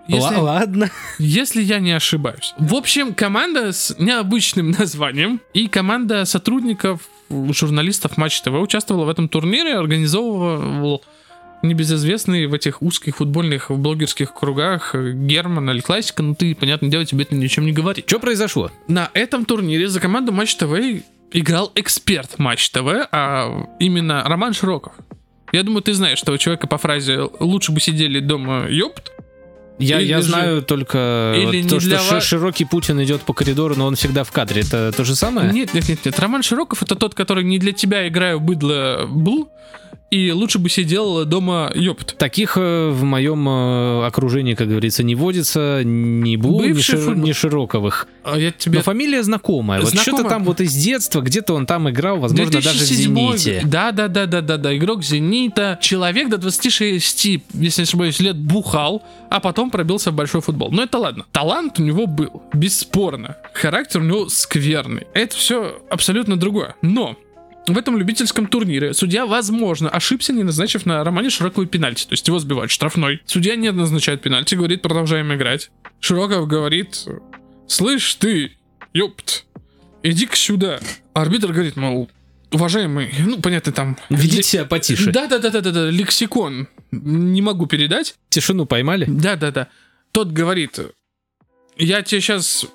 Если, 0.07 0.35
Ла- 0.35 0.41
ладно. 0.41 0.91
если 1.17 1.61
я 1.61 1.79
не 1.79 1.91
ошибаюсь. 1.93 2.53
В 2.57 2.75
общем, 2.75 3.13
команда 3.13 3.71
с 3.71 3.95
необычным 3.99 4.71
названием 4.79 5.39
и 5.53 5.67
команда 5.67 6.25
сотрудников, 6.25 7.01
журналистов 7.29 8.17
Матч 8.17 8.41
ТВ 8.41 8.49
участвовала 8.49 9.05
в 9.05 9.09
этом 9.09 9.29
турнире, 9.29 9.77
организовывал 9.77 11.03
небезызвестный 11.61 12.45
в 12.47 12.53
этих 12.53 12.81
узких 12.81 13.17
футбольных 13.17 13.71
блогерских 13.71 14.33
кругах 14.33 14.93
Герман 14.93 15.69
Аль 15.69 15.81
Классика, 15.81 16.21
ну 16.21 16.35
ты, 16.35 16.53
понятное 16.55 16.89
дело, 16.89 17.05
тебе 17.05 17.23
это 17.23 17.35
ничем 17.35 17.65
не 17.65 17.71
говорит. 17.71 18.05
Что 18.07 18.19
произошло? 18.19 18.69
На 18.87 19.09
этом 19.13 19.45
турнире 19.45 19.87
за 19.87 19.99
команду 20.01 20.33
Матч 20.33 20.55
ТВ 20.55 20.73
играл 21.31 21.71
эксперт 21.75 22.37
Матч 22.37 22.69
ТВ, 22.69 23.07
а 23.11 23.65
именно 23.79 24.23
Роман 24.25 24.53
Широков. 24.53 24.93
Я 25.53 25.63
думаю, 25.63 25.81
ты 25.81 25.93
знаешь 25.93 26.21
этого 26.21 26.37
человека 26.37 26.67
по 26.67 26.77
фразе 26.77 27.21
«лучше 27.39 27.71
бы 27.71 27.79
сидели 27.79 28.19
дома, 28.19 28.67
ёпт». 28.67 29.11
Я, 29.79 29.99
Или 29.99 30.07
я 30.07 30.21
же- 30.21 30.27
знаю 30.29 30.61
только 30.61 31.33
Или 31.35 31.61
вот 31.63 31.69
то, 31.69 31.79
что 31.79 31.97
вас- 32.13 32.23
широкий 32.23 32.65
Путин 32.65 33.01
идет 33.03 33.21
по 33.21 33.33
коридору, 33.33 33.75
но 33.75 33.85
он 33.87 33.95
всегда 33.95 34.23
в 34.23 34.31
кадре. 34.31 34.61
Это 34.61 34.91
то 34.91 35.03
же 35.03 35.15
самое? 35.15 35.51
Нет, 35.51 35.73
нет, 35.73 35.89
нет, 35.89 35.99
нет. 36.05 36.19
Роман 36.19 36.43
Широков 36.43 36.83
это 36.83 36.95
тот, 36.95 37.15
который 37.15 37.43
не 37.43 37.57
для 37.59 37.71
тебя 37.73 38.07
играю 38.07 38.39
быдло 38.39 39.07
был, 39.09 39.49
и 40.13 40.31
лучше 40.31 40.59
бы 40.59 40.69
сидел 40.69 41.25
дома, 41.25 41.71
ёпт. 41.73 42.17
Таких 42.19 42.55
э, 42.55 42.89
в 42.89 43.03
моем 43.03 43.49
э, 43.49 44.05
окружении, 44.05 44.53
как 44.53 44.67
говорится, 44.67 45.01
не 45.01 45.15
водится 45.15 45.81
Блу, 45.83 45.89
ни, 45.89 46.35
Бывший 46.35 46.97
Шир- 46.97 47.05
футбол- 47.05 47.23
ни 47.27 47.31
Широковых. 47.31 48.07
А 48.23 48.37
я 48.37 48.51
тебе... 48.51 48.77
Но 48.77 48.83
фамилия 48.83 49.23
знакомая. 49.23 49.81
Вот 49.81 49.89
что-то 49.89 50.03
Знакомая. 50.03 50.29
там 50.29 50.43
вот 50.43 50.61
из 50.61 50.71
детства, 50.75 51.21
где-то 51.21 51.55
он 51.55 51.65
там 51.65 51.89
играл, 51.89 52.19
возможно, 52.19 52.51
даже 52.61 52.69
в 52.69 52.73
2007 52.73 53.15
«Зените». 53.15 53.61
Да, 53.65 53.91
да, 53.91 54.07
да, 54.07 54.27
да, 54.27 54.41
да, 54.41 54.57
да. 54.57 54.77
Игрок 54.77 55.03
Зенита. 55.03 55.79
Человек 55.81 56.29
до 56.29 56.37
26, 56.37 57.25
если 57.25 57.81
не 57.81 57.83
ошибаюсь, 57.83 58.19
лет 58.19 58.37
бухал, 58.37 59.01
а 59.31 59.39
потом 59.39 59.71
пробился 59.71 60.11
в 60.11 60.13
большой 60.13 60.41
футбол. 60.41 60.69
Но 60.71 60.83
это 60.83 60.99
ладно. 60.99 61.25
Талант 61.31 61.79
у 61.79 61.83
него 61.83 62.05
был, 62.05 62.43
бесспорно. 62.53 63.37
Характер 63.53 64.01
у 64.01 64.03
него 64.03 64.29
скверный. 64.29 65.07
Это 65.15 65.35
все 65.35 65.81
абсолютно 65.89 66.37
другое. 66.37 66.75
Но 66.83 67.17
в 67.67 67.77
этом 67.77 67.97
любительском 67.97 68.47
турнире 68.47 68.93
судья, 68.93 69.25
возможно, 69.25 69.89
ошибся, 69.89 70.33
не 70.33 70.43
назначив 70.43 70.85
на 70.85 71.03
Романе 71.03 71.29
Широковой 71.29 71.67
пенальти. 71.67 72.05
То 72.05 72.13
есть 72.13 72.27
его 72.27 72.39
сбивают 72.39 72.71
штрафной. 72.71 73.21
Судья 73.25 73.55
не 73.55 73.71
назначает 73.71 74.21
пенальти, 74.21 74.55
говорит, 74.55 74.81
продолжаем 74.81 75.33
играть. 75.33 75.71
Широков 75.99 76.47
говорит, 76.47 77.05
слышь 77.67 78.15
ты, 78.15 78.51
ёпт, 78.93 79.45
иди-ка 80.03 80.35
сюда. 80.35 80.79
Арбитр 81.13 81.53
говорит, 81.53 81.77
мол, 81.77 82.09
уважаемый, 82.51 83.13
ну, 83.19 83.39
понятно, 83.39 83.71
там... 83.71 83.97
Ведите 84.09 84.43
себя 84.43 84.65
потише. 84.65 85.11
Да-да-да-да-да, 85.11 85.89
лексикон 85.89 86.67
не 86.91 87.41
могу 87.41 87.65
передать. 87.65 88.15
Тишину 88.29 88.65
поймали? 88.65 89.05
Да-да-да. 89.07 89.69
Тот 90.11 90.31
говорит, 90.31 90.79
я 91.77 92.01
тебе 92.01 92.21
сейчас 92.21 92.65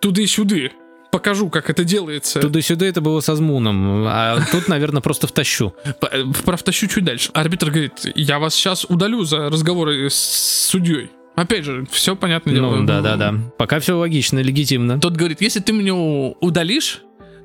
туды-сюды 0.00 0.72
покажу, 1.16 1.48
как 1.48 1.70
это 1.70 1.82
делается. 1.82 2.40
Туда-сюда 2.40 2.84
это 2.84 3.00
было 3.00 3.20
со 3.20 3.34
Змуном, 3.36 4.04
а 4.06 4.38
тут, 4.52 4.68
наверное, 4.68 5.00
просто 5.00 5.26
втащу. 5.26 5.72
Э, 5.84 6.24
Правтащу 6.44 6.86
чуть 6.88 7.04
дальше. 7.04 7.30
Арбитр 7.32 7.70
говорит, 7.70 7.92
я 8.14 8.38
вас 8.38 8.54
сейчас 8.54 8.84
удалю 8.84 9.24
за 9.24 9.48
разговоры 9.48 10.10
с 10.10 10.68
судьей. 10.68 11.10
Опять 11.34 11.64
же, 11.64 11.86
все 11.90 12.16
понятно 12.16 12.52
дело. 12.52 12.76
Ну, 12.76 12.86
да-да-да. 12.86 13.34
Пока 13.56 13.80
все 13.80 13.96
логично, 13.96 14.40
легитимно. 14.40 15.00
Тот 15.00 15.16
говорит, 15.16 15.40
если 15.40 15.60
ты 15.60 15.72
меня 15.72 15.94
удалишь, 15.94 17.00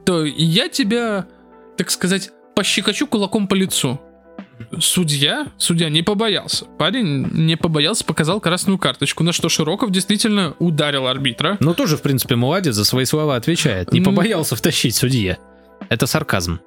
то 0.05 0.25
я 0.25 0.67
тебя, 0.67 1.27
так 1.77 1.91
сказать, 1.91 2.31
пощекочу 2.55 3.07
кулаком 3.07 3.47
по 3.47 3.53
лицу. 3.53 4.01
Судья, 4.79 5.47
судья 5.57 5.89
не 5.89 6.01
побоялся. 6.01 6.65
Парень 6.77 7.27
не 7.31 7.55
побоялся, 7.57 8.03
показал 8.05 8.39
красную 8.39 8.77
карточку, 8.77 9.23
на 9.23 9.33
что 9.33 9.49
Широков 9.49 9.91
действительно 9.91 10.55
ударил 10.59 11.07
арбитра. 11.07 11.57
Но 11.59 11.73
тоже, 11.73 11.97
в 11.97 12.01
принципе, 12.01 12.35
молодец, 12.35 12.75
за 12.75 12.85
свои 12.85 13.05
слова 13.05 13.35
отвечает. 13.35 13.91
Не 13.91 13.99
М. 13.99 14.05
побоялся 14.05 14.55
втащить 14.55 14.95
судье. 14.95 15.37
Это 15.89 16.07
сарказм. 16.07 16.59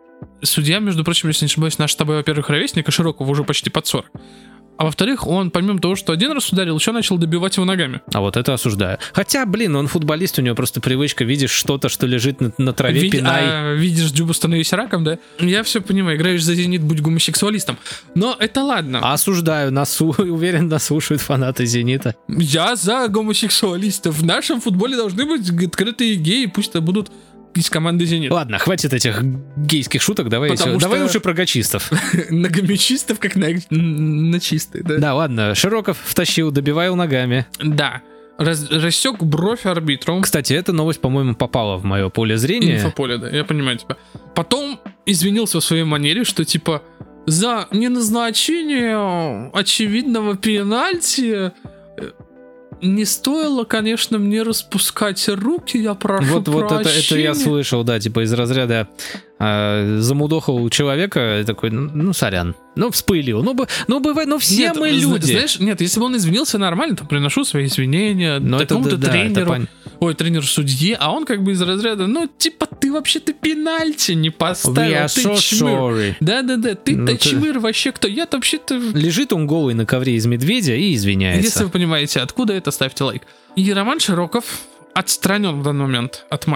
Судья, 0.43 0.79
между 0.79 1.05
прочим, 1.05 1.29
если 1.29 1.45
не 1.45 1.49
ошибаюсь, 1.51 1.79
наш 1.79 1.93
с 1.93 1.97
тобой, 1.97 2.17
во-первых, 2.17 2.49
ровесник, 2.49 2.89
а 2.89 2.93
Широков 2.93 3.29
уже 3.29 3.45
почти 3.45 3.71
под 3.71 3.87
40. 3.87 4.11
А 4.77 4.85
во-вторых, 4.85 5.27
он, 5.27 5.51
помимо 5.51 5.79
того, 5.79 5.95
что 5.95 6.13
один 6.13 6.33
раз 6.33 6.53
ударил, 6.53 6.77
еще 6.77 6.91
начал 6.93 7.17
добивать 7.17 7.57
его 7.57 7.65
ногами. 7.65 8.01
А 8.13 8.21
вот 8.21 8.37
это 8.37 8.55
осуждаю. 8.55 8.99
Хотя, 9.13 9.47
блин, 9.47 9.77
он 9.77 9.87
футболист, 9.87 10.39
у 10.39 10.43
него 10.43 10.57
просто 10.57 10.81
привычка, 10.81 11.25
видишь 11.25 11.53
что-то, 11.53 11.89
что 11.89 12.07
лежит 12.07 12.41
на, 12.41 12.53
на 12.59 12.73
траве, 12.73 13.01
Види- 13.03 13.19
пинай. 13.19 13.43
а, 13.47 13.75
видишь 13.75 14.11
Дзюбу, 14.11 14.35
становись 14.35 14.73
раком, 14.73 15.05
да? 15.05 15.19
Я 15.39 15.63
все 15.63 15.81
понимаю, 15.81 16.17
играешь 16.17 16.43
за 16.43 16.55
Зенит, 16.55 16.83
будь 16.83 17.01
гомосексуалистом. 17.01 17.79
Но 18.15 18.37
это 18.39 18.63
ладно. 18.63 19.01
А 19.03 19.13
Осуждаю, 19.13 19.71
нас, 19.73 20.01
уверен, 20.01 20.69
нас 20.69 20.85
слушают 20.85 21.23
фанаты 21.23 21.67
«Зенита». 21.67 22.15
Я 22.29 22.75
за 22.77 23.07
гомосексуалистов. 23.09 24.17
В 24.19 24.25
нашем 24.25 24.61
футболе 24.61 24.97
должны 24.97 25.25
быть 25.25 25.49
открытые 25.67 26.17
геи, 26.17 26.47
пусть 26.47 26.71
это 26.71 26.81
будут 26.81 27.11
из 27.55 27.71
команды 27.71 28.05
Зенит. 28.07 28.31
Ладно, 28.31 28.59
хватит 28.59 28.93
этих 28.93 29.23
гейских 29.57 30.03
шуток, 30.03 30.29
давай, 30.29 30.51
Потому 30.51 30.73
всё- 30.79 30.81
давай 30.81 30.99
что- 30.99 31.05
лучше 31.07 31.21
про 31.21 31.33
гачистов. 31.35 31.91
На 32.31 32.49
гомичистов, 32.49 33.19
как 33.19 33.37
на, 33.37 33.49
на 33.71 34.41
чистые, 34.41 34.83
да? 34.85 34.99
Да, 34.99 35.15
ладно, 35.15 35.55
Широков 35.55 35.99
втащил, 36.05 36.51
добивал 36.51 36.97
ногами. 36.97 37.47
Да. 37.63 38.03
Раз- 38.37 38.69
рассек 38.71 39.23
бровь 39.23 39.65
арбитру. 39.65 40.21
Кстати, 40.21 40.55
эта 40.55 40.73
новость, 40.73 41.01
по-моему, 41.01 41.35
попала 41.37 41.77
в 41.77 41.85
мое 41.85 42.09
поле 42.09 42.37
зрения. 42.37 42.77
Инфополе, 42.79 43.19
да, 43.19 43.29
я 43.31 43.45
понимаю 43.45 43.79
тебя. 43.79 43.97
Потом 44.35 44.81
извинился 45.07 45.61
в 45.61 45.65
своей 45.65 45.85
манере, 45.85 46.25
что 46.25 46.45
типа 46.45 46.83
за 47.27 47.69
неназначение 47.71 49.51
очевидного 49.53 50.37
пенальти 50.37 51.53
э, 51.97 52.11
не 52.85 53.05
стоило, 53.05 53.65
конечно, 53.65 54.19
мне 54.19 54.43
распускать 54.43 55.29
руки, 55.29 55.79
я 55.79 55.95
прошу 55.95 56.35
Вот, 56.35 56.49
вот 56.49 56.65
это, 56.67 56.75
это 56.77 56.89
я 56.89 56.93
прощения». 56.93 57.35
слышал, 57.35 57.85
да, 57.85 57.99
типа 57.99 58.25
из 58.25 58.33
разряда 58.33 58.89
э, 59.45 59.97
замудохал 60.01 60.69
человека, 60.71 61.43
такой, 61.47 61.71
ну, 61.71 61.91
ну, 61.93 62.13
сорян, 62.13 62.55
ну, 62.77 62.91
вспылил, 62.91 63.43
ну, 63.43 63.55
бы- 63.55 63.69
ну, 63.89 64.01
бывает, 64.01 64.29
ну, 64.29 64.39
все 64.39 64.57
Нет, 64.57 64.77
мы 64.77 64.91
люди. 64.91 65.33
Знаешь, 65.33 65.59
нет, 65.59 65.81
если 65.81 66.01
бы 66.01 66.07
он 66.07 66.17
извинился 66.17 66.59
нормально, 66.59 66.97
то 66.97 67.05
приношу 67.05 67.45
свои 67.45 67.67
извинения 67.67 68.39
Но 68.39 68.57
это 68.57 68.69
такому-то 68.69 68.97
да, 68.97 69.11
тренеру, 69.11 69.53
пон- 69.53 69.69
ой, 70.01 70.15
тренеру 70.15 70.45
судьи, 70.45 70.97
а 70.99 71.13
он 71.13 71.25
как 71.25 71.43
бы 71.43 71.53
из 71.53 71.63
разряда, 71.63 72.07
ну, 72.07 72.29
типа, 72.39 72.67
ты 72.67 72.93
вообще-то 72.93 73.33
пенальти 73.33 74.13
не 74.13 74.31
поставил, 74.31 75.09
ты 75.09 75.21
so 75.23 75.39
чмыр. 75.39 76.17
Да-да-да, 76.21 76.75
ты 76.75 76.97
Ну, 76.97 77.07
то 77.07 77.13
ты- 77.17 77.31
чмыр 77.31 77.59
вообще 77.59 77.93
кто? 77.93 78.09
Я-то 78.09 78.37
вообще-то... 78.39 78.75
Лежит 78.75 79.33
он 79.33 79.47
голый 79.47 79.75
на 79.75 79.87
ковре 79.87 80.15
из 80.15 80.27
медведя 80.27 80.75
и 80.75 80.95
извиняется. 80.95 81.43
Если 81.43 81.65
вы 81.65 81.71
понимаете, 81.71 82.21
откуда 82.21 82.53
это, 82.55 82.71
ставьте 82.71 83.05
лайк. 83.05 83.23
И 83.57 83.73
Роман 83.73 84.01
Широков 84.01 84.45
отстранен 84.95 85.61
в 85.61 85.63
данный 85.63 85.83
момент 85.87 86.25
от, 86.31 86.47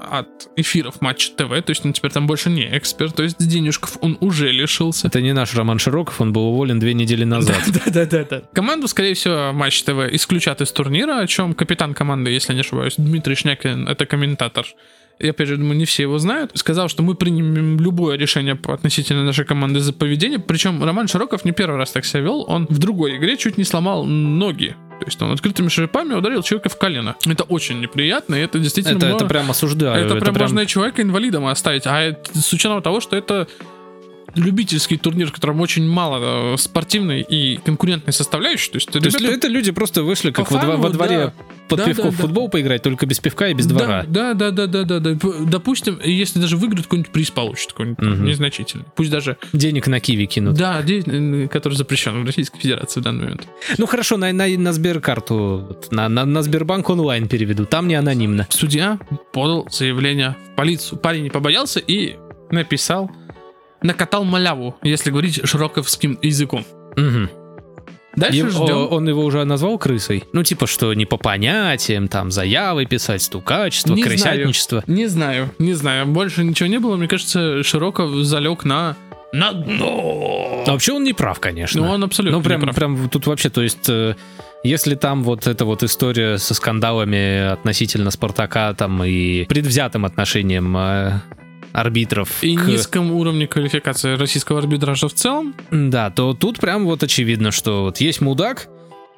от 0.00 0.48
эфиров 0.56 1.00
Матч 1.00 1.30
ТВ, 1.30 1.48
то 1.48 1.70
есть 1.70 1.84
он 1.84 1.92
теперь 1.92 2.10
там 2.10 2.26
больше 2.26 2.50
не 2.50 2.68
эксперт, 2.76 3.14
то 3.14 3.22
есть 3.22 3.38
денежков 3.38 3.98
он 4.00 4.16
уже 4.20 4.50
лишился. 4.50 5.08
Это 5.08 5.20
не 5.20 5.32
наш 5.32 5.54
Роман 5.54 5.78
Широков, 5.78 6.20
он 6.20 6.32
был 6.32 6.48
уволен 6.48 6.78
две 6.78 6.94
недели 6.94 7.24
назад. 7.24 7.62
Да-да-да. 7.94 8.42
Команду, 8.52 8.88
скорее 8.88 9.14
всего, 9.14 9.52
Матч 9.52 9.82
ТВ 9.82 10.08
исключат 10.12 10.60
из 10.60 10.72
турнира, 10.72 11.20
о 11.20 11.26
чем 11.26 11.54
капитан 11.54 11.94
команды, 11.94 12.30
если 12.30 12.54
не 12.54 12.60
ошибаюсь, 12.60 12.94
Дмитрий 12.96 13.34
Шнякин, 13.34 13.88
это 13.88 14.06
комментатор. 14.06 14.66
Я 15.20 15.30
опять 15.30 15.48
же 15.48 15.56
думаю, 15.56 15.76
не 15.76 15.84
все 15.84 16.04
его 16.04 16.18
знают. 16.18 16.52
Сказал, 16.54 16.88
что 16.88 17.02
мы 17.02 17.14
примем 17.14 17.80
любое 17.80 18.16
решение 18.16 18.58
относительно 18.66 19.24
нашей 19.24 19.44
команды 19.44 19.80
за 19.80 19.92
поведение. 19.92 20.38
Причем 20.38 20.82
Роман 20.82 21.08
Широков 21.08 21.44
не 21.44 21.52
первый 21.52 21.76
раз 21.76 21.90
так 21.90 22.04
себя 22.04 22.20
вел. 22.20 22.44
Он 22.46 22.66
в 22.68 22.78
другой 22.78 23.16
игре 23.16 23.36
чуть 23.36 23.58
не 23.58 23.64
сломал 23.64 24.04
ноги. 24.04 24.76
То 25.00 25.06
есть 25.06 25.20
он 25.22 25.30
открытыми 25.32 25.68
шипами 25.68 26.14
ударил 26.14 26.42
человека 26.42 26.68
в 26.68 26.78
колено. 26.78 27.14
Это 27.26 27.44
очень 27.44 27.80
неприятно, 27.80 28.34
и 28.34 28.40
это 28.40 28.58
действительно... 28.58 28.96
Это, 28.98 29.06
можно- 29.06 29.16
это 29.16 29.26
прям 29.26 29.50
осуждаю. 29.50 30.04
это, 30.04 30.16
прям 30.16 30.36
можно 30.36 30.60
и 30.60 30.66
человека 30.66 31.02
инвалидом 31.02 31.46
оставить. 31.46 31.86
А 31.86 32.00
это, 32.00 32.38
с 32.38 32.52
учетом 32.52 32.82
того, 32.82 33.00
что 33.00 33.16
это 33.16 33.46
любительский 34.34 34.96
турнир, 34.96 35.28
в 35.28 35.32
котором 35.32 35.60
очень 35.60 35.86
мало 35.88 36.54
э, 36.54 36.56
спортивной 36.58 37.22
и 37.22 37.56
конкурентной 37.58 38.12
составляющей. 38.12 38.70
То 38.70 38.76
есть, 38.76 38.90
То 38.90 38.98
есть 38.98 39.20
это 39.20 39.48
люди 39.48 39.70
просто 39.72 40.02
вышли 40.02 40.30
как 40.30 40.48
По 40.48 40.54
во, 40.54 40.60
во 40.60 40.76
фану, 40.82 40.90
дворе 40.90 41.18
да. 41.18 41.32
под 41.68 41.78
Да, 41.78 41.84
пивко 41.86 42.02
да, 42.04 42.10
в 42.10 42.16
да. 42.16 42.22
футбол 42.22 42.48
поиграть, 42.48 42.82
только 42.82 43.06
без 43.06 43.18
пивка 43.20 43.48
и 43.48 43.54
без 43.54 43.66
двора. 43.66 44.04
Да, 44.06 44.34
да, 44.34 44.50
да, 44.50 44.66
да, 44.66 44.84
да, 44.84 45.00
да, 45.00 45.00
да. 45.14 45.18
П- 45.18 45.44
Допустим, 45.46 45.98
если 46.04 46.38
даже 46.40 46.56
выиграют, 46.56 46.86
какой-нибудь 46.86 47.10
приз 47.12 47.30
получит, 47.30 47.72
какой-нибудь 47.72 47.98
Мгм. 48.04 48.24
незначительный. 48.24 48.84
Пусть 48.96 49.10
даже, 49.10 49.36
Денег 49.52 49.86
на 49.86 50.00
киви 50.00 50.26
кинут. 50.26 50.54
да, 50.56 50.82
де- 50.82 51.00
э, 51.00 51.48
который 51.48 51.74
запрещен 51.74 52.22
в 52.22 52.26
Российской 52.26 52.58
Федерации 52.60 53.00
в 53.00 53.02
данный 53.02 53.24
момент. 53.24 53.46
Ну 53.78 53.86
хорошо, 53.86 54.16
на, 54.16 54.32
на, 54.32 54.46
на 54.46 54.72
Сберкарту, 54.72 55.78
на, 55.90 56.08
на, 56.08 56.24
на 56.24 56.42
Сбербанк 56.42 56.88
онлайн 56.90 57.28
переведу, 57.28 57.64
там 57.66 57.88
не 57.88 57.94
анонимно. 57.94 58.46
Судья 58.50 58.98
подал 59.32 59.66
заявление 59.70 60.36
в 60.52 60.56
полицию. 60.56 60.98
Парень 60.98 61.24
не 61.24 61.30
побоялся 61.30 61.80
и 61.80 62.16
написал, 62.50 63.10
накатал 63.82 64.24
маляву, 64.24 64.76
если 64.82 65.10
говорить 65.10 65.40
широковским 65.48 66.18
языком. 66.22 66.64
Мгм. 66.96 67.30
Дальше 68.16 68.38
Ев- 68.38 68.50
ждем. 68.50 68.88
он 68.90 69.08
его 69.08 69.22
уже 69.24 69.44
назвал 69.44 69.78
крысой? 69.78 70.24
Ну, 70.32 70.42
типа, 70.42 70.66
что 70.66 70.92
не 70.94 71.06
по 71.06 71.16
понятиям, 71.18 72.08
там, 72.08 72.32
заявы 72.32 72.84
писать, 72.86 73.22
стукачество, 73.22 73.94
Не 73.94 74.02
крысятничество. 74.02 74.82
Не 74.88 75.06
знаю, 75.06 75.50
не 75.60 75.74
знаю. 75.74 76.06
Больше 76.06 76.42
ничего 76.42 76.68
не 76.68 76.78
было. 76.80 76.96
Мне 76.96 77.06
кажется, 77.06 77.62
Широков 77.62 78.10
залег 78.24 78.64
на... 78.64 78.96
На 79.32 79.52
дно. 79.52 80.64
А 80.66 80.72
вообще 80.72 80.92
он 80.94 81.04
не 81.04 81.12
прав, 81.12 81.38
конечно. 81.38 81.82
Ну, 81.82 81.90
он 81.90 82.02
абсолютно 82.02 82.38
Ну, 82.38 82.42
прям, 82.42 82.60
не 82.60 82.64
прав. 82.64 82.74
прям 82.76 83.08
тут 83.10 83.26
вообще, 83.26 83.50
то 83.50 83.62
есть, 83.62 83.88
э, 83.88 84.16
если 84.64 84.94
там 84.94 85.22
вот 85.22 85.46
эта 85.46 85.64
вот 85.66 85.82
история 85.82 86.38
со 86.38 86.54
скандалами 86.54 87.52
относительно 87.52 88.10
Спартака 88.10 88.72
там 88.74 89.04
и 89.04 89.44
предвзятым 89.44 90.06
отношением 90.06 90.74
э, 90.78 91.20
арбитров 91.72 92.42
И 92.42 92.56
к- 92.56 92.66
низком 92.66 93.12
уровне 93.12 93.46
квалификации 93.46 94.14
российского 94.16 94.58
арбитража 94.60 95.08
в 95.08 95.14
целом. 95.14 95.54
Да, 95.70 96.10
то 96.10 96.34
тут 96.34 96.58
прям 96.58 96.84
вот 96.84 97.02
очевидно, 97.02 97.50
что 97.50 97.84
вот 97.84 97.98
есть 98.00 98.20
мудак, 98.20 98.68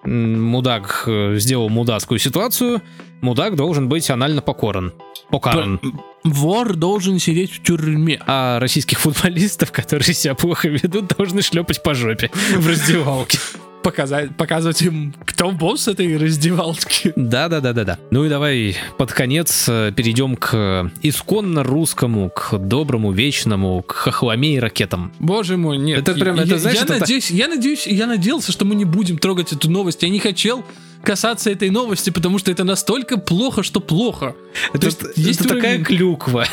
мудак 0.05 1.05
э, 1.07 1.37
сделал 1.39 1.69
мудацкую 1.69 2.19
ситуацию, 2.19 2.83
мудак 3.21 3.57
должен 3.57 3.89
быть 3.89 4.09
анально 4.11 4.43
покоран. 4.43 4.93
Покаран. 5.31 5.81
Вор 6.25 6.75
должен 6.75 7.19
сидеть 7.19 7.53
в 7.53 7.63
тюрьме. 7.63 8.21
А 8.27 8.59
российских 8.59 8.99
футболистов, 9.01 9.71
которые 9.73 10.13
себя 10.15 10.35
плохо 10.35 10.69
ведут, 10.69 11.09
должны 11.17 11.43
шлепать 11.43 11.83
по 11.83 11.95
жопе 11.95 12.31
в 12.57 12.67
раздевалке. 12.67 13.39
Показать, 13.83 14.37
показывать 14.37 14.83
им, 14.83 15.15
кто 15.25 15.51
босс 15.53 15.89
этой 15.89 16.17
раздевалки. 16.19 17.13
Да, 17.17 17.49
да, 17.49 17.61
да, 17.61 17.73
да, 17.73 17.85
да. 17.85 17.99
Ну 18.11 18.25
и 18.25 18.29
давай 18.29 18.77
под 18.99 19.13
конец 19.13 19.67
э, 19.69 19.93
перейдем 19.97 20.37
к 20.37 20.91
исконно 21.03 21.63
русскому, 21.63 22.29
к 22.31 22.59
доброму, 22.59 23.13
вечному, 23.13 23.83
к 23.83 23.93
хохломе 23.93 24.57
и 24.57 24.59
ракетам. 24.61 25.13
Боже 25.19 25.57
мой, 25.57 25.79
нет. 25.79 25.99
Это 26.01 26.13
прям, 26.13 26.37
я, 26.37 26.43
это, 26.43 26.59
знаешь, 26.59 26.77
я 26.77 26.85
это- 26.85 26.99
надеюсь, 26.99 27.31
я 27.31 27.49
надеюсь, 27.49 27.87
я 27.87 28.07
надеялся, 28.07 28.53
что 28.53 28.65
мы 28.67 28.75
не 28.75 28.85
будем 28.85 29.17
трогать 29.19 29.53
эту 29.53 29.71
новость. 29.71 30.03
Я 30.03 30.11
не 30.11 30.19
хотел 30.19 30.63
касаться 31.03 31.51
этой 31.51 31.71
новости, 31.71 32.11
потому 32.11 32.39
что 32.39 32.51
это 32.51 32.65
настолько 32.65 33.17
плохо, 33.19 33.63
что 33.63 33.81
плохо. 33.81 34.35
Это, 34.75 34.81
То 34.81 34.87
есть 34.89 35.01
есть 35.17 35.41
это 35.41 35.55
такая 35.55 35.77
уровень- 35.79 35.85
клюква. 35.85 36.45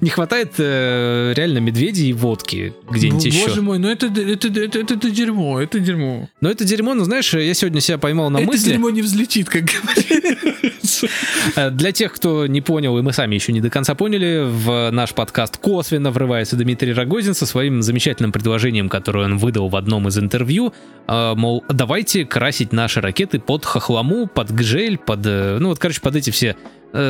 Не 0.00 0.10
хватает 0.10 0.54
э, 0.58 1.32
реально 1.36 1.58
медведей 1.58 2.08
и 2.10 2.12
водки 2.12 2.72
где-нибудь 2.90 3.22
Б- 3.24 3.28
еще. 3.28 3.46
Боже 3.48 3.62
мой, 3.62 3.78
ну 3.78 3.88
это, 3.88 4.06
это, 4.06 4.48
это, 4.48 4.78
это, 4.78 4.94
это 4.94 5.10
дерьмо, 5.10 5.60
это 5.60 5.78
дерьмо. 5.80 6.28
Но 6.40 6.50
это 6.50 6.64
дерьмо, 6.64 6.94
ну 6.94 7.04
знаешь, 7.04 7.32
я 7.34 7.54
сегодня 7.54 7.80
себя 7.80 7.98
поймал 7.98 8.30
на 8.30 8.38
это 8.38 8.46
мысли. 8.46 8.70
дерьмо 8.70 8.90
не 8.90 9.02
взлетит, 9.02 9.48
как 9.48 9.64
говорится. 9.64 11.06
Э, 11.56 11.70
Для 11.70 11.92
тех, 11.92 12.12
кто 12.12 12.46
не 12.46 12.60
понял, 12.60 12.98
и 12.98 13.02
мы 13.02 13.12
сами 13.12 13.34
еще 13.34 13.52
не 13.52 13.60
до 13.60 13.70
конца 13.70 13.94
поняли, 13.94 14.44
в 14.48 14.90
наш 14.90 15.12
подкаст 15.14 15.56
косвенно 15.58 16.10
врывается 16.10 16.56
Дмитрий 16.56 16.92
Рогозин 16.92 17.34
со 17.34 17.46
своим 17.46 17.82
замечательным 17.82 18.32
предложением, 18.32 18.88
которое 18.88 19.26
он 19.26 19.36
выдал 19.38 19.68
в 19.68 19.76
одном 19.76 20.08
из 20.08 20.18
интервью. 20.18 20.72
Э, 21.08 21.34
Мол, 21.34 21.64
давайте 21.68 22.24
красить 22.24 22.72
наши 22.72 23.00
ракеты 23.00 23.38
под 23.40 23.64
хохлому, 23.64 24.26
под 24.26 24.50
гжель, 24.52 24.98
под... 24.98 25.20
э, 25.26 25.58
Ну 25.60 25.68
вот, 25.70 25.78
короче, 25.78 26.00
под 26.00 26.16
эти 26.16 26.30
все 26.30 26.56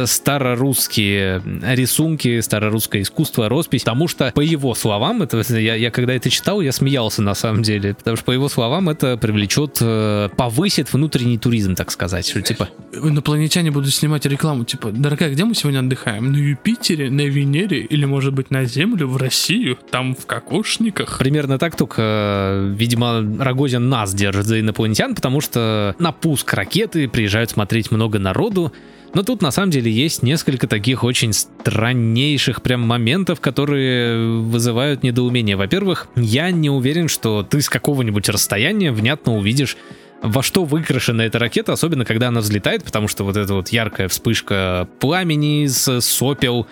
старорусские 0.06 1.42
рисунки, 1.62 2.40
старорусское 2.40 3.02
искусство, 3.02 3.48
роспись, 3.48 3.82
потому 3.82 4.08
что, 4.08 4.30
по 4.34 4.40
его 4.40 4.74
словам, 4.74 5.22
это, 5.22 5.42
я, 5.58 5.74
я 5.74 5.90
когда 5.90 6.14
это 6.14 6.30
читал, 6.30 6.60
я 6.60 6.72
смеялся 6.72 7.22
на 7.22 7.34
самом 7.34 7.62
деле, 7.62 7.94
потому 7.94 8.16
что, 8.16 8.24
по 8.24 8.32
его 8.32 8.48
словам, 8.48 8.88
это 8.88 9.16
привлечет, 9.16 9.78
э, 9.80 10.28
повысит 10.36 10.92
внутренний 10.92 11.38
туризм, 11.38 11.74
так 11.74 11.90
сказать, 11.90 12.28
что 12.28 12.40
типа... 12.42 12.68
Инопланетяне 12.92 13.70
будут 13.70 13.92
снимать 13.94 14.24
рекламу, 14.26 14.64
типа, 14.64 14.90
дорогая, 14.90 15.30
где 15.30 15.44
мы 15.44 15.54
сегодня 15.54 15.80
отдыхаем? 15.80 16.32
На 16.32 16.36
Юпитере, 16.36 17.10
на 17.10 17.22
Венере 17.22 17.80
или, 17.80 18.04
может 18.04 18.32
быть, 18.32 18.50
на 18.50 18.64
Землю, 18.64 19.08
в 19.08 19.16
Россию, 19.16 19.78
там 19.90 20.14
в 20.14 20.26
кокошниках? 20.26 21.18
Примерно 21.18 21.58
так, 21.58 21.76
только, 21.76 22.02
э, 22.02 22.74
видимо, 22.76 23.22
Рогозин 23.38 23.88
нас 23.88 24.14
держит 24.14 24.46
за 24.46 24.60
инопланетян, 24.60 25.14
потому 25.14 25.40
что 25.40 25.94
на 25.98 26.12
пуск 26.12 26.52
ракеты 26.54 27.08
приезжают 27.08 27.50
смотреть 27.50 27.90
много 27.90 28.18
народу. 28.18 28.72
Но 29.14 29.22
тут 29.22 29.42
на 29.42 29.50
самом 29.50 29.70
деле 29.70 29.92
есть 29.92 30.22
несколько 30.22 30.66
таких 30.66 31.04
очень 31.04 31.32
страннейших 31.32 32.62
прям 32.62 32.80
моментов, 32.80 33.40
которые 33.40 34.40
вызывают 34.40 35.02
недоумение. 35.02 35.56
Во-первых, 35.56 36.08
я 36.16 36.50
не 36.50 36.70
уверен, 36.70 37.08
что 37.08 37.42
ты 37.42 37.60
с 37.60 37.68
какого-нибудь 37.68 38.28
расстояния 38.28 38.90
внятно 38.90 39.36
увидишь 39.36 39.76
во 40.22 40.42
что 40.42 40.64
выкрашена 40.64 41.24
эта 41.24 41.38
ракета, 41.38 41.72
особенно 41.72 42.04
когда 42.04 42.28
она 42.28 42.40
взлетает, 42.40 42.84
потому 42.84 43.08
что 43.08 43.24
вот 43.24 43.36
эта 43.36 43.54
вот 43.54 43.68
яркая 43.68 44.08
вспышка 44.08 44.88
пламени 45.00 45.64
из 45.64 45.76
сопел, 46.00 46.66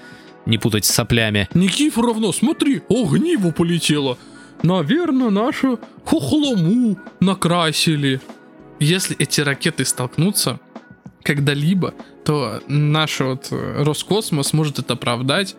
не 0.47 0.57
путать 0.57 0.85
с 0.85 0.91
соплями, 0.91 1.49
Никифоровна, 1.53 2.33
смотри, 2.33 2.83
огниво 2.89 3.51
полетело. 3.51 4.17
Наверное, 4.63 5.31
нашу 5.31 5.81
хохлому 6.05 6.97
накрасили. 7.21 8.21
Если 8.79 9.17
эти 9.17 9.41
ракеты 9.41 9.85
столкнутся 9.85 10.61
когда-либо, 11.23 11.95
то 12.25 12.63
наш 12.69 13.21
вот 13.21 13.49
э, 13.51 13.83
Роскосмос 13.83 14.53
может 14.53 14.79
это 14.79 14.95
оправдать, 14.95 15.57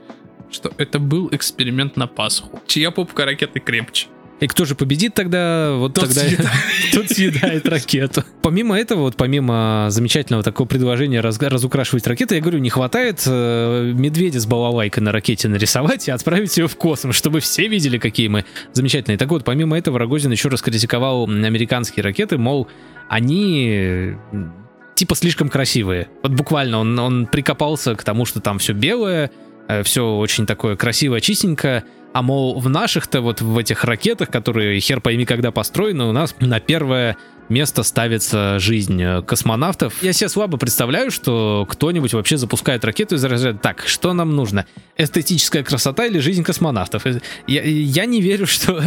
что 0.50 0.72
это 0.78 1.00
был 1.00 1.30
эксперимент 1.32 1.98
на 1.98 2.08
Пасху. 2.08 2.62
Чья 2.68 2.92
попка 2.92 3.26
ракеты 3.26 3.60
крепче? 3.60 4.08
И 4.42 4.48
кто 4.48 4.66
же 4.66 4.74
победит 4.74 5.14
тогда? 5.14 5.74
Вот 5.76 5.94
Тот 5.94 6.06
тогда 6.06 6.22
съедает. 6.22 6.50
тот 6.94 7.10
съедает 7.10 7.70
ракету. 7.70 8.24
Помимо 8.42 8.76
этого, 8.76 9.02
вот 9.02 9.16
помимо 9.16 9.86
замечательного 9.92 10.44
такого 10.44 10.68
предложения 10.68 11.22
раз- 11.22 11.40
разукрашивать 11.40 12.08
ракеты, 12.08 12.36
я 12.36 12.42
говорю, 12.42 12.58
не 12.58 12.72
хватает 12.72 13.22
э, 13.28 13.94
медведя 13.96 14.40
с 14.40 14.48
балалайкой 14.48 15.04
на 15.04 15.12
ракете 15.12 15.48
нарисовать 15.48 16.08
и 16.08 16.12
отправить 16.12 16.58
ее 16.58 16.68
в 16.68 16.76
космос, 16.76 17.16
чтобы 17.16 17.40
все 17.40 17.68
видели, 17.68 18.00
какие 18.00 18.30
мы 18.30 18.46
замечательные. 18.74 19.20
Так 19.20 19.30
вот, 19.30 19.44
помимо 19.46 19.78
этого, 19.78 20.00
Рогозин 20.00 20.32
еще 20.32 20.50
раскритиковал 20.50 21.30
м, 21.30 21.44
американские 21.44 22.04
ракеты, 22.04 22.40
мол, 22.40 22.68
они 23.10 24.16
типа 25.02 25.16
слишком 25.16 25.50
красивые. 25.50 26.10
Вот 26.22 26.32
буквально 26.34 26.78
он, 26.78 27.00
он 27.00 27.26
прикопался 27.26 27.96
к 27.96 28.04
тому, 28.04 28.26
что 28.26 28.40
там 28.40 28.60
все 28.60 28.74
белое, 28.74 29.32
все 29.84 30.16
очень 30.16 30.46
такое 30.46 30.76
красивое, 30.76 31.22
чистенькое. 31.22 31.86
А 32.14 32.22
мол, 32.22 32.60
в 32.60 32.70
наших-то 32.70 33.22
вот 33.22 33.42
в 33.42 33.58
этих 33.58 33.84
ракетах, 33.84 34.30
которые 34.30 34.80
хер 34.80 35.02
пойми 35.02 35.26
когда 35.26 35.50
построены, 35.50 36.04
у 36.04 36.12
нас 36.12 36.36
на 36.40 36.60
первое 36.60 37.18
место 37.52 37.84
ставится 37.84 38.58
жизнь 38.58 39.02
э, 39.02 39.22
космонавтов. 39.22 40.02
Я 40.02 40.14
себе 40.14 40.30
слабо 40.30 40.58
представляю, 40.58 41.12
что 41.12 41.68
кто-нибудь 41.70 42.14
вообще 42.14 42.38
запускает 42.38 42.84
ракету 42.84 43.16
из 43.16 43.24
разряда 43.24 43.60
«Так, 43.60 43.84
что 43.86 44.14
нам 44.14 44.36
нужно? 44.36 44.66
Эстетическая 44.98 45.64
красота 45.64 46.08
или 46.08 46.18
жизнь 46.18 46.44
космонавтов?» 46.44 47.06
Э, 47.06 47.20
Я, 47.46 47.62
я 47.62 48.06
не 48.06 48.22
верю, 48.22 48.48
что 48.48 48.82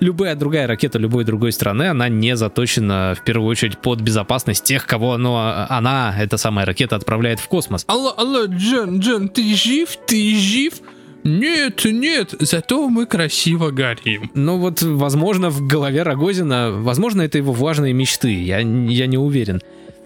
любая 0.00 0.34
другая 0.36 0.66
ракета 0.66 0.98
любой 0.98 1.24
другой 1.24 1.52
страны, 1.52 1.84
она 1.88 2.08
не 2.08 2.36
заточена 2.36 3.14
в 3.20 3.24
первую 3.24 3.50
очередь 3.50 3.78
под 3.78 4.00
безопасность 4.00 4.64
тех, 4.64 4.86
кого 4.86 5.14
оно, 5.14 5.66
она, 5.68 6.14
эта 6.18 6.36
самая 6.36 6.64
ракета, 6.64 6.96
отправляет 6.96 7.40
в 7.40 7.48
космос. 7.48 7.84
Алло, 7.88 8.14
алло, 8.16 8.46
Джен, 8.46 9.00
Джен, 9.00 9.28
ты 9.28 9.54
жив? 9.54 9.90
Ты 10.06 10.36
жив? 10.38 10.74
Нет, 11.24 11.84
нет, 11.84 12.34
зато 12.38 12.88
мы 12.90 13.06
красиво 13.06 13.70
горим. 13.70 14.30
Ну 14.34 14.58
вот, 14.58 14.82
возможно, 14.82 15.48
в 15.50 15.66
голове 15.66 16.02
Рогозина, 16.02 16.70
возможно, 16.70 17.22
это 17.22 17.38
его 17.38 17.52
влажные 17.52 17.94
мечты, 17.94 18.32
я, 18.32 18.58
я 18.58 19.06
не 19.06 19.16
уверен. 19.16 19.62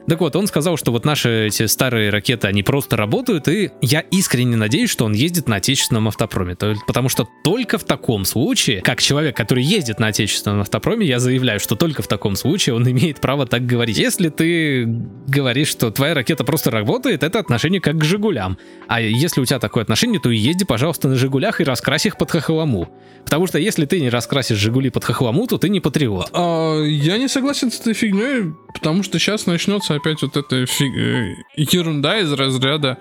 Так 0.09 0.21
вот, 0.21 0.35
он 0.37 0.47
сказал, 0.47 0.77
что 0.77 0.91
вот 0.91 1.05
наши 1.05 1.49
эти 1.49 1.67
старые 1.67 2.11
ракеты, 2.11 2.47
они 2.49 2.63
просто 2.63 2.97
работают, 2.97 3.47
и 3.49 3.71
я 3.83 4.01
искренне 4.01 4.57
надеюсь, 4.57 4.89
что 4.91 5.05
он 5.05 5.13
ездит 5.13 5.49
на 5.49 5.57
отечественном 5.57 6.09
автопроме. 6.09 6.55
То- 6.55 6.75
Потому 6.87 7.09
что 7.09 7.29
только 7.45 7.77
в 7.79 7.85
таком 7.85 8.25
случае, 8.25 8.81
как 8.81 9.03
человек, 9.03 9.37
который 9.37 9.63
ездит 9.63 10.01
на 10.01 10.07
отечественном 10.07 10.61
автопроме, 10.63 11.07
я 11.07 11.19
заявляю, 11.19 11.61
что 11.61 11.77
только 11.77 12.03
в 12.03 12.09
таком 12.09 12.37
случае 12.37 12.75
он 12.75 12.89
имеет 12.91 13.21
право 13.21 13.47
так 13.47 13.67
говорить. 13.67 13.99
Если 13.99 14.31
ты 14.31 14.87
говоришь, 15.27 15.69
что 15.69 15.91
твоя 15.91 16.15
ракета 16.15 16.43
просто 16.45 16.71
работает, 16.71 17.23
это 17.23 17.39
отношение 17.39 17.81
как 17.81 17.99
к 17.99 18.05
«Жигулям». 18.05 18.57
А 18.87 19.01
если 19.03 19.41
у 19.43 19.45
тебя 19.45 19.59
такое 19.59 19.83
отношение, 19.83 20.21
то 20.21 20.31
езди, 20.31 20.65
пожалуйста, 20.65 21.09
на 21.09 21.17
«Жигулях» 21.17 21.61
и 21.61 21.65
раскрась 21.65 22.07
их 22.07 22.17
под 22.17 22.31
хохлому. 22.31 22.89
Потому 23.25 23.47
что 23.47 23.59
если 23.59 23.85
ты 23.85 24.01
не 24.01 24.09
раскрасишь 24.09 24.57
«Жигули» 24.57 24.89
под 24.89 25.05
хохлому, 25.05 25.47
то 25.47 25.59
ты 25.59 25.69
не 25.69 25.81
патриот. 25.81 26.31
А, 26.33 26.83
я 26.83 27.19
не 27.19 27.29
согласен 27.29 27.71
с 27.71 27.79
этой 27.79 27.93
фигней, 27.93 28.55
потому 28.73 29.03
что 29.03 29.19
сейчас 29.19 29.45
начнется 29.45 29.98
опять 29.99 30.23
вот 30.23 30.37
эта 30.37 30.65
фиг- 30.65 30.97
э, 30.97 31.35
ерунда 31.57 32.19
из 32.21 32.33
разряда 32.33 32.99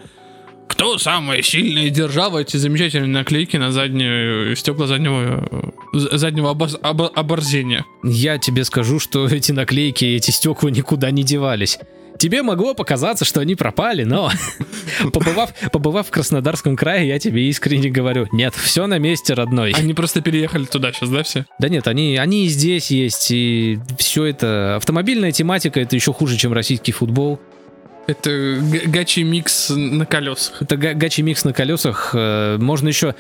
кто 0.67 0.97
самая 0.97 1.41
сильная 1.41 1.89
держава 1.89 2.39
эти 2.39 2.57
замечательные 2.57 3.07
наклейки 3.07 3.55
на 3.55 3.71
задние 3.71 4.53
стекла 4.55 4.85
заднего 4.85 5.47
э, 5.93 6.17
заднего 6.17 6.51
обоз- 6.53 6.79
обо- 6.81 7.07
оборзения. 7.15 7.85
Я 8.03 8.37
тебе 8.37 8.65
скажу, 8.65 8.99
что 8.99 9.27
эти 9.31 9.53
наклейки, 9.53 10.03
эти 10.03 10.31
стекла 10.31 10.69
никуда 10.69 11.09
не 11.09 11.23
девались. 11.23 11.79
Тебе 12.17 12.43
могло 12.43 12.73
показаться, 12.73 13.25
что 13.25 13.39
они 13.41 13.55
пропали, 13.55 14.03
но 14.03 14.31
побывав, 15.13 15.53
побывав 15.71 16.07
в 16.07 16.11
Краснодарском 16.11 16.75
крае, 16.75 17.07
я 17.07 17.19
тебе 17.19 17.47
искренне 17.49 17.89
говорю, 17.89 18.27
нет, 18.31 18.53
все 18.55 18.87
на 18.87 18.97
месте, 18.97 19.33
родной. 19.33 19.71
Они 19.71 19.93
просто 19.93 20.21
переехали 20.21 20.65
туда 20.65 20.91
сейчас, 20.91 21.09
да, 21.09 21.23
все? 21.23 21.45
Да 21.59 21.69
нет, 21.69 21.87
они, 21.87 22.17
они 22.17 22.45
и 22.45 22.47
здесь 22.49 22.91
есть, 22.91 23.31
и 23.31 23.79
все 23.97 24.25
это... 24.25 24.75
Автомобильная 24.77 25.31
тематика, 25.31 25.79
это 25.79 25.95
еще 25.95 26.13
хуже, 26.13 26.37
чем 26.37 26.53
российский 26.53 26.91
футбол. 26.91 27.39
Это 28.07 28.59
гачи 28.85 29.23
микс 29.23 29.69
на 29.69 30.05
колесах. 30.05 30.61
Это 30.61 30.77
га- 30.77 30.93
гачи-микс 30.93 31.43
на 31.43 31.51
колесах. 31.53 32.11
э, 32.13 32.57
Можно 32.57 32.87
еще... 32.87 33.15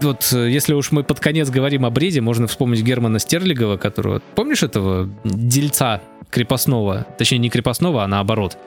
Вот 0.00 0.32
если 0.32 0.74
уж 0.74 0.90
мы 0.90 1.04
под 1.04 1.20
конец 1.20 1.48
говорим 1.50 1.86
о 1.86 1.90
бреде, 1.90 2.20
можно 2.20 2.48
вспомнить 2.48 2.82
Германа 2.82 3.20
Стерлигова, 3.20 3.76
которого... 3.76 4.20
Помнишь 4.34 4.64
этого 4.64 5.08
дельца 5.22 6.00
крепостного? 6.32 7.06
Точнее, 7.18 7.38
не 7.38 7.50
крепостного, 7.50 8.02
а 8.02 8.08
наоборот. 8.08 8.58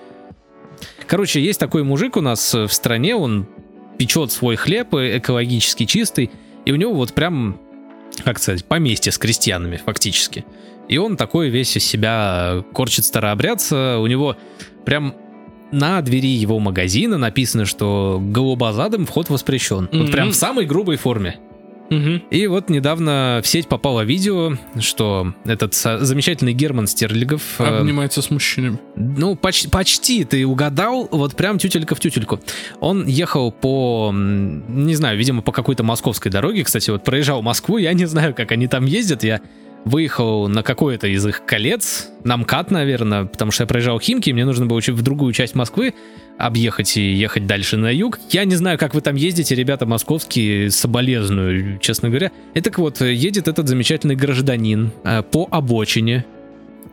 Короче, 1.08 1.42
есть 1.42 1.60
такой 1.60 1.84
мужик 1.84 2.16
у 2.18 2.22
нас 2.22 2.54
в 2.54 2.70
стране, 2.70 3.16
он 3.16 3.48
печет 3.98 4.32
свой 4.32 4.56
хлеб 4.56 4.94
э, 4.96 5.18
экологически 5.18 5.86
чистый, 5.86 6.32
и 6.66 6.72
у 6.72 6.76
него 6.76 6.94
вот 6.94 7.14
прям, 7.14 7.60
как 8.24 8.40
сказать, 8.40 8.66
поместье 8.66 9.12
с 9.12 9.18
крестьянами 9.18 9.78
фактически. 9.78 10.46
И 10.88 10.98
он 10.98 11.18
такой 11.18 11.50
весь 11.50 11.76
из 11.78 11.84
себя 11.86 12.64
корчит 12.74 13.06
старообрядца, 13.06 13.98
у 14.00 14.08
него 14.08 14.36
прям 14.86 15.16
на 15.72 16.02
двери 16.02 16.28
его 16.30 16.60
магазина 16.60 17.18
написано, 17.18 17.66
что 17.66 18.20
голубозадым 18.22 19.06
вход 19.06 19.30
воспрещен. 19.30 19.90
Вот 19.92 19.94
Мгм. 20.04 20.12
прям 20.12 20.30
в 20.32 20.36
самой 20.36 20.66
грубой 20.66 20.98
форме. 20.98 21.40
Мгм. 21.90 22.24
И 22.32 22.48
вот 22.48 22.70
недавно 22.70 23.42
в 23.44 23.48
сеть 23.48 23.68
попало 23.68 24.02
видео, 24.02 24.54
что 24.80 25.34
этот 25.46 25.74
замечательный 25.76 26.54
Герман 26.54 26.88
Стерлигов... 26.88 27.42
э, 27.60 27.64
Обнимается 27.80 28.22
с 28.22 28.30
мужчинами. 28.32 28.80
ну, 28.96 29.36
поч- 29.36 29.70
почти 29.70 30.24
ты 30.24 30.46
угадал, 30.48 31.08
вот 31.12 31.36
прям 31.36 31.58
тютелька 31.60 31.94
в 31.96 32.00
тютельку. 32.00 32.40
Он 32.80 33.06
ехал 33.06 33.52
по, 33.52 34.12
не 34.14 34.96
знаю, 34.96 35.18
видимо, 35.18 35.42
по 35.42 35.52
какой-то 35.52 35.84
московской 35.84 36.32
дороге. 36.32 36.64
Кстати, 36.64 36.90
вот 36.90 37.04
проезжал 37.04 37.42
Москву, 37.42 37.78
я 37.78 37.94
не 37.94 38.06
знаю, 38.06 38.34
как 38.34 38.52
они 38.52 38.68
там 38.68 38.86
ездят. 38.86 39.24
Я 39.24 39.42
выехал 39.86 40.48
на 40.48 40.64
какое-то 40.64 41.08
из 41.08 41.26
их 41.26 41.46
колец, 41.46 42.10
на 42.24 42.38
МКАД, 42.38 42.72
наверное, 42.72 43.26
потому 43.26 43.52
что 43.52 43.64
я 43.64 43.68
проезжал 43.68 44.00
Химки, 44.00 44.30
и 44.30 44.34
мне 44.34 44.44
нужно 44.44 44.66
было 44.66 44.82
в 44.82 45.02
другую 45.02 45.32
часть 45.32 45.56
Москвы 45.56 45.94
объехать 46.38 46.98
и 46.98 47.14
ехать 47.14 47.48
дальше 47.48 47.78
на 47.78 47.90
юг. 47.94 48.20
Я 48.30 48.44
не 48.44 48.56
знаю, 48.56 48.78
как 48.78 48.94
вы 48.94 49.02
там 49.02 49.16
ездите, 49.16 49.56
ребята 49.56 49.86
московские, 49.86 50.70
соболезную, 50.72 51.80
честно 51.80 52.10
говоря. 52.10 52.32
И 52.56 52.62
так 52.62 52.78
вот, 52.78 53.00
едет 53.00 53.48
этот 53.48 53.70
замечательный 53.70 54.16
гражданин 54.16 54.92
э, 55.04 55.22
по 55.22 55.48
обочине, 55.50 56.26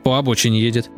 по 0.04 0.18
обочине 0.18 0.60
едет, 0.60 0.90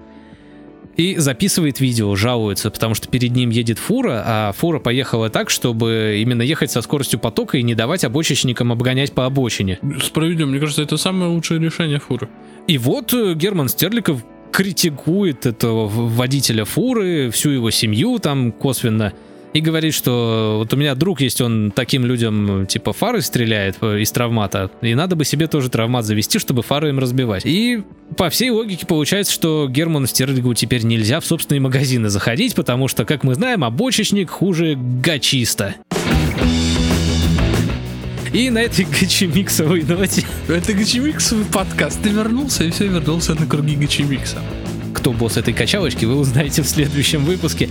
и 0.97 1.16
записывает 1.16 1.80
видео, 1.80 2.14
жалуется, 2.16 2.70
потому 2.70 2.95
что 2.95 3.09
перед 3.09 3.32
ним 3.32 3.51
едет 3.51 3.78
фура, 3.78 4.22
а 4.24 4.53
фура 4.53 4.78
поехала 4.78 5.30
так, 5.30 5.51
чтобы 5.51 6.18
именно 6.20 6.42
ехать 6.42 6.70
со 6.70 6.82
скоростью 6.82 7.18
потока 7.18 7.59
и 7.59 7.62
не 7.62 7.74
давать 7.74 8.05
обочечникам 8.05 8.72
обгонять 8.72 9.12
по 9.12 9.26
обочине. 9.26 9.78
Справедливо, 10.03 10.49
мне 10.49 10.61
кажется, 10.61 10.82
это 10.82 10.97
самое 10.97 11.30
лучшее 11.30 11.61
решение 11.61 11.99
фуры. 11.99 12.28
И 12.66 12.78
вот 12.78 13.12
э, 13.12 13.34
Герман 13.34 13.68
Стерликов 13.68 14.24
критикует 14.53 15.47
этого 15.47 15.88
водителя 15.88 16.64
фуры, 16.64 17.30
всю 17.30 17.51
его 17.51 17.70
семью 17.70 18.18
там 18.20 18.53
косвенно, 18.53 19.12
и 19.55 19.61
говорит, 19.61 19.94
что 19.94 20.57
вот 20.59 20.74
у 20.74 20.76
меня 20.76 20.94
друг 20.96 21.20
есть, 21.20 21.40
он 21.40 21.72
таким 21.74 22.05
людям 22.05 22.66
типа 22.66 22.92
фары 22.92 23.22
стреляет 23.22 23.80
из 23.82 24.11
травмата, 24.11 24.70
и 24.82 24.94
надо 24.94 25.14
бы 25.14 25.24
себе 25.24 25.46
тоже 25.46 25.70
травмат 25.70 26.05
завести, 26.05 26.40
чтобы 26.40 26.62
фары 26.62 26.88
им 26.88 26.98
разбивать. 26.98 27.46
И 27.46 27.82
по 28.16 28.28
всей 28.30 28.50
логике 28.50 28.84
получается, 28.84 29.32
что 29.32 29.68
Герману 29.70 30.09
Стерлигову 30.09 30.55
теперь 30.55 30.82
нельзя 30.82 31.20
в 31.20 31.24
собственные 31.24 31.61
магазины 31.61 32.09
заходить, 32.09 32.57
потому 32.57 32.88
что, 32.88 33.05
как 33.05 33.22
мы 33.22 33.34
знаем, 33.34 33.62
обочечник 33.62 34.28
хуже 34.28 34.76
гачиста. 34.76 35.76
И 38.32 38.50
на 38.50 38.59
этой 38.59 38.84
гачемиксовой 38.84 39.84
ноте 39.84 40.24
Это 40.48 40.72
Гачемиксовый 40.72 41.44
подкаст. 41.44 42.02
Ты 42.02 42.09
вернулся 42.09 42.64
и 42.64 42.70
все 42.72 42.88
вернулся 42.88 43.36
на 43.36 43.46
круги 43.46 43.76
Гачемикса. 43.76 44.38
Кто 44.95 45.12
босс 45.12 45.36
этой 45.36 45.53
качалочки, 45.53 46.05
вы 46.05 46.16
узнаете 46.16 46.62
в 46.62 46.66
следующем 46.66 47.24
выпуске. 47.24 47.68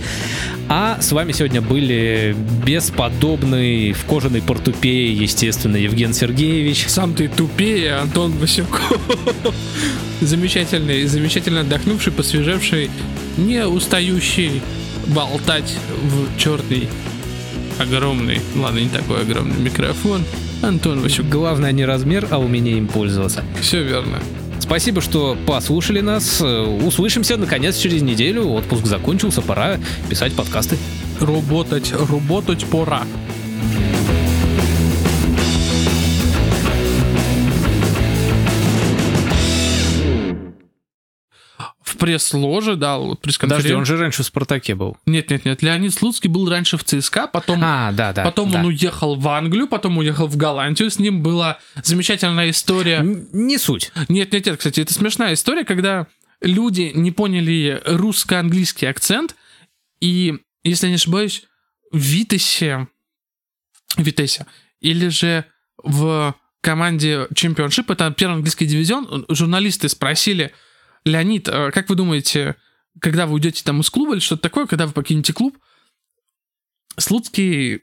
А 0.68 1.00
с 1.00 1.10
вами 1.12 1.32
сегодня 1.32 1.60
были 1.60 2.36
бесподобный 2.64 3.92
в 3.92 4.04
кожаной 4.04 4.42
портупее, 4.42 5.12
естественно, 5.12 5.76
Евген 5.76 6.14
Сергеевич. 6.14 6.84
Сам 6.88 7.14
ты 7.14 7.28
тупее, 7.28 7.94
Антон 7.94 8.32
Васюков. 8.32 9.00
Замечательный, 10.20 11.04
замечательно 11.06 11.60
отдохнувший, 11.60 12.12
посвежевший, 12.12 12.90
не 13.36 13.66
устающий 13.66 14.62
болтать 15.08 15.76
в 16.02 16.38
черный 16.38 16.88
огромный, 17.78 18.40
ладно, 18.54 18.78
не 18.78 18.88
такой 18.88 19.22
огромный 19.22 19.58
микрофон. 19.58 20.22
Антон 20.62 21.00
Васюков. 21.00 21.30
Главное 21.30 21.72
не 21.72 21.84
размер, 21.84 22.28
а 22.30 22.38
умение 22.38 22.78
им 22.78 22.86
пользоваться. 22.86 23.44
Все 23.60 23.82
верно. 23.82 24.18
Спасибо, 24.64 25.02
что 25.02 25.36
послушали 25.46 26.00
нас. 26.00 26.40
Услышимся, 26.40 27.36
наконец, 27.36 27.76
через 27.76 28.00
неделю. 28.00 28.48
Отпуск 28.48 28.86
закончился, 28.86 29.42
пора 29.42 29.78
писать 30.08 30.32
подкасты. 30.32 30.78
Работать, 31.20 31.92
работать 31.92 32.64
пора. 32.64 33.02
В 33.02 33.93
пресс-ложе, 42.04 42.76
да, 42.76 42.98
вот 42.98 43.20
Подожди, 43.40 43.72
он 43.72 43.84
же 43.86 43.96
раньше 43.96 44.22
в 44.22 44.26
«Спартаке» 44.26 44.74
был. 44.74 44.96
Нет, 45.06 45.30
нет, 45.30 45.44
нет. 45.44 45.62
Леонид 45.62 45.94
Слуцкий 45.94 46.28
был 46.28 46.48
раньше 46.50 46.76
в 46.76 46.84
ЦСКА, 46.84 47.26
потом, 47.26 47.60
А, 47.62 47.92
да, 47.92 48.12
да. 48.12 48.24
потом 48.24 48.50
да. 48.50 48.58
он 48.60 48.66
уехал 48.66 49.14
в 49.16 49.26
Англию, 49.28 49.66
потом 49.66 49.96
уехал 49.98 50.26
в 50.26 50.36
Голландию. 50.36 50.90
С 50.90 50.98
ним 50.98 51.22
была 51.22 51.58
замечательная 51.82 52.50
история. 52.50 52.96
Н- 52.98 53.26
Не 53.32 53.56
суть. 53.58 53.90
Нет, 54.08 54.32
нет, 54.32 54.44
нет, 54.46 54.56
кстати, 54.58 54.80
это 54.80 54.92
смешная 54.92 55.32
история, 55.34 55.64
когда 55.64 56.06
люди 56.42 56.92
не 56.94 57.10
поняли 57.10 57.80
русско-английский 57.86 58.86
акцент, 58.86 59.34
и, 60.00 60.34
если 60.62 60.86
я 60.86 60.90
не 60.90 60.96
ошибаюсь, 60.96 61.44
в 61.90 61.98
Витесе, 61.98 62.88
Витесе, 63.96 64.46
или 64.80 65.08
же 65.08 65.44
в 65.82 66.34
команде 66.60 67.28
Чемпионшип, 67.34 67.90
это 67.90 68.10
первый 68.10 68.34
английский 68.34 68.66
дивизион, 68.66 69.24
журналисты 69.28 69.88
спросили, 69.88 70.52
Леонид, 71.04 71.48
а 71.48 71.70
как 71.70 71.88
вы 71.88 71.94
думаете, 71.96 72.56
когда 73.00 73.26
вы 73.26 73.34
уйдете 73.34 73.62
там 73.64 73.80
из 73.80 73.90
клуба 73.90 74.12
или 74.14 74.20
что-то 74.20 74.42
такое, 74.42 74.66
когда 74.66 74.86
вы 74.86 74.92
покинете 74.92 75.32
клуб, 75.32 75.58
Слуцкий, 76.96 77.82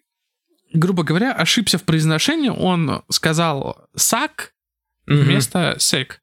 грубо 0.73 1.03
говоря, 1.03 1.33
ошибся 1.33 1.77
в 1.77 1.83
произношении, 1.83 2.49
он 2.49 3.03
сказал 3.09 3.87
«сак», 3.95 4.53
вместо 5.05 5.75
сек. 5.79 6.21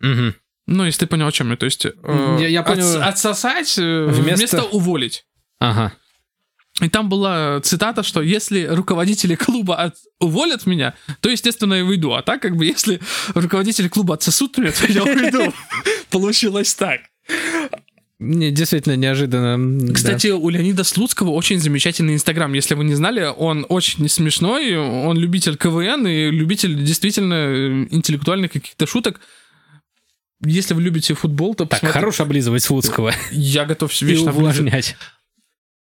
Мгм. 0.00 0.34
Ну, 0.66 0.84
если 0.84 1.00
ты 1.00 1.06
понял, 1.06 1.28
о 1.28 1.32
чем 1.32 1.50
я. 1.50 1.56
То 1.56 1.66
есть 1.66 1.86
э, 1.86 1.92
Я- 2.40 2.48
я 2.48 2.62
понял. 2.62 2.82
отс- 2.84 2.96
отсосать 3.00 3.78
э, 3.78 4.06
Вместо- 4.06 4.36
вместо... 4.36 4.62
уволить. 4.64 5.24
Ага. 5.60 5.92
И 6.80 6.88
там 6.88 7.08
была 7.08 7.60
цитата, 7.60 8.02
что 8.04 8.22
если 8.22 8.64
руководители 8.66 9.34
клуба 9.34 9.76
от- 9.76 9.96
уволят 10.20 10.64
меня, 10.66 10.94
то, 11.20 11.28
естественно, 11.28 11.74
я 11.74 11.84
выйду. 11.84 12.14
А 12.14 12.22
так, 12.22 12.40
как 12.40 12.56
бы, 12.56 12.64
если 12.66 13.00
руководители 13.34 13.88
клуба 13.88 14.14
отсосут 14.14 14.58
меня, 14.58 14.70
то 14.72 14.86
я 14.92 15.02
уйду. 15.02 15.52
Получилось 16.10 16.74
так. 16.74 17.00
Не, 18.20 18.50
действительно 18.50 18.96
неожиданно. 18.96 19.54
м, 19.54 19.86
да. 19.86 19.92
Кстати, 19.92 20.28
у 20.28 20.48
Леонида 20.48 20.82
Слуцкого 20.84 21.30
очень 21.30 21.60
замечательный 21.60 22.14
инстаграм. 22.14 22.52
Если 22.52 22.74
вы 22.74 22.84
не 22.84 22.94
знали, 22.94 23.24
он 23.36 23.64
очень 23.68 24.08
смешной, 24.08 24.76
он 24.76 25.16
любитель 25.18 25.56
КВН 25.56 26.06
и 26.06 26.30
любитель 26.30 26.74
действительно 26.82 27.34
э, 27.34 27.86
интеллектуальных 27.90 28.52
каких-то 28.52 28.86
шуток. 28.86 29.20
Если 30.44 30.74
вы 30.74 30.82
любите 30.82 31.14
футбол, 31.14 31.54
то 31.54 31.64
Так, 31.64 31.70
посмотрите. 31.80 31.98
хорош 31.98 32.20
облизывать 32.20 32.62
Слуцкого 32.62 33.12
Я 33.32 33.64
готов 33.66 33.90
и 34.00 34.04
вечно 34.04 34.30
облизывать. 34.30 34.36
увлажнять. 34.58 34.96